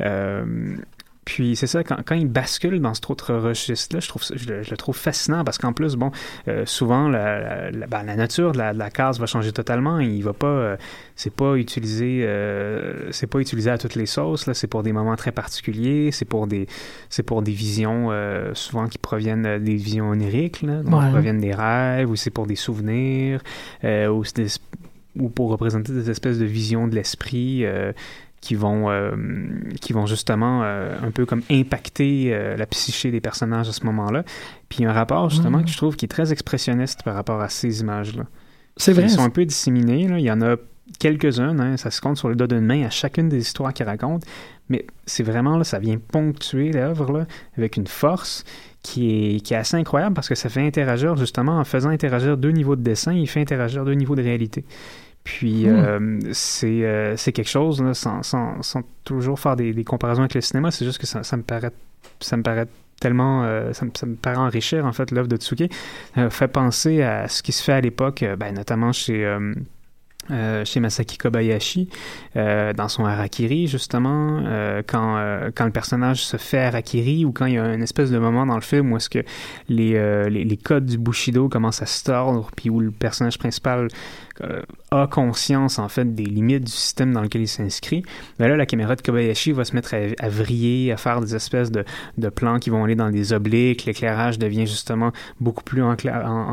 Euh, 0.00 0.76
puis 1.26 1.54
c'est 1.56 1.66
ça, 1.66 1.84
quand, 1.84 1.96
quand 2.06 2.14
il 2.14 2.28
bascule 2.28 2.80
dans 2.80 2.94
cet 2.94 3.10
autre 3.10 3.34
registre-là, 3.34 4.00
je, 4.00 4.08
trouve 4.08 4.22
je, 4.34 4.46
le, 4.48 4.62
je 4.62 4.70
le 4.70 4.76
trouve 4.78 4.96
fascinant 4.96 5.44
parce 5.44 5.58
qu'en 5.58 5.72
plus, 5.74 5.96
bon, 5.96 6.12
euh, 6.48 6.64
souvent, 6.66 7.08
la, 7.08 7.70
la, 7.72 7.86
ben, 7.88 8.04
la 8.04 8.14
nature 8.16 8.52
de 8.52 8.58
la, 8.58 8.72
de 8.72 8.78
la 8.78 8.90
case 8.90 9.18
va 9.18 9.26
changer 9.26 9.52
totalement. 9.52 9.98
Il 9.98 10.22
va 10.22 10.32
pas, 10.32 10.46
euh, 10.46 10.76
c'est 11.16 11.34
pas 11.34 11.56
utilisé, 11.56 12.20
euh, 12.24 13.10
c'est 13.10 13.26
pas 13.26 13.40
utilisé 13.40 13.68
à 13.70 13.76
toutes 13.76 13.96
les 13.96 14.06
sauces. 14.06 14.46
Là, 14.46 14.54
c'est 14.54 14.68
pour 14.68 14.82
des 14.84 14.92
moments 14.92 15.16
très 15.16 15.32
particuliers. 15.32 16.10
C'est 16.12 16.24
pour 16.24 16.46
des, 16.46 16.68
c'est 17.10 17.24
pour 17.24 17.42
des 17.42 17.52
visions 17.52 18.10
souvent 18.54 18.86
qui 18.86 18.98
proviennent 18.98 19.58
des 19.58 19.74
visions 19.74 20.08
oniriques, 20.10 20.62
là, 20.62 20.82
donc 20.82 20.94
Ouais. 20.94 21.06
qui 21.06 21.10
proviennent 21.12 21.40
des 21.40 21.52
rêves, 21.54 22.08
ou 22.08 22.14
c'est 22.16 22.30
pour 22.30 22.46
des 22.46 22.54
souvenirs, 22.56 23.40
ou 23.84 24.22
c'est 24.24 24.36
des, 24.36 24.48
ou 25.18 25.28
pour 25.28 25.50
représenter 25.50 25.92
des 25.92 26.08
espèces 26.08 26.38
de 26.38 26.44
visions 26.44 26.86
de 26.86 26.94
l'esprit 26.94 27.64
qui 28.46 28.54
vont 28.54 28.90
euh, 28.90 29.10
qui 29.80 29.92
vont 29.92 30.06
justement 30.06 30.60
euh, 30.62 30.94
un 31.02 31.10
peu 31.10 31.26
comme 31.26 31.42
impacter 31.50 32.28
euh, 32.32 32.56
la 32.56 32.66
psyché 32.66 33.10
des 33.10 33.20
personnages 33.20 33.68
à 33.68 33.72
ce 33.72 33.84
moment-là. 33.86 34.22
Puis 34.68 34.78
il 34.80 34.82
y 34.82 34.86
a 34.86 34.90
un 34.90 34.92
rapport 34.92 35.30
justement 35.30 35.58
Mhm. 35.58 35.64
que 35.64 35.70
je 35.72 35.76
trouve 35.76 35.96
qui 35.96 36.04
est 36.04 36.08
très 36.08 36.30
expressionniste 36.30 37.02
par 37.02 37.14
rapport 37.16 37.40
à 37.40 37.48
ces 37.48 37.80
images-là. 37.80 38.22
C'est 38.76 38.92
vrai. 38.92 39.02
Ils 39.04 39.10
sont 39.10 39.24
un 39.24 39.30
peu 39.30 39.44
disséminés. 39.44 40.06
Là. 40.06 40.20
Il 40.20 40.24
y 40.24 40.30
en 40.30 40.40
a 40.42 40.54
quelques-unes. 41.00 41.60
hein. 41.60 41.76
Ça 41.76 41.90
se 41.90 42.00
compte 42.00 42.18
sur 42.18 42.28
le 42.28 42.36
doigt 42.36 42.46
d'une 42.46 42.60
main 42.64 42.84
à 42.86 42.90
chacune 42.90 43.28
des 43.28 43.38
histoires 43.38 43.72
qu'ils 43.74 43.86
racontent. 43.86 44.24
Mais 44.68 44.86
c'est 45.06 45.24
vraiment, 45.24 45.56
là, 45.56 45.64
ça 45.64 45.80
vient 45.80 45.96
ponctuer 45.98 46.70
l'œuvre 46.70 47.26
avec 47.58 47.76
une 47.76 47.86
force 47.88 48.44
qui 48.84 49.34
est, 49.36 49.40
qui 49.40 49.54
est 49.54 49.56
assez 49.56 49.76
incroyable 49.76 50.14
parce 50.14 50.28
que 50.28 50.36
ça 50.36 50.48
fait 50.48 50.64
interagir, 50.64 51.16
justement, 51.16 51.58
en 51.58 51.64
faisant 51.64 51.90
interagir 51.90 52.36
deux 52.36 52.50
niveaux 52.52 52.76
de 52.76 52.82
dessin, 52.82 53.12
il 53.12 53.26
fait 53.28 53.40
interagir 53.40 53.84
deux 53.84 53.94
niveaux 53.94 54.14
de 54.14 54.22
réalité. 54.22 54.64
Puis 55.26 55.66
Mm. 55.66 55.74
euh, 55.76 56.20
c'est 56.32 56.84
euh, 56.84 57.16
c'est 57.16 57.32
quelque 57.32 57.50
chose, 57.50 57.82
là, 57.82 57.94
sans, 57.94 58.22
sans, 58.22 58.62
sans 58.62 58.82
toujours 59.02 59.40
faire 59.40 59.56
des, 59.56 59.72
des 59.74 59.82
comparaisons 59.82 60.22
avec 60.22 60.34
le 60.34 60.40
cinéma, 60.40 60.70
c'est 60.70 60.84
juste 60.84 60.98
que 60.98 61.06
ça, 61.06 61.24
ça 61.24 61.36
me 61.36 61.42
paraît 61.42 61.72
ça 62.20 62.36
me 62.36 62.42
paraît 62.44 62.68
tellement 63.00 63.42
euh, 63.42 63.72
ça, 63.72 63.84
me, 63.84 63.90
ça 63.92 64.06
me 64.06 64.14
paraît 64.14 64.36
enrichir 64.36 64.86
en 64.86 64.92
fait 64.92 65.10
l'œuvre 65.10 65.26
de 65.28 65.36
Tsuke 65.36 65.64
euh, 66.16 66.30
fait 66.30 66.48
penser 66.48 67.02
à 67.02 67.26
ce 67.28 67.42
qui 67.42 67.50
se 67.52 67.62
fait 67.62 67.72
à 67.72 67.80
l'époque 67.80 68.22
euh, 68.22 68.36
ben, 68.36 68.54
notamment 68.54 68.92
chez 68.92 69.36
euh, 70.30 70.64
chez 70.64 70.80
Masaki 70.80 71.18
Kobayashi, 71.18 71.88
euh, 72.36 72.72
dans 72.72 72.88
son 72.88 73.04
harakiri, 73.04 73.66
justement, 73.66 74.42
euh, 74.44 74.82
quand, 74.86 75.16
quand 75.54 75.64
le 75.64 75.70
personnage 75.70 76.24
se 76.24 76.36
fait 76.36 76.58
harakiri 76.58 77.24
ou 77.24 77.32
quand 77.32 77.46
il 77.46 77.54
y 77.54 77.58
a 77.58 77.74
une 77.74 77.82
espèce 77.82 78.10
de 78.10 78.18
moment 78.18 78.46
dans 78.46 78.54
le 78.54 78.60
film 78.60 78.92
où 78.92 78.96
est-ce 78.96 79.10
que 79.10 79.24
les, 79.68 80.28
les, 80.30 80.56
codes 80.56 80.86
du 80.86 80.98
Bushido 80.98 81.48
commencent 81.48 81.82
à 81.82 81.86
se 81.86 82.04
tordre, 82.04 82.50
puis 82.56 82.70
où 82.70 82.80
le 82.80 82.90
personnage 82.90 83.38
principal 83.38 83.88
a 84.90 85.06
conscience, 85.06 85.78
en 85.78 85.88
fait, 85.88 86.14
des 86.14 86.24
limites 86.24 86.64
du 86.64 86.72
système 86.72 87.12
dans 87.12 87.22
lequel 87.22 87.42
il 87.42 87.48
s'inscrit, 87.48 88.02
ben 88.38 88.48
là, 88.48 88.56
la 88.56 88.66
caméra 88.66 88.96
de 88.96 89.02
Kobayashi 89.02 89.52
va 89.52 89.64
se 89.64 89.74
mettre 89.74 89.94
à, 89.94 90.28
vriller, 90.28 90.92
à 90.92 90.96
faire 90.96 91.20
des 91.20 91.34
espèces 91.34 91.70
de, 91.70 91.84
plans 92.28 92.58
qui 92.58 92.70
vont 92.70 92.84
aller 92.84 92.96
dans 92.96 93.10
des 93.10 93.32
obliques, 93.32 93.84
l'éclairage 93.84 94.38
devient 94.38 94.66
justement 94.66 95.12
beaucoup 95.40 95.64
plus 95.64 95.82
en 95.82 95.96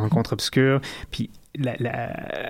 contre-obscur, 0.10 0.80
puis 1.12 1.30
la, 1.58 1.76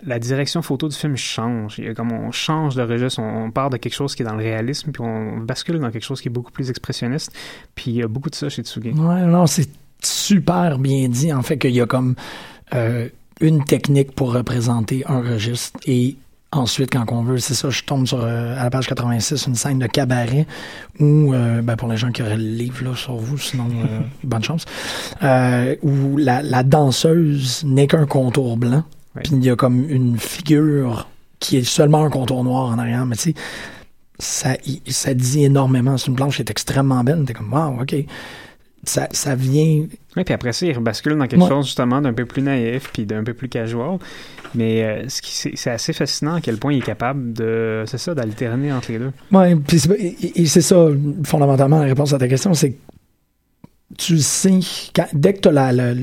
la, 0.04 0.20
direction 0.20 0.62
photo 0.62 0.88
du 0.88 0.96
film 0.96 1.16
change. 1.18 1.78
Il 1.78 1.86
y 1.86 1.88
a 1.88 1.94
comme 1.94 2.12
on 2.12 2.32
change 2.32 2.76
de 2.76 2.82
registre, 2.82 3.20
on, 3.20 3.46
on 3.46 3.52
part 3.52 3.70
de 3.70 3.78
quelque 3.78 3.94
chose 3.94 4.16
qui 4.16 4.24
est 4.24 4.26
dans 4.26 4.36
le 4.36 4.44
réalisme, 4.44 4.92
puis 4.92 5.02
on 5.02 5.38
bascule 5.38 5.80
dans 5.80 5.92
quelque 5.92 6.06
chose 6.06 6.22
qui 6.22 6.30
est 6.30 6.32
beaucoup 6.32 6.52
plus 6.52 6.70
expressionniste. 6.70 7.32
Puis 7.76 7.92
il 7.92 7.98
y 7.98 8.04
a 8.04 8.08
beaucoup 8.08 8.30
de 8.30 8.36
ça 8.36 8.50
chez 8.50 8.64
Tsugi. 8.64 8.92
Ouais, 8.92 9.22
non, 9.26 9.46
c'est 9.48 9.70
super 10.02 10.80
bien 10.80 11.10
dit, 11.10 11.34
en 11.34 11.42
fait, 11.42 11.58
qu'il 11.58 11.72
y 11.72 11.82
a 11.82 11.86
comme 11.86 12.16
euh, 12.74 13.10
une 13.42 13.64
technique 13.64 14.14
pour 14.14 14.34
représenter 14.34 15.04
un 15.08 15.22
registre 15.22 15.80
et 15.86 16.16
ensuite, 16.58 16.92
quand 16.92 17.06
on 17.12 17.24
veut, 17.24 17.38
c'est 17.38 17.54
ça, 17.54 17.70
je 17.70 17.84
tombe 17.84 18.08
sur, 18.08 18.24
euh, 18.24 18.60
à 18.60 18.64
la 18.64 18.70
page 18.70 18.88
86, 18.88 19.48
une 19.48 19.56
scène 19.56 19.80
de 19.80 19.88
cabaret 19.88 20.46
où, 21.00 21.34
euh, 21.34 21.62
ben, 21.62 21.76
pour 21.76 21.88
les 21.88 21.98
gens 21.98 22.12
qui 22.12 22.22
auraient 22.22 22.38
le 22.38 22.44
livre 22.44 22.84
là, 22.84 22.96
sur 22.96 23.16
vous, 23.16 23.38
sinon, 23.38 23.68
euh, 23.70 24.00
bonne 24.24 24.44
chance, 24.44 24.66
où 25.82 26.18
la, 26.18 26.42
la 26.42 26.64
danseuse 26.64 27.64
n'est 27.66 27.88
qu'un 27.88 28.06
contour 28.06 28.58
blanc, 28.58 28.84
puis 29.16 29.34
il 29.34 29.44
y 29.44 29.50
a 29.50 29.56
comme 29.56 29.90
une 29.90 30.18
figure 30.18 31.08
qui 31.40 31.58
est 31.58 31.64
seulement 31.64 32.04
un 32.04 32.10
contour 32.10 32.44
noir 32.44 32.66
en 32.66 32.80
arrière, 32.80 33.06
mais 33.06 33.16
tu 33.16 33.32
sais, 33.32 33.36
ça, 34.20 34.56
ça 34.88 35.14
dit 35.14 35.44
énormément. 35.44 35.98
C'est 35.98 36.08
une 36.08 36.16
planche 36.16 36.38
qui 36.38 36.42
est 36.42 36.52
extrêmement 36.52 37.04
belle. 37.04 37.24
T'es 37.26 37.34
comme, 37.34 37.52
wow, 37.52 37.82
OK. 37.82 37.96
Ça, 38.86 39.08
ça 39.12 39.36
vient. 39.36 39.86
Oui, 40.18 40.24
puis 40.24 40.34
après 40.34 40.52
ça, 40.52 40.66
il 40.66 40.74
rebascule 40.74 41.18
dans 41.18 41.28
quelque 41.28 41.48
chose 41.48 41.66
justement 41.66 42.02
d'un 42.02 42.14
peu 42.14 42.26
plus 42.26 42.42
naïf 42.42 42.90
puis 42.92 43.06
d'un 43.06 43.24
peu 43.24 43.34
plus 43.34 43.48
casual. 43.48 43.98
Mais 44.56 44.84
euh, 44.84 45.06
c'est 45.08 45.70
assez 45.70 45.94
fascinant 45.94 46.36
à 46.36 46.42
quel 46.42 46.58
point 46.58 46.74
il 46.74 46.80
est 46.80 46.86
capable 46.86 47.34
de, 47.34 47.84
c'est 47.88 47.98
ça, 47.98 48.14
d'alterner 48.14 48.72
entre 48.72 48.92
les 48.92 49.00
deux. 49.00 49.12
Oui, 49.32 49.56
et 50.36 50.46
c'est 50.46 50.62
ça, 50.62 50.88
fondamentalement, 51.24 51.80
la 51.80 51.86
réponse 51.86 52.14
à 52.14 52.20
ta 52.20 52.28
question, 52.28 52.54
c'est 52.54 52.76
tu 53.98 54.20
sais, 54.20 54.60
dès 55.14 55.34
que 55.34 55.42
tu 55.42 55.50
as 55.50 55.72
la, 55.72 55.94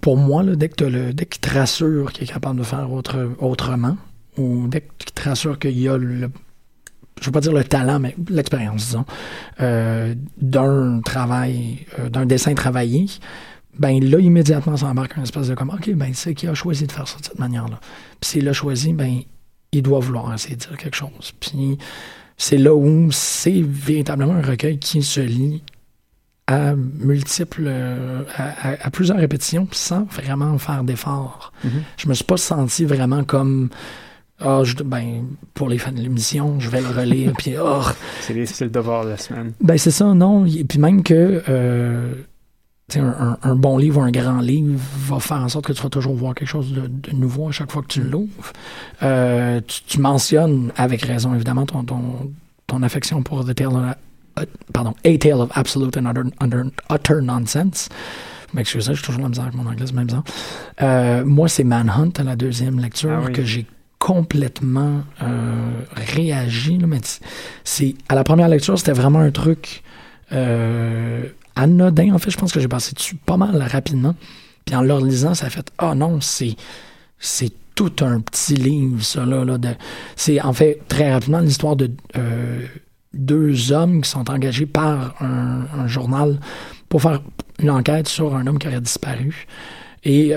pour 0.00 0.16
moi, 0.16 0.42
là, 0.42 0.56
dès 0.56 0.68
que 0.68 0.84
tu 0.84 0.90
le, 0.90 1.12
dès 1.12 1.26
qu'il 1.26 1.40
te 1.40 1.52
rassure 1.52 2.12
qu'il 2.12 2.24
est 2.24 2.32
capable 2.32 2.58
de 2.58 2.64
faire 2.64 2.90
autre, 2.92 3.32
autrement, 3.38 3.96
ou 4.36 4.66
dès 4.68 4.82
qu'il 4.98 5.12
te 5.12 5.28
rassure 5.28 5.58
qu'il 5.58 5.78
y 5.78 5.88
a 5.88 5.96
le, 5.96 6.30
je 7.20 7.26
veux 7.26 7.32
pas 7.32 7.40
dire 7.40 7.52
le 7.52 7.64
talent, 7.64 8.00
mais 8.00 8.16
l'expérience, 8.28 8.86
disons, 8.86 9.04
euh, 9.60 10.14
d'un 10.40 11.00
travail, 11.04 11.86
euh, 11.98 12.08
d'un 12.08 12.26
dessin 12.26 12.54
travaillé, 12.54 13.06
ben 13.78 14.02
là, 14.02 14.18
immédiatement, 14.18 14.76
ça 14.76 14.86
embarque 14.86 15.16
un 15.18 15.22
espèce 15.22 15.48
de 15.48 15.54
comme, 15.54 15.70
OK, 15.70 15.90
ben 15.94 16.12
c'est 16.14 16.34
qui 16.34 16.48
a 16.48 16.54
choisi 16.54 16.86
de 16.86 16.92
faire 16.92 17.06
ça 17.06 17.18
de 17.18 17.24
cette 17.24 17.38
manière-là. 17.38 17.78
Puis 18.20 18.30
s'il 18.30 18.44
l'a 18.44 18.52
choisi, 18.52 18.92
ben 18.92 19.20
il 19.72 19.82
doit 19.82 20.00
vouloir 20.00 20.34
essayer 20.34 20.56
de 20.56 20.60
dire 20.60 20.76
quelque 20.76 20.96
chose. 20.96 21.32
Puis 21.38 21.78
c'est 22.36 22.58
là 22.58 22.74
où 22.74 23.10
c'est 23.12 23.62
véritablement 23.62 24.34
un 24.34 24.42
recueil 24.42 24.78
qui 24.78 25.02
se 25.02 25.20
lit 25.20 25.62
à 26.46 26.74
multiples, 26.74 27.66
euh, 27.66 28.22
à, 28.36 28.90
plusieurs 28.90 29.18
répétitions, 29.18 29.68
sans 29.70 30.04
vraiment 30.04 30.58
faire 30.58 30.82
d'efforts. 30.82 31.52
Mm-hmm. 31.64 31.82
Je 31.98 32.08
me 32.08 32.14
suis 32.14 32.24
pas 32.24 32.38
senti 32.38 32.84
vraiment 32.84 33.22
comme 33.22 33.68
ah, 34.40 34.62
ben, 34.84 35.24
pour 35.54 35.68
les 35.68 35.78
fans 35.78 35.92
de 35.92 36.00
l'émission, 36.00 36.58
je 36.60 36.70
vais 36.70 36.80
le 36.80 36.88
relire, 36.88 37.32
puis 37.36 37.54
oh. 37.62 37.82
C'est 38.20 38.34
le 38.34 38.70
devoir 38.70 39.04
de 39.04 39.10
la 39.10 39.16
semaine. 39.16 39.52
Ben, 39.60 39.76
c'est 39.76 39.90
ça, 39.90 40.14
non. 40.14 40.46
Et 40.46 40.64
puis 40.64 40.78
même 40.78 41.02
que 41.02 41.42
euh, 41.48 42.14
un, 42.98 43.38
un, 43.42 43.54
bon 43.54 43.78
livre 43.78 44.00
ou 44.00 44.02
un 44.02 44.10
grand 44.10 44.40
livre 44.40 44.80
va 45.06 45.20
faire 45.20 45.38
en 45.38 45.48
sorte 45.48 45.66
que 45.66 45.72
tu 45.72 45.82
vas 45.82 45.90
toujours 45.90 46.14
voir 46.14 46.34
quelque 46.34 46.48
chose 46.48 46.72
de, 46.72 47.12
nouveau 47.12 47.48
à 47.48 47.52
chaque 47.52 47.70
fois 47.70 47.82
que 47.82 47.88
tu 47.88 48.02
l'ouvres. 48.02 48.52
Euh, 49.02 49.60
tu, 49.86 50.00
mentionnes, 50.00 50.72
avec 50.76 51.02
raison 51.02 51.34
évidemment, 51.34 51.66
ton, 51.66 51.84
ton, 51.84 52.32
ton 52.66 52.82
affection 52.82 53.22
pour 53.22 53.44
The 53.44 53.54
Tale 53.54 53.68
of, 53.68 53.94
uh, 54.40 54.46
pardon, 54.72 54.94
A 55.04 55.18
Tale 55.18 55.40
of 55.40 55.50
Absolute 55.54 55.96
and 55.96 56.06
Utter, 56.06 56.62
utter 56.90 57.20
Nonsense. 57.22 57.88
M'excusez, 58.52 58.94
j'ai 58.94 59.02
toujours 59.02 59.22
la 59.22 59.28
misère 59.28 59.44
avec 59.44 59.54
mon 59.54 59.66
anglais, 59.66 59.86
même 59.94 60.08
temps. 60.08 60.24
Euh, 60.82 61.24
moi, 61.24 61.48
c'est 61.48 61.62
Manhunt 61.62 62.12
à 62.18 62.24
la 62.24 62.34
deuxième 62.34 62.80
lecture 62.80 63.22
ah 63.26 63.30
que 63.30 63.44
j'ai 63.44 63.64
complètement 64.00 65.02
euh, 65.22 65.82
réagi. 65.94 66.78
À 68.08 68.14
la 68.16 68.24
première 68.24 68.48
lecture, 68.48 68.76
c'était 68.76 68.92
vraiment 68.92 69.20
un 69.20 69.30
truc 69.30 69.84
euh, 70.32 71.22
anodin. 71.54 72.14
En 72.14 72.18
fait, 72.18 72.30
je 72.30 72.38
pense 72.38 72.50
que 72.50 72.58
j'ai 72.58 72.66
passé 72.66 72.94
dessus 72.94 73.14
pas 73.14 73.36
mal 73.36 73.62
rapidement. 73.62 74.16
Puis 74.64 74.74
en 74.74 74.80
le 74.80 74.98
lisant, 75.06 75.34
ça 75.34 75.46
a 75.46 75.50
fait 75.50 75.70
Ah 75.78 75.94
non, 75.94 76.20
c'est 76.20 76.56
c'est 77.18 77.52
tout 77.74 77.92
un 78.00 78.20
petit 78.20 78.54
livre, 78.54 79.04
ça 79.04 79.24
là. 79.26 79.44
là 79.44 79.58
c'est 80.16 80.40
en 80.40 80.52
fait 80.54 80.80
très 80.88 81.12
rapidement 81.12 81.40
l'histoire 81.40 81.76
de 81.76 81.90
euh, 82.16 82.66
deux 83.12 83.70
hommes 83.70 84.00
qui 84.00 84.08
sont 84.08 84.30
engagés 84.30 84.66
par 84.66 85.14
un, 85.20 85.86
journal 85.86 86.40
pour 86.88 87.02
faire 87.02 87.20
une 87.58 87.70
enquête 87.70 88.08
sur 88.08 88.34
un 88.34 88.46
homme 88.46 88.58
qui 88.58 88.66
aurait 88.66 88.80
disparu. 88.80 89.46
Et 90.04 90.32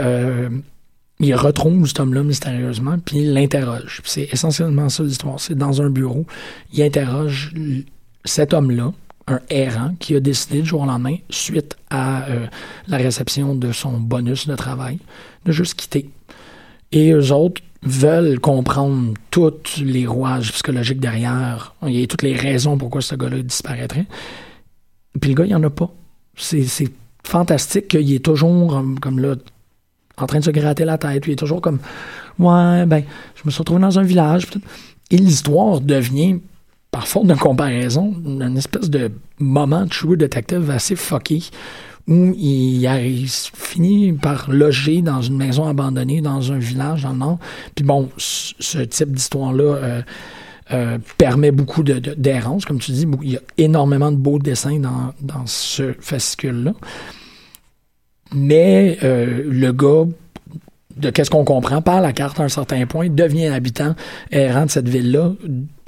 il 1.19 1.35
retrouve 1.35 1.87
cet 1.87 1.99
homme-là 1.99 2.23
mystérieusement, 2.23 2.97
puis 2.99 3.19
il 3.19 3.33
l'interroge. 3.33 4.01
C'est 4.03 4.29
essentiellement 4.31 4.89
ça 4.89 5.03
l'histoire. 5.03 5.39
C'est 5.39 5.55
dans 5.55 5.81
un 5.81 5.89
bureau, 5.89 6.25
il 6.73 6.81
interroge 6.83 7.53
cet 8.25 8.53
homme-là, 8.53 8.91
un 9.27 9.39
errant, 9.49 9.95
qui 9.99 10.15
a 10.15 10.19
décidé 10.19 10.61
du 10.61 10.67
jour 10.67 10.81
au 10.81 10.85
lendemain, 10.85 11.15
suite 11.29 11.77
à 11.89 12.25
euh, 12.25 12.47
la 12.87 12.97
réception 12.97 13.55
de 13.55 13.71
son 13.71 13.99
bonus 13.99 14.47
de 14.47 14.55
travail, 14.55 14.99
de 15.45 15.51
juste 15.51 15.75
quitter. 15.75 16.09
Et 16.91 17.11
eux 17.11 17.31
autres 17.31 17.61
veulent 17.83 18.39
comprendre 18.39 19.13
tous 19.31 19.81
les 19.81 20.05
rouages 20.05 20.51
psychologiques 20.51 20.99
derrière. 20.99 21.75
Il 21.83 21.99
y 21.99 22.03
a 22.03 22.07
toutes 22.07 22.21
les 22.21 22.35
raisons 22.35 22.77
pourquoi 22.77 23.01
ce 23.01 23.15
gars-là 23.15 23.41
disparaîtrait. 23.41 24.05
Puis 25.19 25.31
le 25.31 25.35
gars, 25.35 25.45
il 25.45 25.49
n'y 25.49 25.55
en 25.55 25.63
a 25.63 25.69
pas. 25.69 25.91
C'est 26.35 26.65
fantastique 27.23 27.89
qu'il 27.89 28.11
est 28.13 28.23
toujours 28.23 28.83
comme 29.01 29.19
là 29.19 29.35
en 30.17 30.27
train 30.27 30.39
de 30.39 30.43
se 30.43 30.51
gratter 30.51 30.85
la 30.85 30.97
tête. 30.97 31.21
Puis 31.21 31.31
il 31.31 31.33
est 31.33 31.37
toujours 31.37 31.61
comme 31.61 31.79
Ouais, 32.39 32.85
ben, 32.85 33.03
je 33.35 33.41
me 33.45 33.51
suis 33.51 33.59
retrouvé 33.59 33.81
dans 33.81 33.99
un 33.99 34.03
village. 34.03 34.47
Et 35.11 35.17
l'histoire 35.17 35.81
devient, 35.81 36.39
par 36.91 37.07
faute 37.07 37.27
de 37.27 37.35
comparaison, 37.35 38.13
une 38.25 38.57
espèce 38.57 38.89
de 38.89 39.11
moment 39.39 39.83
de 39.83 39.89
True 39.89 40.17
Detective 40.17 40.69
assez 40.69 40.95
fucky 40.95 41.51
où 42.07 42.33
il, 42.37 43.27
finit 43.29 44.11
par 44.13 44.49
loger 44.51 45.01
dans 45.01 45.21
une 45.21 45.37
maison 45.37 45.65
abandonnée 45.67 46.21
dans 46.21 46.51
un 46.51 46.57
village 46.57 47.03
dans 47.03 47.13
le 47.13 47.17
nord. 47.17 47.39
Puis 47.75 47.85
bon, 47.85 48.09
ce 48.17 48.79
type 48.79 49.11
d'histoire-là 49.11 49.63
euh, 49.63 50.01
euh, 50.71 50.97
permet 51.17 51.51
beaucoup 51.51 51.83
d'errance, 51.83 52.65
comme 52.65 52.79
tu 52.79 52.91
dis. 52.91 53.05
Il 53.21 53.31
y 53.31 53.37
a 53.37 53.41
énormément 53.57 54.11
de 54.11 54.17
beaux 54.17 54.39
dessins 54.39 54.79
dans, 54.79 55.13
dans 55.21 55.45
ce 55.45 55.93
fascicule-là. 55.99 56.73
Mais 58.33 58.97
euh, 59.03 59.43
le 59.49 59.71
gars, 59.71 60.05
de 60.97 61.09
qu'est-ce 61.09 61.29
qu'on 61.29 61.45
comprend 61.45 61.81
par 61.81 62.01
la 62.01 62.13
carte 62.13 62.39
à 62.39 62.43
un 62.43 62.49
certain 62.49 62.85
point, 62.85 63.09
devient 63.09 63.47
habitant 63.47 63.95
errant 64.31 64.65
de 64.65 64.71
cette 64.71 64.89
ville-là, 64.89 65.33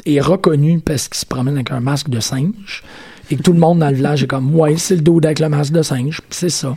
est 0.06 0.20
reconnu 0.20 0.80
parce 0.80 1.08
qu'il 1.08 1.18
se 1.18 1.26
promène 1.26 1.56
avec 1.56 1.72
un 1.72 1.80
masque 1.80 2.10
de 2.10 2.20
singe 2.20 2.84
et 3.32 3.38
que 3.38 3.42
tout 3.42 3.54
le 3.54 3.60
monde 3.60 3.80
dans 3.80 3.90
le 3.90 3.96
village 3.96 4.24
est 4.24 4.28
comme 4.28 4.54
ouais 4.56 4.78
c'est 4.78 4.96
le 4.96 5.02
dos 5.02 5.20
avec 5.24 5.40
le 5.40 5.50
masque 5.50 5.74
de 5.74 5.82
singe 5.82 6.22
c'est 6.30 6.50
ça. 6.50 6.76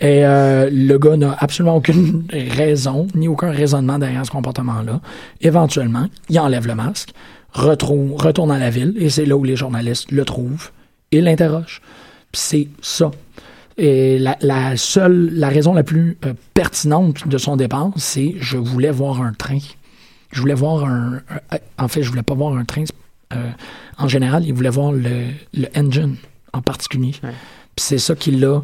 Et 0.00 0.24
euh, 0.24 0.70
le 0.72 0.96
gars 0.96 1.18
n'a 1.18 1.36
absolument 1.38 1.76
aucune 1.76 2.24
raison 2.30 3.06
ni 3.14 3.28
aucun 3.28 3.50
raisonnement 3.50 3.98
derrière 3.98 4.24
ce 4.24 4.30
comportement 4.30 4.80
là 4.80 5.02
éventuellement 5.42 6.06
il 6.30 6.40
enlève 6.40 6.66
le 6.66 6.74
masque 6.74 7.12
retourne 7.56 8.50
à 8.50 8.58
la 8.58 8.70
ville 8.70 8.94
et 8.98 9.10
c'est 9.10 9.26
là 9.26 9.36
où 9.36 9.44
les 9.44 9.56
journalistes 9.56 10.10
le 10.12 10.24
trouvent 10.24 10.70
et 11.12 11.20
l'interrogent. 11.20 11.80
C'est 12.32 12.68
ça 12.82 13.10
et 13.78 14.18
la, 14.18 14.76
seule, 14.76 15.30
la 15.34 15.48
raison 15.48 15.74
la 15.74 15.82
plus 15.82 16.16
euh, 16.24 16.32
pertinente 16.54 17.28
de 17.28 17.38
son 17.38 17.56
départ, 17.56 17.90
c'est 17.96 18.34
je 18.40 18.56
voulais 18.56 18.90
voir 18.90 19.20
un 19.20 19.32
train. 19.32 19.58
Je 20.32 20.40
voulais 20.40 20.54
voir 20.54 20.84
un, 20.84 21.20
en 21.78 21.88
fait, 21.88 22.02
je 22.02 22.10
voulais 22.10 22.22
pas 22.22 22.34
voir 22.34 22.56
un 22.56 22.64
train. 22.64 22.84
Euh, 23.34 23.50
en 23.98 24.08
général, 24.08 24.44
il 24.46 24.54
voulait 24.54 24.70
voir 24.70 24.92
le, 24.92 25.26
le 25.54 25.66
engine 25.76 26.16
en 26.52 26.62
particulier. 26.62 27.12
Puis 27.20 27.30
c'est 27.76 27.98
ça 27.98 28.14
qui 28.14 28.30
l'a 28.30 28.62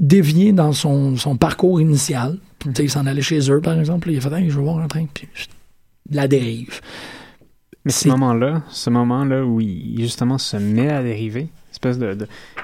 dévié 0.00 0.52
dans 0.52 0.72
son, 0.72 1.16
son 1.16 1.36
parcours 1.36 1.80
initial. 1.80 2.38
Puis, 2.58 2.70
il 2.78 2.90
s'en 2.90 3.06
allait 3.06 3.22
chez 3.22 3.50
eux, 3.50 3.60
par 3.60 3.78
exemple. 3.78 4.10
Il 4.10 4.18
a 4.18 4.20
fait, 4.20 4.50
je 4.50 4.56
veux 4.56 4.62
voir 4.62 4.78
un 4.78 4.88
train. 4.88 5.06
Puis 5.12 5.28
la 6.10 6.28
dérive. 6.28 6.80
Mais 7.84 7.92
ce 7.92 8.08
moment-là, 8.08 8.62
ce 8.70 8.90
moment-là 8.90 9.44
où 9.44 9.60
il 9.60 10.00
justement 10.00 10.38
se 10.38 10.56
met 10.56 10.90
à 10.90 11.02
dériver, 11.02 11.48
espèce 11.70 11.98
de, 11.98 12.16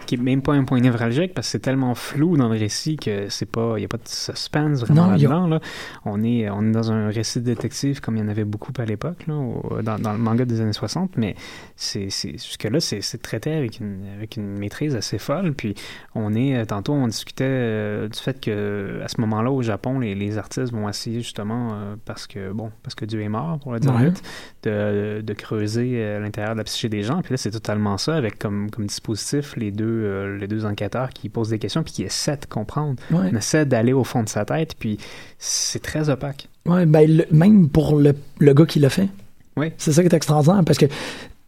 qui 0.09 0.15
est 0.17 0.19
même 0.19 0.43
pas 0.43 0.55
un 0.55 0.65
point 0.65 0.81
névralgique 0.81 1.35
parce 1.35 1.47
que 1.47 1.53
c'est 1.53 1.59
tellement 1.61 1.95
flou 1.95 2.37
dans 2.37 2.49
le 2.49 2.59
récit 2.59 2.97
que 2.97 3.29
c'est 3.29 3.51
pas 3.51 3.75
il 3.77 3.83
y 3.83 3.85
a 3.85 3.89
pas 3.89 3.99
de 3.99 4.09
suspense 4.09 4.81
vraiment 4.81 5.11
là-dedans 5.11 5.47
là. 5.47 5.61
on 6.05 6.23
est 6.25 6.49
on 6.51 6.67
est 6.67 6.73
dans 6.73 6.91
un 6.91 7.09
récit 7.09 7.41
de 7.41 7.45
détective 7.45 8.01
comme 8.01 8.17
il 8.17 8.21
y 8.21 8.23
en 8.23 8.29
avait 8.29 8.45
beaucoup 8.45 8.73
à 8.79 8.85
l'époque 8.85 9.27
dans, 9.29 9.99
dans, 9.99 10.13
le 10.13 10.19
manga 10.19 10.45
des 10.45 10.61
années 10.61 10.73
60 10.73 11.17
mais 11.17 11.35
c'est 11.77 12.09
jusque 12.09 12.65
là 12.65 12.81
c'est 12.81 13.23
traité 13.23 13.53
avec 13.53 13.81
une 13.81 14.01
avec 14.17 14.37
une 14.37 14.59
maîtrise 14.59 14.97
assez 14.97 15.19
folle. 15.19 15.55
Puis 15.55 15.75
on 16.15 16.35
est 16.35 16.57
euh, 16.57 16.65
tantôt 16.65 16.93
on 16.93 17.09
discutait 17.09 17.45
euh, 17.47 18.09
du 18.09 18.19
fait 18.19 18.41
que 18.41 19.01
à 19.05 19.09
ce 19.09 19.21
moment-là 19.21 19.51
au 19.51 19.63
Japon 19.63 19.99
les, 19.99 20.15
les 20.15 20.39
artistes 20.39 20.73
vont 20.73 20.89
essayer 20.89 21.21
justement 21.21 21.71
euh, 21.73 21.97
parce 22.05 22.27
que 22.27 22.53
bon 22.53 22.71
parce 22.83 22.95
que 22.95 23.05
Dieu 23.05 23.21
est 23.21 23.29
mort 23.29 23.59
pour 23.59 23.73
le 23.73 23.81
dire 23.81 23.97
vite 23.97 24.23
de, 24.63 25.21
de 25.23 25.33
creuser 25.35 26.19
l'intérieur 26.21 26.55
de 26.55 26.59
la 26.59 26.65
psyché 26.65 26.89
des 26.89 27.03
gens. 27.03 27.21
Puis 27.23 27.33
là 27.33 27.37
c'est 27.37 27.51
totalement 27.51 27.99
ça 27.99 28.17
avec 28.17 28.39
comme 28.39 28.71
comme 28.71 28.87
dispositif 28.87 29.57
les 29.57 29.71
deux, 29.71 29.98
euh, 30.05 30.37
les 30.39 30.47
deux 30.47 30.65
enquêteurs 30.65 31.11
qui 31.11 31.29
posent 31.29 31.51
des 31.51 31.59
questions 31.59 31.83
puis 31.83 31.93
qui 31.93 32.03
essaient 32.03 32.37
de 32.37 32.47
comprendre. 32.47 32.97
On 33.13 33.25
essaie 33.37 33.67
d'aller 33.67 33.93
au 33.93 34.05
fond 34.05 34.23
de 34.23 34.29
sa 34.29 34.45
tête, 34.45 34.75
puis 34.79 34.99
c'est 35.39 35.83
très 35.83 36.11
opaque. 36.11 36.49
Ouais, 36.67 36.87
ben, 36.87 37.25
même 37.31 37.69
pour 37.69 37.99
le, 37.99 38.15
le 38.39 38.55
gars 38.55 38.67
qui 38.67 38.79
l'a 38.79 38.91
fait. 38.91 39.09
Oui. 39.57 39.73
C'est 39.79 39.93
ça 39.93 40.03
qui 40.03 40.09
est 40.09 40.15
extraordinaire 40.15 40.63
parce 40.65 40.79
que 40.79 40.87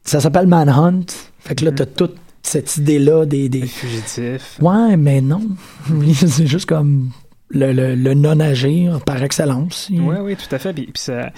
ça 0.03 0.21
s'appelle 0.21 0.47
Manhunt. 0.47 1.07
Fait 1.39 1.55
que 1.55 1.65
là, 1.65 1.73
t'as 1.73 1.85
mm-hmm. 1.85 1.97
toute 1.97 2.17
cette 2.43 2.77
idée-là 2.77 3.27
des, 3.27 3.49
des... 3.49 3.67
fugitifs. 3.67 4.59
Ouais, 4.61 4.97
mais 4.97 5.21
non. 5.21 5.43
c'est 6.15 6.47
juste 6.47 6.67
comme 6.67 7.11
le, 7.51 7.73
le, 7.95 8.15
non-agir 8.15 9.01
par 9.05 9.23
excellence. 9.23 9.89
Oui, 9.91 10.17
oui, 10.21 10.37
tout 10.37 10.55
à 10.55 10.59
fait. 10.59 10.73
Puis, 10.73 10.85
puis 10.85 11.03
ça, 11.03 11.31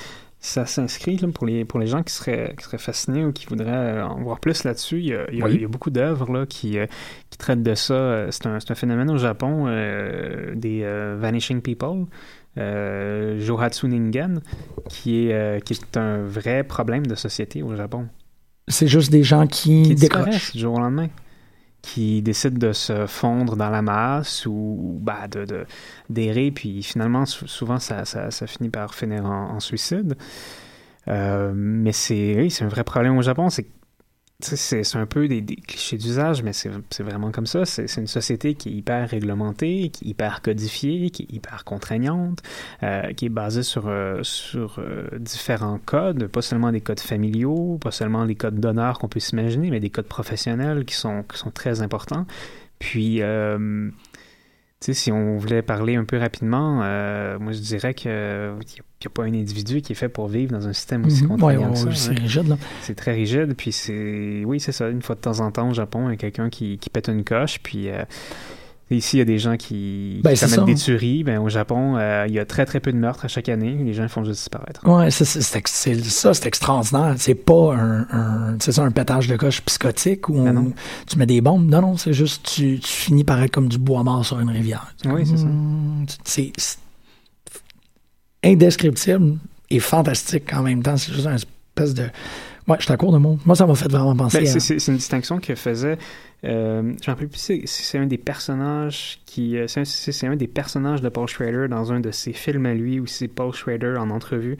ça 0.45 0.67
s'inscrit 0.67 1.17
pour 1.33 1.47
les, 1.47 1.65
pour 1.65 1.79
les 1.79 1.87
gens 1.87 2.03
qui 2.03 2.13
seraient, 2.13 2.55
qui 2.59 2.65
seraient 2.65 2.77
fascinés 2.79 3.25
ou 3.25 3.33
qui 3.33 3.47
voudraient 3.47 3.71
euh, 3.71 4.05
en 4.05 4.21
voir 4.23 4.41
plus 4.41 4.65
là-dessus. 4.65 4.99
Il, 5.01 5.19
il, 5.33 5.39
y 5.61 5.65
a 5.65 5.69
beaucoup 5.69 5.91
d'œuvres 5.91 6.45
qui, 6.45 6.79
euh, 6.79 6.87
qui 7.31 7.39
traitent 7.39 7.63
de 7.63 7.75
ça. 7.75 8.27
C'est 8.31 8.47
un, 8.47 8.57
un, 8.57 8.75
phénomène 8.75 9.09
au 9.11 9.17
Japon 9.19 9.65
euh, 9.69 10.55
des 10.55 10.83
Vanishing 11.17 11.63
People. 11.63 12.07
euh, 12.59 13.41
Johatsu 13.41 13.89
Ningen, 13.89 14.41
qui 14.89 15.27
est, 15.29 15.33
euh, 15.33 15.61
qui 15.61 15.73
est 15.75 15.97
un 15.97 16.23
vrai 16.27 16.65
problème 16.65 17.07
de 17.07 17.15
société 17.15 17.63
au 17.63 17.75
Japon. 17.77 18.09
C'est 18.69 18.89
juste 18.89 19.11
des 19.11 19.23
gens 19.23 19.47
qui, 19.47 19.83
Qui 19.85 19.95
décrochent. 19.95 20.53
du 20.53 20.59
jour 20.61 20.75
au 20.75 20.79
lendemain. 20.79 21.09
Qui 21.83 22.23
décident 22.23 22.59
de 22.69 22.73
se 22.73 23.07
fondre 23.09 23.57
dans 23.57 23.69
la 23.71 23.83
masse 23.83 24.47
ou 24.47 24.99
bah, 25.03 25.27
de, 25.29 25.45
de- 25.45 25.67
d'errer, 26.09 26.53
puis 26.53 26.83
finalement, 26.83 27.27
sou- 27.27 27.49
souvent, 27.49 27.81
ça, 27.81 28.05
ça, 28.05 28.31
finit 28.47 28.71
par 28.71 28.95
finir 28.95 29.25
en, 29.27 29.55
suicide. 29.61 30.17
Euh, 31.09 31.53
mais 31.55 31.93
c'est, 31.93 32.37
oui, 32.39 32.51
c'est 32.51 32.65
un 32.65 32.69
vrai 32.69 32.85
problème 32.85 33.17
au 33.19 33.23
Japon. 33.23 33.51
C'est, 33.51 33.67
c'est, 34.45 34.97
un 34.97 35.07
peu 35.07 35.29
des, 35.29 35.43
clichés 35.43 35.97
d'usage, 35.97 36.43
mais 36.43 36.53
c'est, 36.53 36.71
vraiment 37.01 37.31
comme 37.31 37.47
ça. 37.47 37.65
C'est, 37.65 37.97
une 37.97 38.07
société 38.07 38.55
qui 38.55 38.69
est 38.69 38.73
hyper 38.73 39.09
réglementée, 39.09 39.91
qui 39.91 40.07
est 40.07 40.09
hyper 40.09 40.43
codifiée, 40.43 41.11
qui 41.11 41.23
est 41.25 41.33
hyper 41.33 41.65
contraignante, 41.65 42.43
euh, 42.83 43.13
qui 43.13 43.27
est 43.27 43.31
basée 43.31 43.63
sur, 43.63 43.89
euh, 43.89 44.21
sur 44.23 44.79
euh, 44.79 45.09
différents 45.19 45.81
codes, 45.85 46.27
pas 46.27 46.43
seulement 46.43 46.73
des 46.73 46.81
codes 46.81 47.01
familiaux, 47.01 47.79
pas 47.81 47.91
seulement 47.91 48.25
les 48.25 48.35
codes 48.35 48.61
d'honneur 48.61 48.99
qu'on 48.99 49.09
peut 49.09 49.21
s'imaginer, 49.21 49.71
mais 49.71 49.81
des 49.81 49.91
codes 49.91 50.09
professionnels 50.09 50.85
qui 50.85 50.95
sont, 50.95 51.25
qui 51.31 51.39
sont 51.39 51.51
très 51.51 51.83
importants. 51.83 52.27
Puis, 52.79 53.23
sais, 54.87 54.95
si 54.95 55.13
on 55.13 55.37
voulait 55.37 55.63
parler 55.63 55.97
un 55.97 56.05
peu 56.05 56.19
rapidement, 56.19 56.81
euh, 56.83 57.39
moi 57.39 57.53
je 57.53 57.61
dirais 57.61 57.95
qu'il 57.95 58.11
n'y 58.11 59.07
a, 59.07 59.11
pas 59.13 59.25
un 59.25 59.35
individu 59.35 59.83
qui 59.83 59.93
est 59.93 59.97
fait 59.97 60.09
pour 60.09 60.29
vivre 60.29 60.53
dans 60.53 60.67
un 60.67 60.73
système 60.73 61.05
aussi 61.07 61.23
Mhm. 61.23 61.29
Contraignant 61.29 61.69
ouais, 61.69 61.73
que 61.73 61.79
ça, 61.79 61.87
ouais, 61.87 61.95
c'est 61.95 62.11
hein. 62.11 62.15
rigide, 62.21 62.49
là. 62.49 62.59
C'est 62.83 62.95
très 62.95 63.13
rigide, 63.13 63.55
puis 63.57 63.73
c'est... 63.73 64.45
Oui, 64.45 64.61
c'est 64.61 64.73
ça. 64.73 64.89
Une 64.89 65.03
fois 65.03 65.15
de 65.15 65.21
temps 65.21 65.41
en 65.41 65.51
temps, 65.51 65.71
au 65.71 65.75
Japon, 65.75 66.09
il 66.09 66.13
y 66.13 66.15
a 66.15 66.17
quelqu'un 66.17 66.51
qui, 66.51 66.79
qui 66.79 66.91
pète 66.91 67.09
une 67.09 67.25
coche, 67.25 67.61
puis... 67.63 67.89
euh, 67.89 68.05
Ici, 68.97 69.17
il 69.17 69.19
y 69.21 69.23
a 69.23 69.25
des 69.25 69.39
gens 69.39 69.57
qui, 69.57 70.17
qui 70.17 70.21
Ben, 70.23 70.37
c'est 70.37 70.47
commettent 70.47 70.59
ça. 70.61 70.65
des 70.65 70.99
tueries. 70.99 71.25
Ben, 71.25 71.39
au 71.41 71.49
Japon, 71.49 71.97
euh, 71.97 72.25
il 72.29 72.35
y 72.35 72.39
a 72.39 72.45
très, 72.45 72.65
très 72.67 72.81
peu 72.81 72.93
de 72.93 72.97
meurtres 72.99 73.25
à 73.25 73.29
chaque 73.29 73.49
année. 73.49 73.77
Les 73.85 73.95
gens 73.95 74.07
font 74.09 74.25
juste 74.25 74.41
disparaître. 74.41 74.87
Ouais, 74.89 75.11
c'est, 75.11 75.25
ça, 75.25 76.35
c'est 76.35 76.47
extraordinaire. 76.47 77.15
C'est 77.19 77.35
pas 77.35 77.75
un, 77.75 78.57
ça, 78.61 78.83
un 78.83 78.91
pétage 78.91 79.29
de 79.29 79.37
coche 79.37 79.63
psychotique 79.63 80.29
où 80.29 80.37
on- 80.39 80.73
tu 81.07 81.19
mets 81.19 81.27
des 81.27 81.41
bombes. 81.41 81.69
Non, 81.71 81.81
non, 81.83 81.97
c'est 81.97 82.13
juste 82.13 82.43
tu, 82.55 82.79
tu 82.81 82.89
finis 82.93 83.25
par 83.25 83.43
être 83.43 83.51
comme 83.53 83.69
du 83.69 83.79
bois 83.79 84.03
mort 84.03 84.25
sur 84.25 84.39
une 84.41 84.51
rivière. 84.51 84.95
Oui, 85.07 85.23
c'est 85.27 85.39
ça. 85.39 85.47
Hmm, 85.47 86.05
C'est, 86.25 86.53
indescriptible 88.45 89.39
et 89.71 89.79
fantastique 89.81 90.53
en 90.53 90.63
même 90.63 90.83
temps. 90.83 90.97
C'est 90.97 91.13
juste 91.13 91.27
une 91.27 91.35
espèce 91.35 91.95
de. 91.95 92.05
Ouais, 92.69 92.77
je 92.79 92.85
suis 92.85 92.93
à 92.93 92.97
court 92.97 93.13
de 93.13 93.19
mots. 93.19 93.39
Moi, 93.45 93.57
ça 93.57 93.67
m'a 93.67 93.75
fait 93.75 93.91
vraiment 93.91 94.15
penser 94.15 94.41
Ben, 94.41 94.57
à. 94.57 94.61
c'est 94.61 94.87
une 94.89 94.97
distinction 94.97 95.39
que 95.39 95.55
faisait. 95.55 95.99
Euh, 96.45 96.83
je 96.83 96.89
me 96.89 97.07
rappelle 97.07 97.29
plus 97.29 97.63
c'est 97.67 97.99
un 97.99 98.07
des 98.07 98.19
personnages 98.19 99.21
qui. 99.27 99.57
euh, 99.57 99.67
C'est 99.69 100.27
un, 100.27 100.37
des 100.37 100.49
personnages 100.49 101.01
de 101.01 101.09
Paul 101.09 101.29
Schrader 101.29 101.69
dans 101.69 101.93
un 101.93 102.01
de 102.01 102.11
ses 102.11 102.33
films 102.33 102.67
à 102.67 102.75
lui 102.75 102.99
où 102.99 103.07
c'est 103.07 103.29
Paul 103.29 103.53
Schrader 103.53 103.95
en 103.99 104.11
entrevue. 104.11 104.57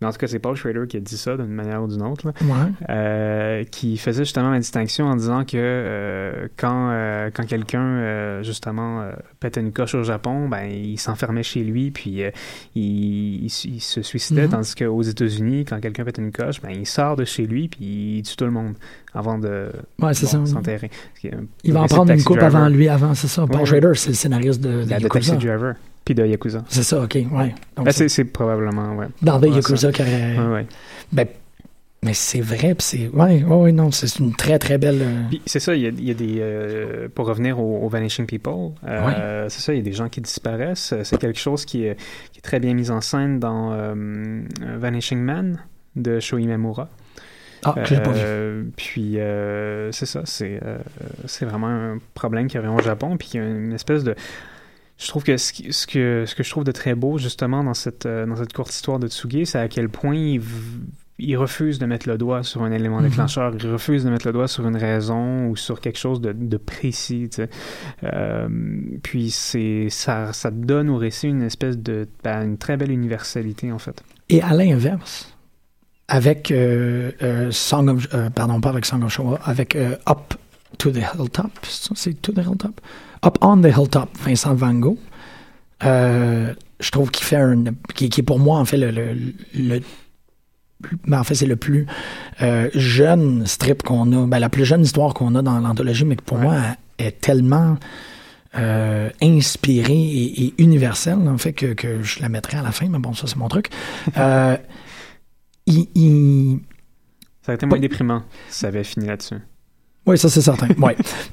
Mais 0.00 0.06
en 0.06 0.12
tout 0.12 0.18
cas, 0.18 0.26
c'est 0.28 0.38
Paul 0.38 0.56
Schrader 0.56 0.86
qui 0.88 0.96
a 0.96 1.00
dit 1.00 1.16
ça 1.18 1.36
d'une 1.36 1.46
manière 1.52 1.82
ou 1.82 1.86
d'une 1.86 2.02
autre. 2.02 2.26
là. 2.26 2.32
Ouais. 2.42 2.72
Euh, 2.88 3.64
qui 3.64 3.98
faisait 3.98 4.24
justement 4.24 4.50
la 4.50 4.58
distinction 4.58 5.06
en 5.06 5.14
disant 5.16 5.44
que 5.44 5.56
euh, 5.56 6.48
quand, 6.56 6.88
euh, 6.90 7.30
quand 7.34 7.44
quelqu'un 7.46 8.42
justement 8.42 9.04
pétait 9.40 9.60
une 9.60 9.72
coche 9.72 9.94
au 9.94 10.02
Japon, 10.02 10.48
ben 10.48 10.64
il 10.70 10.98
s'enfermait 10.98 11.42
chez 11.42 11.62
lui 11.62 11.90
puis 11.90 12.22
il, 12.74 13.42
il, 13.44 13.44
il 13.46 13.80
se 13.80 14.02
suicidait, 14.02 14.44
Mhm. 14.44 14.50
tandis 14.50 14.74
qu'aux 14.74 15.02
États-Unis, 15.02 15.64
quand 15.66 15.80
quelqu'un 15.80 16.04
pète 16.04 16.18
une 16.18 16.32
coche, 16.32 16.60
ben 16.62 16.70
il 16.70 16.86
sort 16.86 17.16
de 17.16 17.24
chez 17.24 17.46
lui 17.46 17.68
puis 17.68 18.18
il 18.18 18.22
tue 18.22 18.36
tout 18.36 18.44
le 18.46 18.50
monde 18.52 18.74
avant 19.12 19.38
de 19.38 19.70
Ouais, 20.00 20.12
bon, 20.32 20.46
s'enterrer. 20.46 20.90
Il 21.64 21.72
va 21.72 21.82
en 21.82 21.86
prendre 21.86 22.12
une 22.12 22.22
coupe 22.22 22.38
Driver. 22.38 22.56
avant 22.60 22.68
lui, 22.68 22.88
avant, 22.88 23.12
c'est 23.14 23.26
ça. 23.28 23.46
Paul 23.46 23.60
Ouais, 23.60 23.66
Schrader, 23.66 23.92
c'est 23.94 24.10
le 24.10 24.14
scénariste 24.14 24.60
de, 24.60 24.84
de 24.84 24.90
La 24.90 24.98
de 24.98 25.08
Taxi. 25.08 25.32
Driver 25.36 25.74
puis 26.04 26.14
de 26.14 26.24
Yakuza. 26.26 26.64
C'est 26.68 26.82
ça, 26.82 27.02
ok, 27.02 27.14
ouais. 27.32 27.54
Ben, 27.76 27.90
c'est 27.92 28.24
probablement 28.24 28.96
ouais. 28.96 29.06
dans 29.22 29.40
Ouais, 29.40 29.50
Yakuza 29.50 29.92
qui 29.92 30.02
aurait. 30.02 30.38
Ouais, 30.38 30.46
ouais. 30.52 30.66
Ben, 31.12 31.26
mais 32.02 32.14
c'est 32.14 32.40
vrai, 32.40 32.74
c'est. 32.78 33.08
Ouais, 33.08 33.44
ouais, 33.44 33.56
ouais, 33.56 33.72
non, 33.72 33.90
c'est 33.90 34.18
une 34.20 34.34
très, 34.34 34.58
très 34.58 34.78
belle. 34.78 35.00
euh, 35.02 35.22
Puis 35.28 35.42
c'est 35.44 35.60
ça, 35.60 35.74
il 35.74 35.82
y 35.82 35.86
a, 35.86 35.90
il 35.90 36.04
y 36.04 36.10
a 36.10 36.14
des. 36.14 36.36
euh, 36.40 37.08
pour 37.14 37.26
revenir 37.26 37.60
au, 37.60 37.84
au 37.84 37.88
Vanishing 37.90 38.24
People, 38.24 38.70
euh, 38.88 39.46
c'est 39.50 39.60
ça, 39.60 39.74
il 39.74 39.76
y 39.76 39.80
a 39.80 39.82
des 39.84 39.92
gens 39.92 40.08
qui 40.08 40.22
disparaissent. 40.22 40.94
C'est 41.04 41.18
quelque 41.18 41.38
chose 41.38 41.66
qui 41.66 41.84
est, 41.84 41.96
qui 42.32 42.38
est 42.38 42.42
très 42.42 42.58
bien 42.58 42.72
mis 42.72 42.90
en 42.90 43.02
scène 43.02 43.38
dans 43.38 43.76
Vanishing 44.78 45.18
Man 45.20 45.58
de 45.96 46.20
Sho 46.20 46.38
Imamura. 46.38 46.88
Ah, 47.62 47.74
que 47.84 47.94
pas 47.96 48.12
vu. 48.12 48.70
Puis 48.74 49.18
c'est 49.92 50.06
ça, 50.06 50.22
c'est 50.24 50.58
c'est 51.26 51.44
vraiment 51.44 51.66
un 51.68 51.98
problème 52.14 52.46
qu'il 52.46 52.58
y 52.58 52.64
avait 52.64 52.74
au 52.74 52.80
Japon. 52.80 53.18
Puis 53.18 53.32
il 53.34 53.36
y 53.36 53.40
a 53.40 53.46
une 53.46 53.74
espèce 53.74 54.04
de. 54.04 54.14
Je 55.00 55.08
trouve 55.08 55.24
que 55.24 55.36
ce, 55.38 55.52
que 55.86 56.26
ce 56.26 56.34
que 56.34 56.42
je 56.42 56.50
trouve 56.50 56.64
de 56.64 56.72
très 56.72 56.94
beau 56.94 57.16
justement 57.18 57.64
dans 57.64 57.72
cette 57.74 58.04
euh, 58.06 58.26
dans 58.26 58.36
cette 58.36 58.52
courte 58.52 58.70
histoire 58.70 58.98
de 58.98 59.08
Tsuge, 59.08 59.46
c'est 59.46 59.58
à 59.58 59.66
quel 59.68 59.88
point 59.88 60.14
il, 60.14 61.36
refuse 61.36 61.78
de 61.78 61.86
mettre 61.86 62.08
le 62.08 62.16
doigt 62.18 62.42
sur 62.42 62.62
un 62.62 62.70
élément 62.70 63.00
Mhm. 63.00 63.08
déclencheur, 63.08 63.54
il 63.58 63.66
refuse 63.70 64.04
de 64.04 64.10
mettre 64.10 64.26
le 64.26 64.32
doigt 64.32 64.46
sur 64.48 64.66
une 64.68 64.76
raison 64.76 65.48
ou 65.48 65.56
sur 65.56 65.80
quelque 65.80 65.98
chose 65.98 66.20
de, 66.20 66.32
de 66.32 66.56
précis. 66.58 67.28
tu 67.30 67.36
sais. 67.36 67.50
Euh, 68.04 68.48
puis 69.02 69.30
c'est 69.30 69.88
ça 69.90 70.32
ça 70.34 70.50
donne 70.50 70.90
au 70.90 70.96
récit 70.98 71.28
une 71.28 71.42
espèce 71.42 71.78
de 71.78 72.06
ben, 72.22 72.42
une 72.42 72.58
très 72.58 72.76
belle 72.76 72.90
universalité 72.92 73.72
en 73.72 73.78
fait. 73.78 74.02
Et 74.28 74.42
à 74.42 74.52
l'inverse, 74.54 75.34
avec 76.08 76.50
euh, 76.50 77.12
euh, 77.22 77.50
Song 77.50 77.88
of. 77.88 78.06
euh, 78.14 78.28
pardon, 78.30 78.60
pas 78.60 78.70
avec 78.70 78.84
Song 78.84 79.02
of 79.02 79.18
avec 79.44 79.76
Up 79.76 80.34
to 80.78 80.90
the 80.90 80.98
Hilltop. 81.14 81.50
C'est 81.64 82.20
To 82.20 82.32
the 82.32 82.38
Hilltop? 82.46 82.80
Up 83.24 83.38
on 83.42 83.60
the 83.60 83.66
Hilltop, 83.76 84.08
Vincent 84.18 84.54
Van 84.54 84.74
Gogh. 84.74 84.96
Euh, 85.84 86.54
je 86.80 86.90
trouve 86.90 87.10
qu'il 87.10 87.24
fait 87.26 87.36
un. 87.36 87.64
Qui, 87.94 88.08
qui 88.08 88.20
est 88.20 88.24
pour 88.24 88.38
moi, 88.38 88.58
en 88.58 88.64
fait, 88.64 88.76
le. 88.76 88.90
le, 88.90 89.14
le- 89.54 89.80
ben, 91.06 91.20
en 91.20 91.24
fait, 91.24 91.34
c'est 91.34 91.44
le 91.46 91.56
plus 91.56 91.86
euh, 92.40 92.70
jeune 92.74 93.46
strip 93.46 93.82
qu'on 93.82 94.10
a, 94.12 94.26
ben, 94.26 94.38
la 94.38 94.48
plus 94.48 94.64
jeune 94.64 94.80
histoire 94.82 95.12
qu'on 95.12 95.34
a 95.34 95.42
dans 95.42 95.58
l'anthologie, 95.60 96.06
mais 96.06 96.16
que 96.16 96.22
pour 96.22 96.38
Ouais. 96.38 96.44
moi 96.44 96.56
elle 96.96 97.06
est 97.08 97.20
tellement 97.20 97.76
euh, 98.56 99.10
inspirée 99.22 99.92
et, 99.92 100.44
et 100.46 100.54
universelle, 100.62 101.18
en 101.28 101.36
fait, 101.36 101.52
que, 101.52 101.74
que 101.74 102.02
je 102.02 102.20
la 102.22 102.30
mettrai 102.30 102.56
à 102.56 102.62
la 102.62 102.72
fin, 102.72 102.88
mais 102.88 102.98
bon, 102.98 103.12
ça, 103.12 103.26
c'est 103.26 103.36
mon 103.36 103.48
truc. 103.48 103.68
Il- 105.66 105.86
il, 105.94 106.58
Ça 107.42 107.52
aurait 107.52 107.56
été 107.56 107.66
moins 107.66 107.78
déprimant 107.78 108.22
si 108.48 108.60
ça 108.60 108.68
avait 108.68 108.82
fini 108.84 109.06
là-dessus. 109.06 109.36
Oui, 110.06 110.18
ça 110.18 110.28
c'est 110.28 110.40
certain. 110.40 110.68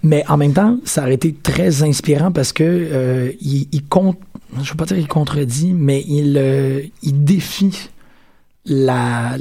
Mais 0.03 0.23
en 0.27 0.37
même 0.37 0.53
temps, 0.53 0.77
ça 0.83 1.03
aurait 1.03 1.13
été 1.13 1.33
très 1.33 1.83
inspirant 1.83 2.31
parce 2.31 2.51
que 2.53 2.63
euh, 2.63 3.31
il, 3.41 3.67
il 3.71 3.85
compte, 3.85 4.19
je 4.55 4.59
ne 4.59 4.65
veux 4.65 4.75
pas 4.75 4.85
dire 4.85 4.97
il 4.97 5.07
contredit, 5.07 5.73
mais 5.73 6.03
il, 6.07 6.37
euh, 6.37 6.81
il 7.01 7.23
défie 7.23 7.89
la, 8.65 9.37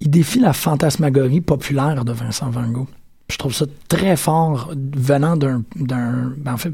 il 0.00 0.10
défie 0.10 0.40
la 0.40 0.52
fantasmagorie 0.52 1.40
populaire 1.40 2.04
de 2.04 2.12
Vincent 2.12 2.50
Van 2.50 2.66
Gogh. 2.68 2.88
Je 3.30 3.36
trouve 3.36 3.54
ça 3.54 3.66
très 3.88 4.16
fort 4.16 4.72
venant 4.76 5.36
d'un, 5.36 5.62
ben, 5.76 6.34
en 6.46 6.56
fait, 6.56 6.72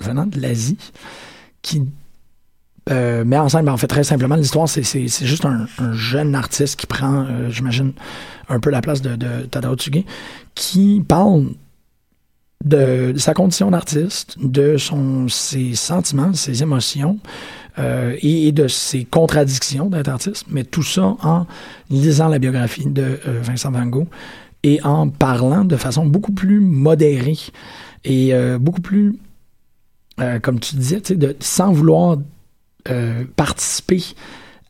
venant 0.00 0.26
de 0.26 0.40
l'Asie, 0.40 0.78
qui 1.60 1.82
euh, 2.90 3.24
met 3.24 3.38
en 3.38 3.46
en 3.46 3.76
fait, 3.76 3.86
très 3.86 4.02
simplement, 4.02 4.34
l'histoire, 4.34 4.68
c'est, 4.68 4.82
juste 5.06 5.44
un, 5.44 5.66
un 5.78 5.92
jeune 5.92 6.34
artiste 6.34 6.80
qui 6.80 6.86
prend, 6.86 7.24
euh, 7.24 7.48
j'imagine, 7.48 7.92
un 8.48 8.58
peu 8.58 8.70
la 8.70 8.80
place 8.80 9.00
de, 9.02 9.46
Tadao 9.46 9.76
Tsuge, 9.76 10.04
qui 10.54 11.02
parle 11.06 11.50
de, 12.64 13.14
sa 13.16 13.34
condition 13.34 13.70
d'artiste, 13.70 14.36
de 14.42 14.76
son, 14.78 15.28
ses 15.28 15.76
sentiments, 15.76 16.32
ses 16.32 16.62
émotions, 16.62 17.18
euh, 17.78 18.16
et, 18.20 18.48
et 18.48 18.52
de 18.52 18.66
ses 18.66 19.04
contradictions 19.04 19.88
d'être 19.88 20.08
artiste, 20.08 20.46
mais 20.50 20.64
tout 20.64 20.82
ça 20.82 21.16
en 21.22 21.46
lisant 21.88 22.28
la 22.28 22.38
biographie 22.38 22.86
de 22.86 23.18
Vincent 23.24 23.70
Van 23.70 23.86
Gogh 23.86 24.08
et 24.64 24.82
en 24.82 25.08
parlant 25.08 25.64
de 25.64 25.76
façon 25.76 26.04
beaucoup 26.04 26.32
plus 26.32 26.60
modérée 26.60 27.38
et 28.04 28.34
beaucoup 28.60 28.82
plus, 28.82 29.16
comme 30.42 30.60
tu 30.60 30.76
disais, 30.76 31.00
de, 31.00 31.34
sans 31.40 31.72
vouloir 31.72 32.18
euh, 32.90 33.24
participer 33.36 34.02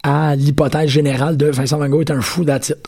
à 0.02 0.34
l'hypothèse 0.36 0.90
générale 0.90 1.36
de 1.36 1.46
Vincent 1.46 1.78
Van 1.78 1.88
Gogh 1.88 2.02
est 2.02 2.10
un 2.10 2.20
fou 2.20 2.44
d'attitude. 2.44 2.82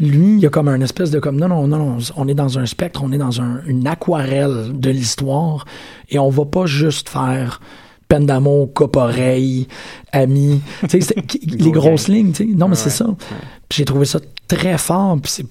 Lui, 0.00 0.34
il 0.34 0.38
y 0.38 0.46
a 0.46 0.48
comme 0.50 0.68
un 0.68 0.80
espèce 0.80 1.10
de 1.10 1.18
comme 1.18 1.36
non, 1.36 1.48
non, 1.48 1.66
non, 1.66 1.98
on 2.16 2.28
est 2.28 2.34
dans 2.34 2.58
un 2.58 2.66
spectre, 2.66 3.02
on 3.02 3.10
est 3.12 3.18
dans 3.18 3.40
un- 3.40 3.60
une 3.66 3.86
aquarelle 3.86 4.70
de 4.78 4.90
l'histoire 4.90 5.64
et 6.08 6.18
on 6.20 6.28
va 6.30 6.44
pas 6.44 6.66
juste 6.66 7.08
faire 7.08 7.60
peine 8.06 8.24
d'amour, 8.24 8.72
coupe-oreille, 8.72 9.66
ami, 10.12 10.62
les 10.92 11.56
Gros 11.58 11.72
grosses 11.72 12.08
lignes, 12.08 12.32
tu 12.32 12.46
sais. 12.48 12.54
Non, 12.54 12.68
mais 12.68 12.76
c'est 12.76 12.90
ça. 12.90 13.06
J'ai 13.72 13.84
trouvé 13.84 14.06
ça 14.06 14.18
très 14.46 14.78
fort, 14.78 15.18
puis 15.20 15.30
c'est 15.32 15.46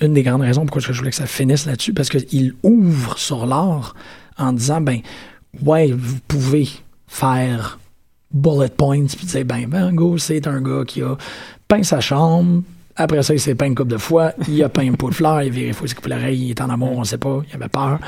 une 0.00 0.12
des 0.14 0.22
grandes 0.22 0.42
raisons 0.42 0.66
pourquoi 0.66 0.80
je 0.82 0.92
voulais 0.92 1.10
que 1.10 1.16
ça 1.16 1.26
finisse 1.26 1.66
là-dessus, 1.66 1.92
parce 1.94 2.10
qu'il 2.10 2.54
ouvre 2.62 3.18
sur 3.18 3.46
l'art 3.46 3.94
en 4.38 4.52
disant, 4.52 4.80
ben, 4.82 5.00
ouais, 5.64 5.90
vous 5.90 6.18
pouvez 6.28 6.68
faire 7.08 7.78
bullet 8.34 8.68
points, 8.68 9.06
puis 9.06 9.26
dire, 9.26 9.44
ben, 9.44 9.66
Van 9.68 9.92
Gogh, 9.92 10.18
c'est 10.18 10.46
un 10.46 10.60
gars 10.60 10.84
qui 10.86 11.00
a 11.02 11.16
peint 11.68 11.82
sa 11.82 12.00
chambre, 12.00 12.62
après 12.96 13.22
ça, 13.22 13.34
il 13.34 13.40
s'est 13.40 13.54
peint 13.54 13.66
une 13.66 13.74
couple 13.74 13.90
de 13.90 13.98
fois, 13.98 14.32
il 14.48 14.62
a 14.62 14.68
peint 14.68 14.88
un 14.88 14.94
pot 14.94 15.10
de 15.10 15.14
fleurs, 15.14 15.42
il 15.42 15.70
a 15.70 15.72
ses 15.72 15.94
couper 15.94 16.10
l'oreille, 16.10 16.44
il 16.44 16.50
est 16.50 16.60
en 16.60 16.70
amour, 16.70 16.92
on 16.96 17.04
sait 17.04 17.18
pas, 17.18 17.40
il 17.48 17.54
avait 17.54 17.68
peur, 17.68 17.98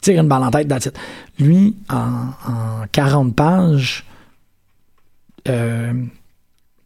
tire 0.00 0.20
une 0.20 0.28
balle 0.28 0.42
en 0.42 0.50
tête, 0.50 0.68
that's. 0.68 0.90
Lui, 1.38 1.76
en, 1.88 2.28
en 2.46 2.86
40 2.92 3.34
pages, 3.34 4.04
euh, 5.48 5.92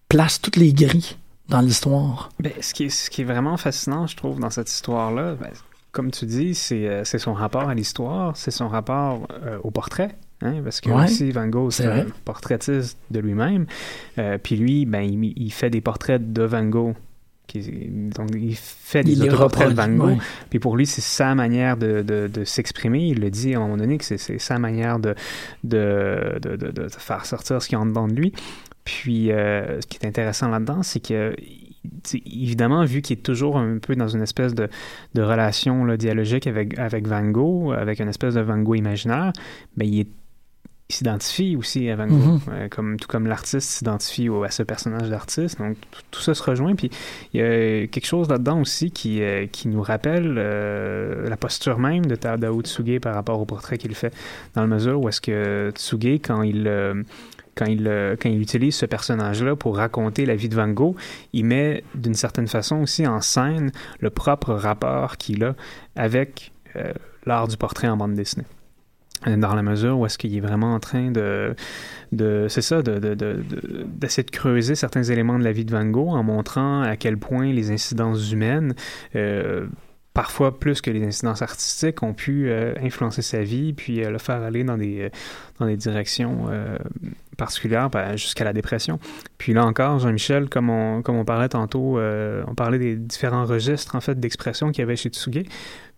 place 0.09 0.41
toutes 0.41 0.57
les 0.57 0.73
grilles 0.73 1.17
dans 1.49 1.61
l'histoire. 1.61 2.31
Ben, 2.41 2.53
ce, 2.61 2.75
qui 2.75 2.85
est, 2.85 2.91
ce 2.91 3.11
qui 3.11 3.23
est 3.23 3.25
vraiment 3.25 3.57
fascinant, 3.57 4.07
je 4.07 4.17
trouve, 4.17 4.39
dans 4.39 4.51
cette 4.51 4.71
histoire-là, 4.71 5.35
ben, 5.35 5.51
comme 5.91 6.11
tu 6.11 6.27
dis, 6.27 6.55
c'est 6.55 6.87
euh, 6.87 7.05
c'est 7.05 7.19
son 7.19 7.33
rapport 7.33 7.69
à 7.69 7.75
l'histoire, 7.75 8.37
c'est 8.37 8.51
son 8.51 8.69
rapport 8.69 9.27
euh, 9.43 9.59
au 9.65 9.71
portrait. 9.71 10.15
Hein, 10.41 10.61
parce 10.63 10.81
que 10.81 10.89
Ouais, 10.91 11.05
aussi 11.05 11.31
Van 11.33 11.49
Gogh, 11.49 11.71
c'est 11.73 11.87
un 11.87 12.07
portraitiste 12.25 12.97
de 13.11 13.19
lui-même. 13.19 13.67
Euh, 14.19 14.39
puis 14.41 14.57
lui, 14.57 14.87
ben, 14.87 15.01
il, 15.01 15.33
il 15.37 15.51
fait 15.53 15.71
des 15.71 15.81
portraits 15.81 16.33
de 16.33 16.43
Van 16.43 16.65
Gogh. 16.65 16.95
Qui, 17.49 17.61
donc, 18.15 18.29
il 18.35 18.55
fait 18.57 19.03
des 19.03 19.13
Il 19.15 19.23
autoportraits 19.25 19.71
de 19.71 19.75
Van 19.75 19.89
Gogh. 19.89 20.09
ouais. 20.11 20.19
Puis 20.51 20.59
pour 20.59 20.77
lui, 20.77 20.85
c'est 20.87 21.01
sa 21.01 21.35
manière 21.35 21.77
de, 21.79 22.03
de, 22.03 22.29
de 22.29 22.45
s'exprimer. 22.45 23.09
Il 23.09 23.21
le 23.21 23.31
dit 23.31 23.55
à 23.55 23.59
un 23.59 23.63
moment 23.63 23.79
donné 23.79 23.97
que 23.99 24.05
c'est- 24.05 24.39
sa 24.39 24.59
manière 24.59 24.99
de, 25.01 25.15
de, 25.65 26.39
de, 26.43 26.89
faire 26.89 27.25
sortir 27.25 27.61
ce 27.63 27.69
qui 27.69 27.75
est 27.75 27.79
en 27.79 27.87
dedans 27.87 28.07
de 28.07 28.15
lui. 28.15 28.33
Puis 28.85 29.33
euh, 29.33 29.81
ce 29.81 29.87
qui 29.87 29.99
est 30.01 30.07
intéressant 30.07 30.49
là-dedans, 30.49 30.83
c'est 30.83 31.01
que, 31.01 31.35
évidemment, 32.27 32.85
vu 32.85 33.03
qu'il 33.03 33.19
est 33.19 33.23
toujours 33.23 33.57
un 33.59 33.79
peu 33.79 33.97
dans 33.97 34.09
une 34.09 34.23
espèce 34.23 34.55
de, 34.55 34.69
de 35.15 35.23
relation 35.23 35.85
là, 35.85 35.97
dialogique 35.97 36.47
avec, 36.47 36.79
avec 36.79 37.07
Van 37.07 37.25
Gogh, 37.25 37.73
avec 37.75 38.01
une 38.01 38.09
espèce 38.09 38.35
de 38.35 38.41
Van 38.41 38.59
Gogh 38.59 38.77
imaginaire, 38.79 39.33
ben, 39.77 39.87
il 39.87 40.01
est 40.01 40.09
s'identifie 40.91 41.55
aussi 41.57 41.91
à 41.91 41.97
Van 41.97 42.07
Gogh, 42.07 42.17
Mhm. 42.17 42.41
euh, 42.49 42.69
comme, 42.69 42.97
tout 42.99 43.09
comme 43.09 43.27
l'artiste 43.27 43.69
s'identifie 43.69 44.29
à 44.45 44.51
ce 44.51 44.63
personnage 44.63 45.11
d'artiste. 45.11 45.59
Donc, 45.59 45.77
tout, 45.91 46.01
tout 46.11 46.21
ça 46.21 46.35
se 46.35 46.43
rejoint. 46.43 46.75
Puis, 46.75 46.91
il 47.35 47.41
y 47.41 47.43
a 47.43 47.87
quelque 47.87 48.07
chose 48.07 48.29
là-dedans 48.31 48.61
aussi 48.61 48.91
qui, 48.91 49.23
euh, 49.23 49.47
qui 49.47 49.69
nous 49.69 49.83
rappelle 49.83 50.37
euh, 50.39 51.29
la 51.29 51.37
posture 51.37 51.79
même 51.79 52.07
de 52.07 52.15
Tadao 52.17 52.63
Tsuge 52.63 53.01
par 53.01 53.15
rapport 53.15 53.39
au 53.41 53.45
portrait 53.45 53.77
qu'il 53.77 53.95
fait, 53.95 54.15
dans 54.55 54.63
la 54.63 54.67
mesure 54.67 55.01
où 55.01 55.09
est-ce 55.09 55.21
que 55.21 55.71
Tsuge, 55.75 56.21
quand 56.25 56.43
il... 56.43 56.67
euh, 56.67 57.03
quand 57.55 57.67
il, 57.67 57.91
quand 58.23 58.29
il 58.29 58.41
utilise 58.41 58.77
ce 58.77 58.87
personnage-là 58.87 59.57
pour 59.57 59.79
raconter 59.79 60.25
la 60.27 60.37
vie 60.37 60.49
de 60.49 60.55
Van 60.55 60.69
Gogh, 60.69 60.95
il 61.33 61.45
met 61.45 61.83
d'une 61.97 62.15
certaine 62.15 62.47
façon 62.47 62.77
aussi 62.83 63.05
en 63.05 63.21
scène 63.21 63.73
le 63.99 64.11
propre 64.11 64.53
rapport 64.55 65.17
qu'il 65.17 65.43
a 65.43 65.57
avec 65.97 66.53
euh, 66.77 66.93
l'art 67.27 67.49
du 67.49 67.57
portrait 67.57 67.89
en 67.89 67.97
bande 67.97 68.15
dessinée. 68.15 68.47
Euh, 69.27 69.37
Dans 69.37 69.55
la 69.55 69.63
mesure 69.63 69.99
où 69.99 70.07
est-ce 70.07 70.17
qu'il 70.19 70.37
est 70.37 70.41
vraiment 70.41 70.75
en 70.75 70.81
train 70.81 71.11
de, 71.11 71.55
de 72.13 72.47
c'est 72.49 72.63
ça, 72.63 72.83
de, 72.83 72.99
de, 72.99 73.15
de, 73.15 73.43
de- 73.43 73.85
d'essayer 73.87 74.23
de 74.25 74.31
creuser 74.31 74.75
certains 74.77 75.03
éléments 75.03 75.39
de 75.39 75.45
la 75.45 75.53
vie 75.53 75.65
de 75.65 75.73
Van 75.73 75.85
Gogh 75.85 76.11
en 76.15 76.23
montrant 76.23 76.83
à 76.83 76.97
quel 76.97 77.17
point 77.19 77.53
les 77.53 77.71
incidences 77.71 78.31
humaines, 78.31 78.75
euh, 79.17 79.67
parfois 80.19 80.59
plus 80.59 80.81
que 80.81 80.91
les 80.91 81.07
incidences 81.07 81.43
artistiques, 81.43 82.03
ont 82.03 82.13
pu 82.13 82.51
euh, 82.51 82.75
influencer 82.83 83.23
sa 83.23 83.45
vie, 83.45 83.73
puis 83.73 84.03
euh, 84.03 84.11
le 84.11 84.19
faire 84.19 84.43
aller 84.43 84.65
dans 84.65 84.77
des, 84.77 85.03
euh, 85.03 85.09
dans 85.61 85.67
des 85.67 85.77
directions 85.77 86.47
euh, 86.51 86.77
particulières, 87.37 87.89
ben, 87.89 88.17
jusqu'à 88.17 88.43
la 88.43 88.53
dépression. 88.53 88.99
Puis 89.39 89.53
là 89.53 89.65
encore, 89.65 90.01
Jean-Michel, 90.01 90.49
comme 90.49 90.71
on, 90.71 91.03
comme 91.03 91.15
on 91.15 91.25
parlait 91.25 91.49
tantôt, 91.49 92.01
on 92.01 92.55
parlait 92.57 92.81
des 92.81 92.97
différents 92.97 93.45
registres 93.45 93.95
en 93.95 94.01
fait 94.01 94.19
d'expression 94.19 94.73
qu'il 94.73 94.81
y 94.81 94.83
avait 94.83 94.97
chez 94.97 95.11
Tsuge. 95.11 95.45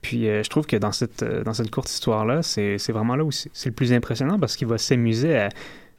Puis 0.02 0.24
je 0.26 0.48
trouve 0.50 0.66
que 0.66 0.76
dans 0.76 0.92
cette, 0.92 1.24
dans 1.24 1.54
cette 1.54 1.70
courte 1.70 1.88
histoire-là, 1.88 2.42
c'est 2.42 2.76
vraiment 2.90 3.16
là 3.16 3.24
où 3.24 3.30
c'est 3.30 3.66
le 3.70 3.74
plus 3.74 3.94
impressionnant 3.94 4.38
parce 4.38 4.54
qu'il 4.54 4.68
va 4.68 4.76
s'amuser 4.76 5.34
à 5.38 5.48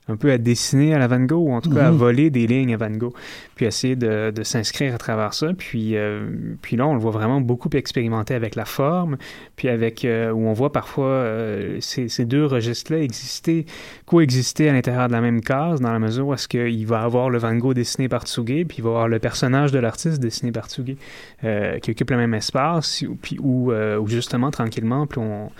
un 0.08 0.16
peu 0.18 0.32
à 0.32 0.38
dessiner 0.40 0.94
à 0.96 1.00
la 1.00 1.08
Van 1.08 1.20
Gogh, 1.22 1.48
ou 1.48 1.54
en 1.54 1.62
tout 1.62 1.70
cas 1.70 1.86
à 1.88 1.92
Mhm. 1.92 1.98
voler 1.98 2.30
des 2.32 2.48
lignes 2.48 2.74
à 2.74 2.78
Van 2.78 2.90
Gogh, 2.90 3.14
puis 3.56 3.66
essayer 3.66 3.96
de, 3.96 4.32
de 4.36 4.44
s'inscrire 4.44 4.96
à 4.96 4.98
travers 4.98 5.34
ça. 5.34 5.54
Puis, 5.58 5.96
euh, 5.96 6.26
puis 6.62 6.76
là, 6.76 6.88
on 6.88 6.96
le 6.96 7.00
voit 7.00 7.12
vraiment 7.12 7.40
beaucoup 7.40 7.70
expérimenter 7.74 8.34
avec 8.34 8.56
la 8.56 8.66
forme, 8.66 9.18
puis 9.56 9.70
avec 9.70 10.04
euh, 10.04 10.32
où 10.32 10.48
on 10.48 10.54
voit 10.54 10.72
parfois 10.72 11.06
euh, 11.06 11.78
ces, 11.82 12.10
ces 12.10 12.26
deux 12.26 12.46
registres-là 12.46 13.00
exister, 13.00 13.66
coexister 14.08 14.70
à 14.70 14.74
l'intérieur 14.74 15.08
de 15.08 15.14
la 15.14 15.22
même 15.22 15.40
case, 15.42 15.80
dans 15.82 15.94
la 15.94 16.00
mesure 16.00 16.28
où 16.28 16.34
est-ce 16.34 16.48
qu'il 16.48 16.86
va 16.88 17.02
avoir 17.04 17.30
le 17.30 17.38
Van 17.38 17.56
Gogh 17.56 17.76
dessiné 17.76 18.10
par 18.10 18.24
Tsuge, 18.24 18.66
puis 18.66 18.78
il 18.80 18.84
va 18.84 18.90
avoir 18.90 19.08
le 19.08 19.20
personnage 19.20 19.72
de 19.72 19.80
l'artiste 19.80 20.20
dessiné 20.20 20.52
par 20.52 20.68
Tsuge, 20.68 20.96
euh, 21.44 21.78
qui 21.80 21.92
occupe 21.92 22.10
le 22.10 22.18
même 22.18 22.34
espace, 22.34 23.06
puis 23.22 23.38
où, 23.40 23.72
où 23.72 24.08
justement, 24.08 24.50
tranquillement, 24.52 25.06
plus 25.06 25.22
on 25.22 25.52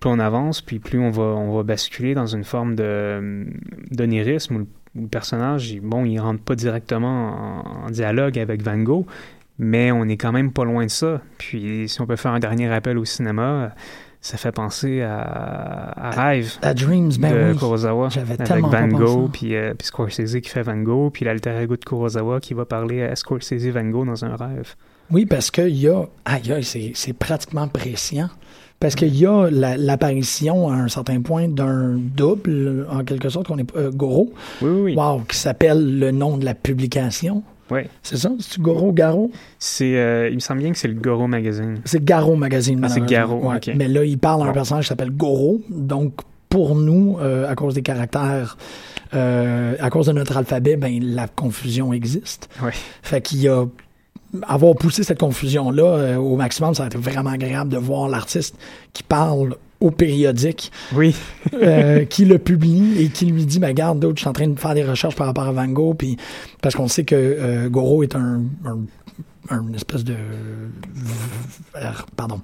plus 0.00 0.10
on 0.10 0.18
avance, 0.18 0.60
puis 0.60 0.78
plus 0.78 0.98
on 1.00 1.10
va, 1.10 1.22
on 1.22 1.56
va 1.56 1.62
basculer 1.62 2.14
dans 2.14 2.26
une 2.26 2.44
forme 2.44 2.74
de 2.76 3.46
d'onirisme 3.90 4.54
où, 4.56 4.58
le- 4.60 4.66
où 4.96 5.02
le 5.02 5.08
personnage, 5.08 5.70
il- 5.70 5.80
bon, 5.80 6.04
il 6.04 6.18
rentre 6.20 6.42
pas 6.42 6.54
directement 6.54 7.64
en, 7.84 7.86
en 7.86 7.90
dialogue 7.90 8.38
avec 8.38 8.62
Van 8.62 8.78
Gogh, 8.78 9.06
mais 9.58 9.90
on 9.92 10.04
est 10.04 10.16
quand 10.16 10.32
même 10.32 10.52
pas 10.52 10.64
loin 10.64 10.84
de 10.86 10.90
ça. 10.90 11.20
Puis 11.38 11.88
si 11.88 12.00
on 12.00 12.06
peut 12.06 12.16
faire 12.16 12.32
un 12.32 12.38
dernier 12.38 12.68
rappel 12.68 12.96
au 12.98 13.04
cinéma, 13.04 13.74
ça 14.20 14.36
fait 14.36 14.52
penser 14.52 15.00
à, 15.02 15.92
à 15.96 16.10
Rêve 16.10 16.52
À 16.62 16.74
Dreams, 16.74 17.12
ben 17.20 17.32
de 17.32 17.52
oui. 17.52 17.58
Kurosawa 17.58 18.08
avec 18.16 18.40
Van. 18.48 18.88
Gogh, 18.88 19.30
puis, 19.32 19.54
euh, 19.56 19.74
puis 19.74 19.86
Scorsese 19.86 20.40
qui 20.40 20.48
fait 20.48 20.62
Van 20.62 20.76
Gogh, 20.76 21.12
puis 21.12 21.24
l'alter 21.24 21.56
ego 21.60 21.76
de 21.76 21.84
Kurosawa 21.84 22.40
qui 22.40 22.54
va 22.54 22.64
parler 22.64 23.02
à 23.02 23.14
Scorsese 23.16 23.66
Van 23.68 23.84
Gogh 23.84 24.06
dans 24.06 24.24
un 24.24 24.34
rêve. 24.36 24.74
Oui, 25.10 25.24
parce 25.24 25.50
qu'il 25.50 25.76
y 25.76 25.88
a. 25.88 26.04
Aïe, 26.24 26.52
aïe, 26.52 26.64
c'est, 26.64 26.92
c'est 26.94 27.14
pratiquement 27.14 27.66
prescient. 27.68 28.28
Parce 28.80 28.94
qu'il 28.94 29.14
y 29.16 29.26
a 29.26 29.48
la- 29.50 29.76
l'apparition 29.76 30.68
à 30.68 30.74
un 30.74 30.88
certain 30.88 31.20
point 31.20 31.48
d'un 31.48 31.96
double, 31.96 32.86
en 32.90 33.02
quelque 33.04 33.28
sorte, 33.28 33.48
qu'on 33.48 33.58
est 33.58 33.76
euh, 33.76 33.90
Goro. 33.90 34.32
Oui, 34.62 34.68
oui, 34.70 34.80
oui. 34.80 34.94
Wow, 34.96 35.22
qui 35.28 35.36
s'appelle 35.36 35.98
le 35.98 36.10
nom 36.12 36.36
de 36.36 36.44
la 36.44 36.54
publication. 36.54 37.42
Oui. 37.70 37.80
C'est 38.02 38.16
ça? 38.16 38.30
C'est 38.38 38.60
Goro 38.60 38.92
Garo? 38.92 39.30
C'est, 39.58 39.96
euh, 39.98 40.28
il 40.30 40.36
me 40.36 40.40
semble 40.40 40.60
bien 40.60 40.70
que 40.72 40.78
c'est 40.78 40.88
le 40.88 40.94
Goro 40.94 41.26
Magazine. 41.26 41.80
C'est 41.84 42.02
Garo 42.02 42.34
Magazine. 42.36 42.80
Ah, 42.82 42.88
c'est. 42.88 43.04
Garo, 43.04 43.40
Ouais. 43.46 43.58
Mais 43.76 43.88
là, 43.88 44.04
il 44.04 44.16
parle 44.16 44.42
à 44.46 44.50
un 44.50 44.52
personnage 44.52 44.84
qui 44.84 44.88
s'appelle 44.88 45.10
Goro. 45.10 45.60
Donc, 45.68 46.14
pour 46.48 46.74
nous, 46.76 47.18
euh, 47.20 47.50
à 47.50 47.54
cause 47.56 47.74
des 47.74 47.82
caractères, 47.82 48.56
euh, 49.12 49.74
à 49.80 49.90
cause 49.90 50.06
de 50.06 50.12
notre 50.12 50.36
alphabet, 50.36 50.76
ben, 50.76 50.98
la 51.02 51.28
confusion 51.28 51.92
existe. 51.92 52.48
Oui. 52.62 52.70
Fait 53.02 53.20
qu'il 53.20 53.40
y 53.42 53.48
a 53.48 53.66
avoir 54.46 54.74
poussé 54.74 55.02
cette 55.02 55.18
confusion-là 55.20 55.84
euh, 55.84 56.16
au 56.16 56.36
maximum, 56.36 56.74
ça 56.74 56.84
a 56.84 56.86
été 56.86 56.98
vraiment 56.98 57.30
agréable 57.30 57.70
de 57.70 57.78
voir 57.78 58.08
l'artiste 58.08 58.56
qui 58.92 59.02
parle 59.02 59.56
au 59.80 59.90
périodique, 59.90 60.72
Oui. 60.94 61.14
euh, 61.54 62.04
qui 62.10 62.24
le 62.24 62.38
publie 62.38 63.00
et 63.00 63.08
qui 63.08 63.26
lui 63.26 63.46
dit, 63.46 63.58
ben 63.58 63.72
garde, 63.72 64.00
d'autres, 64.00 64.16
je 64.16 64.22
suis 64.22 64.28
en 64.28 64.32
train 64.32 64.48
de 64.48 64.58
faire 64.58 64.74
des 64.74 64.84
recherches 64.84 65.14
par 65.16 65.26
rapport 65.28 65.44
à 65.46 65.52
Van 65.52 65.68
Gogh, 65.68 65.96
puis 65.96 66.16
parce 66.60 66.74
qu'on 66.74 66.88
sait 66.88 67.04
que 67.04 67.14
euh, 67.14 67.68
Goro 67.68 68.02
est 68.02 68.14
un, 68.16 68.42
espèce 69.74 70.04
de, 70.04 70.16
pardon, 72.16 72.40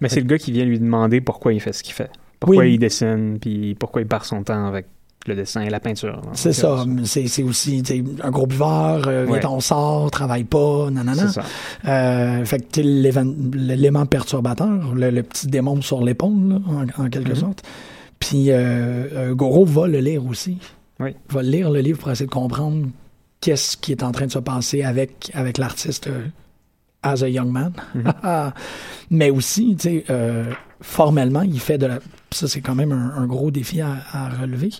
Mais 0.00 0.08
c'est 0.08 0.20
le 0.20 0.26
gars 0.26 0.38
qui 0.38 0.52
vient 0.52 0.64
lui 0.64 0.78
demander 0.78 1.20
pourquoi 1.20 1.52
il 1.52 1.60
fait 1.60 1.72
ce 1.72 1.82
qu'il 1.82 1.94
fait. 1.94 2.10
Pourquoi 2.40 2.62
Oui. 2.64 2.74
il 2.74 2.78
dessine, 2.78 3.38
puis 3.40 3.74
pourquoi 3.74 4.00
il 4.00 4.06
part 4.06 4.24
son 4.24 4.42
temps 4.44 4.66
avec 4.66 4.86
le 5.28 5.34
dessin 5.36 5.60
et 5.62 5.70
la 5.70 5.78
peinture. 5.80 6.20
c'est 6.32 6.52
ça, 6.52 6.84
c'est 7.04 7.42
aussi 7.42 7.82
un 8.22 8.30
gros 8.30 8.46
buveur, 8.46 9.06
euh, 9.06 9.26
Ouais. 9.26 9.44
on 9.46 9.60
sort, 9.60 10.10
travaille 10.10 10.44
pas, 10.44 10.88
nanana. 10.90 11.28
C'est 11.28 11.40
ça. 11.40 11.44
Euh, 11.86 12.44
fait 12.44 12.60
que 12.72 12.80
l'élément 12.80 14.06
perturbateur, 14.06 14.94
le, 14.94 15.10
le 15.10 15.22
petit 15.22 15.46
démon 15.46 15.80
sur 15.82 16.02
l'épaule, 16.02 16.60
en, 16.66 17.04
en 17.04 17.08
quelque 17.08 17.30
Mhm. 17.30 17.34
sorte. 17.36 17.62
Puis 18.18 18.50
euh, 18.50 19.06
euh, 19.12 19.34
Goro 19.34 19.64
va 19.64 19.86
le 19.86 20.00
lire 20.00 20.26
aussi. 20.26 20.58
Oui. 20.98 21.14
Va 21.30 21.42
lire 21.42 21.70
le 21.70 21.80
livre 21.80 21.98
pour 22.00 22.10
essayer 22.10 22.26
de 22.26 22.30
comprendre 22.32 22.86
qu'est-ce 23.40 23.76
qui 23.76 23.92
est 23.92 24.02
en 24.02 24.10
train 24.10 24.26
de 24.26 24.32
se 24.32 24.40
passer 24.40 24.82
avec, 24.82 25.30
avec 25.34 25.58
l'artiste 25.58 26.08
euh, 26.08 26.24
as 27.04 27.22
a 27.22 27.28
young 27.28 27.52
man. 27.52 27.72
Mhm. 27.94 28.12
Mais 29.10 29.30
aussi, 29.30 29.76
tu 29.78 29.88
sais, 29.88 30.04
euh, 30.10 30.44
formellement, 30.80 31.42
il 31.42 31.60
fait 31.60 31.78
de 31.78 31.86
la... 31.86 31.98
Ça, 32.32 32.48
c'est 32.48 32.60
quand 32.60 32.74
même 32.74 32.90
un, 32.92 33.12
un 33.16 33.26
gros 33.26 33.50
défi 33.52 33.80
à, 33.80 33.96
à 34.12 34.28
relever. 34.28 34.70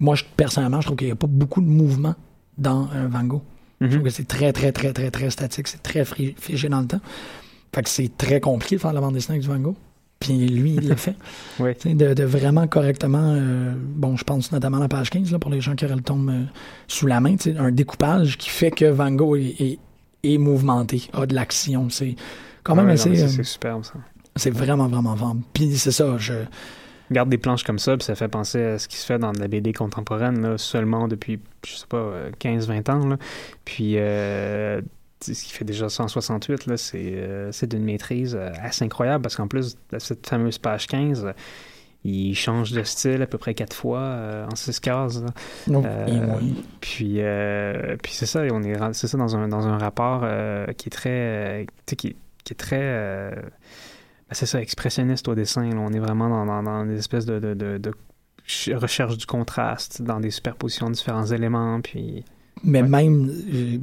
Moi, 0.00 0.14
je- 0.14 0.24
personnellement, 0.36 0.80
je 0.80 0.86
trouve 0.86 0.96
qu'il 0.96 1.06
n'y 1.08 1.12
a 1.12 1.16
pas 1.16 1.26
beaucoup 1.26 1.60
de 1.60 1.66
mouvement 1.66 2.14
dans 2.58 2.88
un 2.92 3.06
Van 3.08 3.24
Gogh. 3.24 3.42
Je 3.80 3.86
Mhm. 3.86 3.92
trouve 3.92 4.04
que 4.04 4.10
c'est 4.10 4.26
très, 4.28 4.52
très, 4.52 4.72
très, 4.72 4.92
très, 4.92 5.10
très 5.10 5.30
statique. 5.30 5.68
C'est 5.68 5.82
très 5.82 6.04
figé 6.04 6.68
dans 6.68 6.80
le 6.80 6.86
temps. 6.86 7.00
Fait 7.74 7.82
que 7.82 7.88
c'est 7.88 8.16
très 8.16 8.40
compliqué 8.40 8.76
de 8.76 8.80
faire 8.80 8.92
la 8.92 9.00
bande 9.00 9.14
dessinée 9.14 9.36
avec 9.38 9.42
du 9.42 9.48
Van 9.48 9.58
Gogh. 9.60 9.74
Puis 10.20 10.46
lui, 10.48 10.74
il 10.76 10.88
le 10.88 10.94
fait. 10.94 11.16
Oui. 11.60 11.72
De, 11.94 12.14
de 12.14 12.24
vraiment 12.24 12.66
correctement... 12.66 13.34
euh, 13.36 13.74
bon, 13.76 14.16
je 14.16 14.24
pense 14.24 14.52
notamment 14.52 14.78
à 14.78 14.80
la 14.80 14.88
page 14.88 15.10
15, 15.10 15.30
là, 15.32 15.38
pour 15.38 15.50
les 15.50 15.60
gens 15.60 15.74
qui 15.74 15.84
auraient 15.84 15.96
le 15.96 16.00
tome 16.02 16.28
euh, 16.30 16.44
sous 16.88 17.06
la 17.06 17.20
main. 17.20 17.34
Un 17.58 17.72
découpage 17.72 18.38
qui 18.38 18.48
fait 18.48 18.70
que 18.70 18.84
Van 18.86 19.10
Gogh 19.10 19.36
est, 19.38 19.60
est, 19.60 19.78
est 20.22 20.38
mouvementé, 20.38 21.02
a 21.12 21.26
de 21.26 21.34
l'action. 21.34 21.90
C'est 21.90 22.14
quand 22.62 22.74
même 22.76 22.86
Ouais, 22.86 22.94
non, 22.94 23.00
assez... 23.00 23.22
euh, 23.22 23.28
c'est 23.28 23.42
superbe, 23.42 23.84
ça. 23.84 23.94
c'est 24.36 24.50
vraiment, 24.50 24.86
vraiment 24.88 25.16
fort. 25.16 25.36
Puis 25.52 25.76
c'est 25.76 25.90
ça, 25.92 26.16
je... 26.16 26.32
Regarde 27.10 27.28
des 27.28 27.38
planches 27.38 27.64
comme 27.64 27.78
ça, 27.78 27.96
puis 27.96 28.04
ça 28.04 28.14
fait 28.14 28.28
penser 28.28 28.62
à 28.62 28.78
ce 28.78 28.88
qui 28.88 28.96
se 28.96 29.04
fait 29.06 29.18
dans 29.18 29.32
de 29.32 29.38
la 29.40 29.48
BD 29.48 29.72
contemporaine, 29.72 30.40
là, 30.40 30.58
seulement 30.58 31.06
depuis, 31.08 31.38
je 31.66 31.74
sais 31.74 31.86
pas, 31.86 31.98
euh, 31.98 32.30
15-20 32.38 32.90
ans. 32.90 33.06
Là. 33.06 33.16
Puis, 33.64 33.98
euh, 33.98 34.80
ce 35.20 35.32
qui 35.32 35.52
fait 35.52 35.64
déjà 35.64 35.88
168, 35.88 36.66
là, 36.66 36.76
c'est, 36.76 36.98
euh, 36.98 37.52
c'est 37.52 37.66
d'une 37.66 37.84
maîtrise 37.84 38.34
euh, 38.34 38.50
assez 38.62 38.84
incroyable, 38.84 39.22
parce 39.22 39.36
qu'en 39.36 39.48
plus 39.48 39.76
de 39.92 39.98
cette 39.98 40.26
fameuse 40.26 40.58
page 40.58 40.86
15, 40.86 41.24
euh, 41.26 41.32
il 42.06 42.34
change 42.34 42.72
de 42.72 42.82
style 42.82 43.22
à 43.22 43.26
peu 43.26 43.38
près 43.38 43.54
quatre 43.54 43.74
fois 43.74 44.00
euh, 44.00 44.46
en 44.50 44.54
six 44.56 44.78
cases. 44.78 45.22
non, 45.66 45.82
Euh, 45.86 46.26
oui. 46.40 46.54
Puis, 46.80 47.14
euh, 47.18 47.96
puis 48.02 48.12
c'est 48.12 48.26
ça, 48.26 48.42
on 48.52 48.62
est, 48.62 48.76
c'est 48.92 49.06
ça 49.08 49.16
dans 49.16 49.36
un, 49.36 49.48
dans 49.48 49.66
un 49.66 49.78
rapport 49.78 50.20
euh, 50.24 50.66
qui 50.74 50.88
est 50.88 50.92
très, 50.92 51.10
euh, 51.10 51.64
qui, 51.86 51.96
qui 52.44 52.52
est 52.52 52.56
très, 52.56 52.80
euh, 52.82 53.30
ben, 54.28 54.32
c'est 54.34 54.46
ça, 54.46 54.60
expressionniste 54.60 55.28
au 55.28 55.34
dessin. 55.34 55.68
là. 55.68 55.76
On 55.78 55.92
est 55.92 55.98
vraiment 55.98 56.28
dans, 56.28 56.46
dans, 56.46 56.62
dans 56.62 56.86
des 56.86 56.98
espèces 56.98 57.26
de, 57.26 57.38
de, 57.38 57.54
de, 57.54 57.78
de- 57.78 57.94
recherche 58.74 59.16
du 59.16 59.26
contraste 59.26 60.02
dans 60.02 60.20
des 60.20 60.30
superpositions 60.30 60.88
de 60.88 60.94
différents 60.94 61.26
éléments, 61.26 61.80
puis... 61.80 62.24
Mais 62.62 62.82
même, 62.82 63.30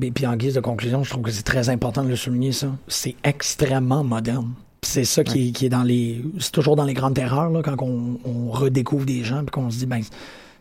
et 0.02 0.12
puis 0.12 0.26
en 0.26 0.36
guise 0.36 0.56
de 0.56 0.60
conclusion, 0.60 1.04
je 1.04 1.10
trouve 1.12 1.24
que 1.24 1.32
c'est 1.32 1.44
très 1.44 1.70
important 1.70 2.04
de 2.04 2.10
le 2.10 2.16
souligner, 2.16 2.52
ça. 2.52 2.68
C'est 2.88 3.16
extrêmement 3.24 4.04
moderne. 4.04 4.54
C'est 4.82 5.04
ça 5.04 5.24
qui, 5.24 5.50
est, 5.50 5.52
qui, 5.52 5.68
est, 5.68 5.70
dans 5.70 5.84
les. 5.84 6.24
C'est 6.40 6.52
toujours 6.52 6.76
dans 6.76 6.86
les 6.86 6.96
grandes 6.96 7.14
terreurs, 7.14 7.52
là, 7.52 7.62
quand 7.62 7.76
on, 7.84 8.20
on 8.26 8.50
redécouvre 8.50 9.06
des 9.06 9.24
gens, 9.24 9.40
puis 9.44 9.52
qu'on 9.52 9.70
se 9.70 9.78
dit, 9.78 9.86
ben, 9.86 10.02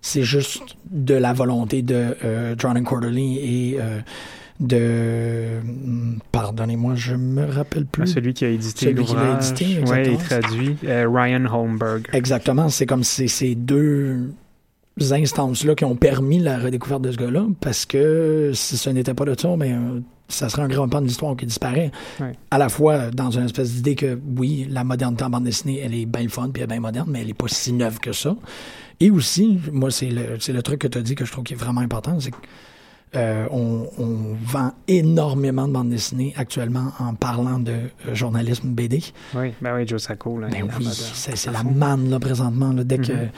c'est 0.02 0.24
juste 0.24 0.76
de 0.90 1.14
la 1.14 1.32
volonté 1.32 1.80
de 1.80 2.16
euh, 2.24 2.54
John 2.58 2.82
Quarterly 2.84 3.38
et 3.38 3.80
euh, 3.80 4.00
de 4.60 5.58
pardonnez-moi 6.32 6.94
je 6.94 7.14
me 7.14 7.46
rappelle 7.46 7.86
plus. 7.86 8.02
Ah, 8.02 8.06
celui 8.06 8.34
qui 8.34 8.44
a 8.44 8.48
édité 8.48 8.92
l'ouvrage. 8.92 9.52
ouais, 9.60 10.12
et 10.12 10.16
traduit 10.16 10.76
euh, 10.84 11.08
Ryan 11.08 11.46
Holmberg. 11.46 12.08
Exactement 12.12 12.68
c'est 12.68 12.86
comme 12.86 13.04
ces 13.04 13.54
deux 13.54 14.30
instances-là 15.00 15.74
qui 15.74 15.84
ont 15.84 15.96
permis 15.96 16.38
la 16.38 16.58
redécouverte 16.58 17.02
de 17.02 17.12
ce 17.12 17.16
gars-là, 17.16 17.46
parce 17.60 17.86
que 17.86 18.50
si 18.54 18.76
ce 18.76 18.90
n'était 18.90 19.14
pas 19.14 19.24
de 19.24 19.38
ça, 19.38 19.56
mais 19.56 19.70
ben, 19.70 20.02
ça 20.28 20.48
serait 20.48 20.62
un 20.62 20.68
grand 20.68 20.88
pan 20.88 21.00
de 21.00 21.06
l'histoire 21.06 21.36
qui 21.36 21.46
disparaît. 21.46 21.90
À 22.50 22.58
la 22.58 22.68
fois 22.68 23.10
dans 23.10 23.30
une 23.30 23.46
espèce 23.46 23.72
d'idée 23.72 23.94
que, 23.94 24.18
oui, 24.36 24.66
la 24.70 24.84
modernité 24.84 25.24
en 25.24 25.30
bande 25.30 25.44
dessinée, 25.44 25.80
elle 25.82 25.94
est 25.94 26.06
bien 26.06 26.28
fun, 26.28 26.50
puis 26.52 26.62
elle 26.62 26.64
est 26.64 26.72
bien 26.72 26.80
moderne, 26.80 27.08
mais 27.10 27.20
elle 27.20 27.28
n'est 27.28 27.34
pas 27.34 27.48
si 27.48 27.72
neuve 27.72 27.98
que 27.98 28.12
ça. 28.12 28.36
Et 29.00 29.10
aussi, 29.10 29.58
moi, 29.72 29.90
c'est 29.90 30.10
le, 30.10 30.36
le 30.52 30.62
truc 30.62 30.80
que 30.80 30.86
tu 30.86 30.98
as 30.98 31.02
dit 31.02 31.14
que 31.14 31.24
je 31.24 31.32
trouve 31.32 31.44
qui 31.44 31.54
est 31.54 31.56
vraiment 31.56 31.80
important, 31.80 32.20
c'est 32.20 32.30
que 32.30 32.36
euh, 33.16 33.46
on, 33.50 33.88
on, 33.98 34.36
vend 34.40 34.72
énormément 34.86 35.66
de 35.66 35.72
bandes 35.72 35.90
dessinées 35.90 36.32
actuellement 36.36 36.92
en 37.00 37.14
parlant 37.14 37.58
de 37.58 37.72
euh, 37.72 38.14
journalisme 38.14 38.68
BD. 38.68 39.02
Oui, 39.34 39.52
ben 39.60 39.74
oui, 39.74 39.86
Joe 39.86 40.00
Sacco. 40.00 40.38
Là, 40.38 40.46
ben 40.46 40.68
oui, 40.78 40.86
c'est 40.88 41.50
la 41.50 41.62
manne 41.64 42.08
là, 42.08 42.20
présentement. 42.20 42.72
Là, 42.72 42.84
dès 42.84 42.98
que 42.98 43.12
mm-hmm. 43.12 43.30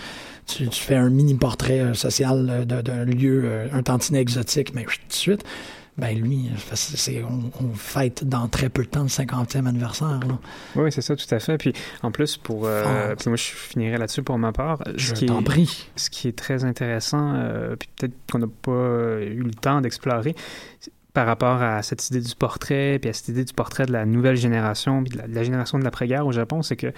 tu, 0.47 0.69
tu, 0.69 0.81
fais 0.83 0.97
un 0.97 1.09
mini 1.09 1.35
portrait 1.35 1.81
euh, 1.81 1.95
social 1.95 2.67
d'un 2.67 3.05
lieu, 3.07 3.69
un 3.73 3.83
tantinet 3.83 4.21
exotique, 4.21 4.75
mais 4.75 4.85
tout 4.85 5.09
de 5.09 5.13
suite, 5.13 5.45
ben 5.99 6.19
lui, 6.19 6.49
on, 7.23 7.65
on, 7.65 7.75
fête 7.75 8.25
dans 8.25 8.49
très 8.49 8.71
peu 8.71 8.83
de 8.85 8.89
temps 8.89 9.03
le 9.03 9.09
50e 9.09 9.67
anniversaire. 9.67 10.21
Là. 10.27 10.39
Oui, 10.75 10.91
c'est 10.91 11.03
ça, 11.03 11.15
tout 11.15 11.27
à 11.35 11.39
fait. 11.39 11.59
Puis 11.59 11.75
en 12.03 12.11
plus, 12.11 12.39
pour 12.39 12.63
euh, 12.65 13.15
moi, 13.27 13.37
je 13.37 13.43
finirai 13.43 13.99
là-dessus 13.99 14.23
pour 14.23 14.39
ma 14.39 14.53
part. 14.53 14.83
Je 14.97 15.15
ce 15.15 15.25
t'en 15.27 15.43
prie. 15.43 15.89
Ce 15.97 16.09
qui 16.09 16.29
est 16.29 16.37
très 16.37 16.65
intéressant, 16.65 17.35
euh, 17.35 17.77
puis 17.77 17.91
peut-être 17.95 18.15
qu'on 18.31 18.39
n'a 18.39 18.47
pas 18.47 19.23
eu 19.23 19.43
le 19.43 19.53
temps 19.53 19.83
d'explorer, 19.83 20.35
par 21.13 21.27
rapport 21.27 21.61
à 21.61 21.83
cette 21.83 22.09
idée 22.09 22.23
du 22.23 22.35
portrait, 22.35 22.99
puis 22.99 23.11
à 23.11 23.13
cette 23.13 23.29
idée 23.29 23.45
du 23.45 23.53
portrait 23.53 23.85
de 23.85 23.93
la 23.93 24.07
nouvelle 24.07 24.37
génération, 24.37 25.05
puis 25.05 25.13
de 25.13 25.19
la, 25.19 25.29
de 25.29 25.35
la 25.35 25.43
génération 25.43 25.79
de 25.79 25.85
l'après-guerre 25.85 26.27
au 26.27 26.33
Japon, 26.33 26.63
c'est 26.63 26.77
que 26.77 26.93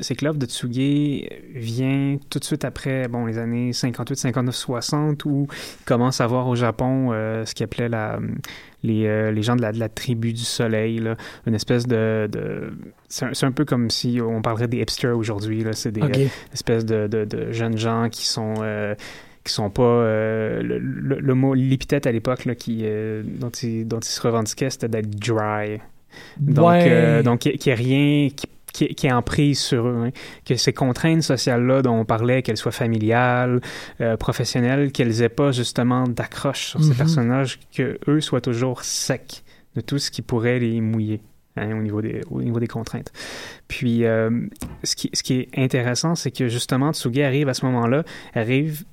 c'est 0.00 0.14
que 0.14 0.24
l'œuvre 0.24 0.38
de 0.38 0.46
Tsuge 0.46 1.28
vient 1.54 2.18
tout 2.28 2.38
de 2.38 2.44
suite 2.44 2.64
après 2.64 3.08
bon, 3.08 3.26
les 3.26 3.38
années 3.38 3.72
58, 3.72 4.16
59, 4.16 4.54
60, 4.54 5.24
où 5.24 5.46
il 5.50 5.84
commence 5.84 6.20
à 6.20 6.26
voir 6.26 6.46
au 6.48 6.54
Japon 6.54 7.10
euh, 7.12 7.44
ce 7.44 7.54
qu'il 7.54 7.64
appelait 7.64 7.88
la, 7.88 8.18
les, 8.82 9.06
euh, 9.06 9.30
les 9.30 9.42
gens 9.42 9.56
de 9.56 9.62
la, 9.62 9.72
de 9.72 9.78
la, 9.78 9.88
tribu 9.88 10.32
du 10.32 10.44
soleil, 10.44 10.98
là, 10.98 11.16
une 11.46 11.54
espèce 11.54 11.86
de... 11.86 12.28
de 12.30 12.72
c'est 13.08 13.44
un, 13.44 13.52
peu 13.52 13.64
comme 13.64 13.88
si 13.90 14.20
on 14.20 14.42
parlerait 14.42 14.68
des 14.68 14.78
hipsters 14.80 15.16
aujourd'hui. 15.16 15.64
C'est 15.72 15.92
des 15.92 16.02
okay. 16.02 16.26
euh, 16.26 16.52
espèces 16.52 16.84
de, 16.84 17.06
de, 17.06 17.52
jeunes 17.52 17.78
gens 17.78 18.08
qui 18.10 18.26
sont 18.26 18.56
euh, 18.60 18.94
qui 19.48 19.54
sont 19.54 19.70
pas 19.70 19.82
euh, 19.82 20.62
le, 20.62 20.78
le, 20.78 21.18
le, 21.18 21.34
mot 21.34 21.54
l'épithète 21.54 22.06
à 22.06 22.12
l'époque 22.12 22.54
qui 22.56 22.82
euh, 22.84 23.22
dont 23.24 23.50
il 23.50 23.88
dont 23.88 24.00
il 24.00 24.08
se 24.08 24.20
revendiquait 24.20 24.70
c'était 24.70 24.88
d'être 24.88 25.10
dry 25.10 25.80
donc 26.38 26.68
ouais. 26.68 26.86
euh, 26.88 27.22
donc 27.22 27.40
qui, 27.40 27.52
qui 27.56 27.70
est 27.70 27.74
rien 27.74 28.28
qui 28.28 28.46
qui, 28.72 28.94
qui, 28.94 29.06
est 29.06 29.12
en 29.12 29.22
prise 29.22 29.58
sur 29.58 29.86
eux. 29.86 30.04
Hein. 30.06 30.10
Que 30.44 30.56
ces 30.56 30.72
contraintes 30.72 31.22
sociales-là 31.22 31.82
dont 31.82 32.00
on 32.00 32.04
parlait, 32.04 32.42
qu'elles 32.42 32.56
soient 32.56 32.72
familiales, 32.72 33.60
euh, 34.00 34.16
professionnelles, 34.16 34.92
qu'elles 34.92 35.22
aient 35.22 35.28
pas 35.28 35.52
justement 35.52 36.04
d'accroche 36.04 36.68
sur 36.68 36.80
mm 36.80 36.82
-hmm. 36.82 36.88
ces 36.88 36.94
personnages, 36.94 37.58
que 37.74 37.98
eux 38.08 38.20
soient 38.20 38.40
toujours 38.40 38.82
secs 38.82 39.42
de 39.76 39.80
tout 39.80 39.98
ce 39.98 40.10
qui 40.10 40.22
pourrait 40.22 40.58
les 40.58 40.80
mouiller. 40.80 41.20
Hein, 41.56 41.76
au, 41.76 41.82
niveau 41.82 42.00
des, 42.00 42.20
au 42.30 42.40
niveau 42.40 42.60
des 42.60 42.68
contraintes. 42.68 43.12
Puis, 43.66 44.04
euh, 44.04 44.30
ce, 44.84 44.94
qui, 44.94 45.10
ce 45.12 45.22
qui 45.24 45.34
est 45.40 45.48
intéressant, 45.56 46.14
c'est 46.14 46.30
que 46.30 46.46
justement, 46.46 46.92
Tsugi 46.92 47.22
arrive 47.22 47.48
à 47.48 47.54
ce 47.54 47.66
moment-là, 47.66 48.04
arrive 48.34 48.84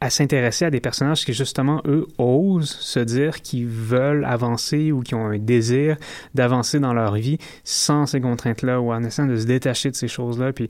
à 0.00 0.10
s'intéresser 0.10 0.66
à 0.66 0.70
des 0.70 0.80
personnages 0.80 1.24
qui, 1.24 1.32
justement, 1.32 1.80
eux, 1.86 2.06
osent 2.18 2.68
se 2.68 3.00
dire 3.00 3.40
qu'ils 3.40 3.66
veulent 3.66 4.24
avancer 4.24 4.92
ou 4.92 5.00
qui 5.00 5.14
ont 5.14 5.26
un 5.26 5.38
désir 5.38 5.96
d'avancer 6.34 6.80
dans 6.80 6.92
leur 6.92 7.14
vie 7.14 7.38
sans 7.64 8.06
ces 8.06 8.20
contraintes-là 8.20 8.80
ou 8.80 8.92
en 8.92 9.02
essayant 9.02 9.28
de 9.28 9.36
se 9.36 9.46
détacher 9.46 9.90
de 9.90 9.96
ces 9.96 10.08
choses-là. 10.08 10.52
Puis, 10.52 10.68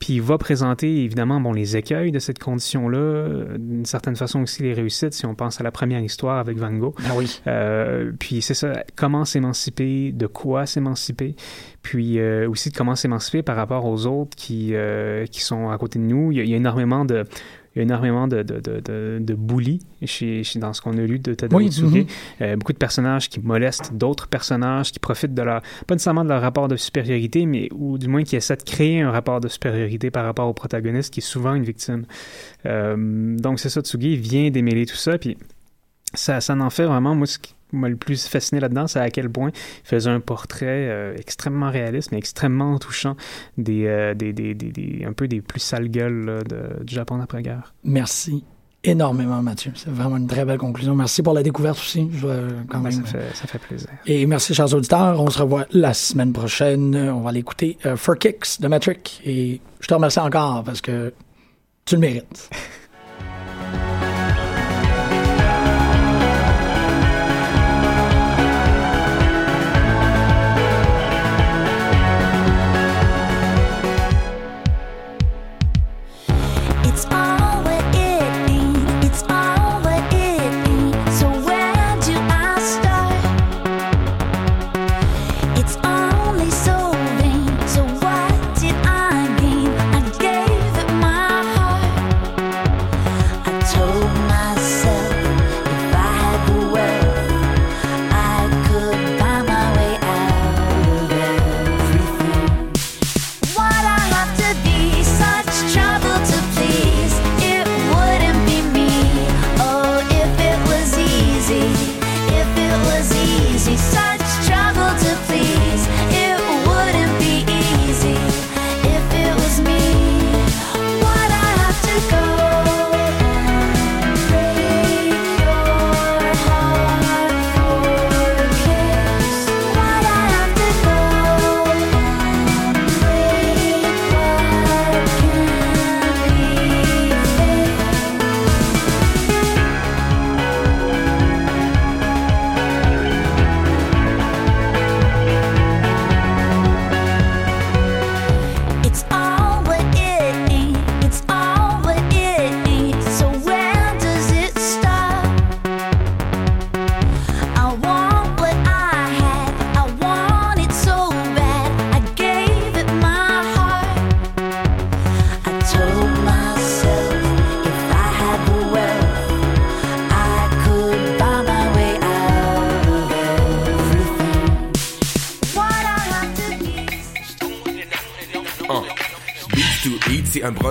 puis 0.00 0.14
il 0.14 0.22
va 0.22 0.38
présenter, 0.38 1.04
évidemment, 1.04 1.42
bon, 1.42 1.52
les 1.52 1.76
écueils 1.76 2.10
de 2.10 2.18
cette 2.18 2.38
condition-là, 2.38 3.58
d'une 3.58 3.84
certaine 3.84 4.16
façon 4.16 4.40
aussi 4.40 4.62
les 4.62 4.72
réussites, 4.72 5.12
si 5.12 5.26
on 5.26 5.34
pense 5.34 5.60
à 5.60 5.62
la 5.62 5.70
première 5.70 6.00
histoire 6.00 6.38
avec 6.38 6.56
Van 6.56 6.72
Gogh. 6.72 6.94
Ah 7.04 7.12
oui. 7.16 7.40
Euh, 7.46 8.10
puis 8.18 8.40
c'est 8.40 8.54
ça, 8.54 8.82
comment 8.96 9.26
s'émanciper, 9.26 10.10
de 10.12 10.26
quoi 10.26 10.64
s'émanciper, 10.64 11.36
puis 11.82 12.18
euh, 12.18 12.48
aussi 12.48 12.70
de 12.70 12.76
comment 12.76 12.96
s'émanciper 12.96 13.42
par 13.42 13.56
rapport 13.56 13.84
aux 13.84 14.06
autres 14.06 14.34
qui, 14.36 14.70
euh, 14.72 15.26
qui 15.26 15.42
sont 15.42 15.68
à 15.68 15.76
côté 15.76 15.98
de 15.98 16.04
nous. 16.04 16.32
Il 16.32 16.38
y 16.38 16.40
a, 16.40 16.44
il 16.44 16.50
y 16.50 16.54
a 16.54 16.56
énormément 16.56 17.04
de 17.04 17.26
il 17.74 17.78
y 17.78 17.80
a 17.80 17.82
énormément 17.82 18.26
de, 18.26 18.42
de, 18.42 18.58
de, 18.58 18.80
de, 18.80 19.18
de 19.20 19.34
bullies 19.34 19.80
chez, 20.04 20.42
chez, 20.42 20.58
dans 20.58 20.72
ce 20.72 20.80
qu'on 20.80 20.96
a 20.98 21.02
lu 21.02 21.18
de 21.20 21.34
Tadao 21.34 21.58
oui, 21.58 21.70
Tsuge. 21.70 21.84
Mm 21.84 21.94
-hmm. 21.94 22.06
euh, 22.42 22.56
beaucoup 22.56 22.72
de 22.72 22.78
personnages 22.78 23.28
qui 23.28 23.40
molestent 23.40 23.92
d'autres 23.94 24.26
personnages, 24.26 24.90
qui 24.92 24.98
profitent 24.98 25.34
de 25.34 25.42
leur, 25.42 25.60
pas 25.86 25.94
nécessairement 25.94 26.24
de 26.24 26.30
leur 26.30 26.42
rapport 26.42 26.68
de 26.68 26.76
supériorité, 26.76 27.46
mais 27.46 27.68
ou 27.72 27.96
du 27.98 28.08
moins 28.08 28.24
qui 28.24 28.36
essaient 28.36 28.56
de 28.56 28.64
créer 28.64 29.00
un 29.02 29.12
rapport 29.12 29.40
de 29.40 29.48
supériorité 29.48 30.10
par 30.10 30.24
rapport 30.24 30.48
au 30.48 30.54
protagoniste 30.54 31.12
qui 31.14 31.20
est 31.20 31.30
souvent 31.34 31.54
une 31.54 31.64
victime. 31.64 32.04
Euh, 32.66 33.36
donc 33.36 33.60
c'est 33.60 33.70
ça, 33.70 33.80
Tsugi 33.82 34.16
vient 34.16 34.50
démêler 34.50 34.84
tout 34.86 34.96
ça, 35.06 35.16
puis 35.18 35.36
ça, 36.14 36.40
ça 36.40 36.54
en 36.54 36.70
fait 36.70 36.86
vraiment, 36.86 37.14
moi, 37.14 37.26
ce 37.26 37.38
qui 37.38 37.54
m'a 37.72 37.88
le 37.88 37.96
plus 37.96 38.26
fasciné 38.26 38.60
là-dedans, 38.60 38.86
c'est 38.86 39.00
à 39.00 39.10
quel 39.10 39.30
point 39.30 39.50
il 39.54 39.88
faisait 39.88 40.10
un 40.10 40.20
portrait 40.20 40.88
euh, 40.88 41.14
extrêmement 41.16 41.70
réaliste, 41.70 42.12
mais 42.12 42.18
extrêmement 42.18 42.78
touchant 42.78 43.16
des, 43.58 43.86
euh, 43.86 44.14
des, 44.14 44.32
des, 44.32 44.54
des, 44.54 45.04
un 45.06 45.12
peu 45.12 45.28
des 45.28 45.40
plus 45.40 45.60
sales 45.60 45.88
gueules 45.88 46.24
là, 46.24 46.42
de, 46.42 46.84
du 46.84 46.94
Japon 46.94 47.18
d'après-guerre. 47.18 47.74
Merci 47.84 48.44
énormément, 48.82 49.42
Mathieu. 49.42 49.72
C'est 49.74 49.90
vraiment 49.90 50.16
une 50.16 50.26
très 50.26 50.44
belle 50.44 50.58
conclusion. 50.58 50.94
Merci 50.94 51.22
pour 51.22 51.34
la 51.34 51.42
découverte 51.42 51.78
aussi. 51.78 52.08
Je 52.12 52.22
dois 52.22 52.36
quand 52.68 52.80
même... 52.80 52.92
ça, 52.92 53.02
fait, 53.04 53.34
ça 53.34 53.46
fait 53.46 53.58
plaisir. 53.58 53.88
Et 54.06 54.26
merci, 54.26 54.54
chers 54.54 54.72
auditeurs. 54.72 55.20
On 55.20 55.28
se 55.28 55.38
revoit 55.38 55.66
la 55.72 55.92
semaine 55.94 56.32
prochaine. 56.32 56.96
On 56.96 57.20
va 57.20 57.30
aller 57.30 57.40
écouter 57.40 57.76
uh, 57.84 57.96
For 57.96 58.16
Kicks 58.16 58.60
de 58.60 58.68
Metric. 58.68 59.20
Et 59.24 59.60
je 59.80 59.86
te 59.86 59.94
remercie 59.94 60.20
encore 60.20 60.64
parce 60.64 60.80
que 60.80 61.12
tu 61.84 61.96
le 61.96 62.00
mérites. 62.00 62.50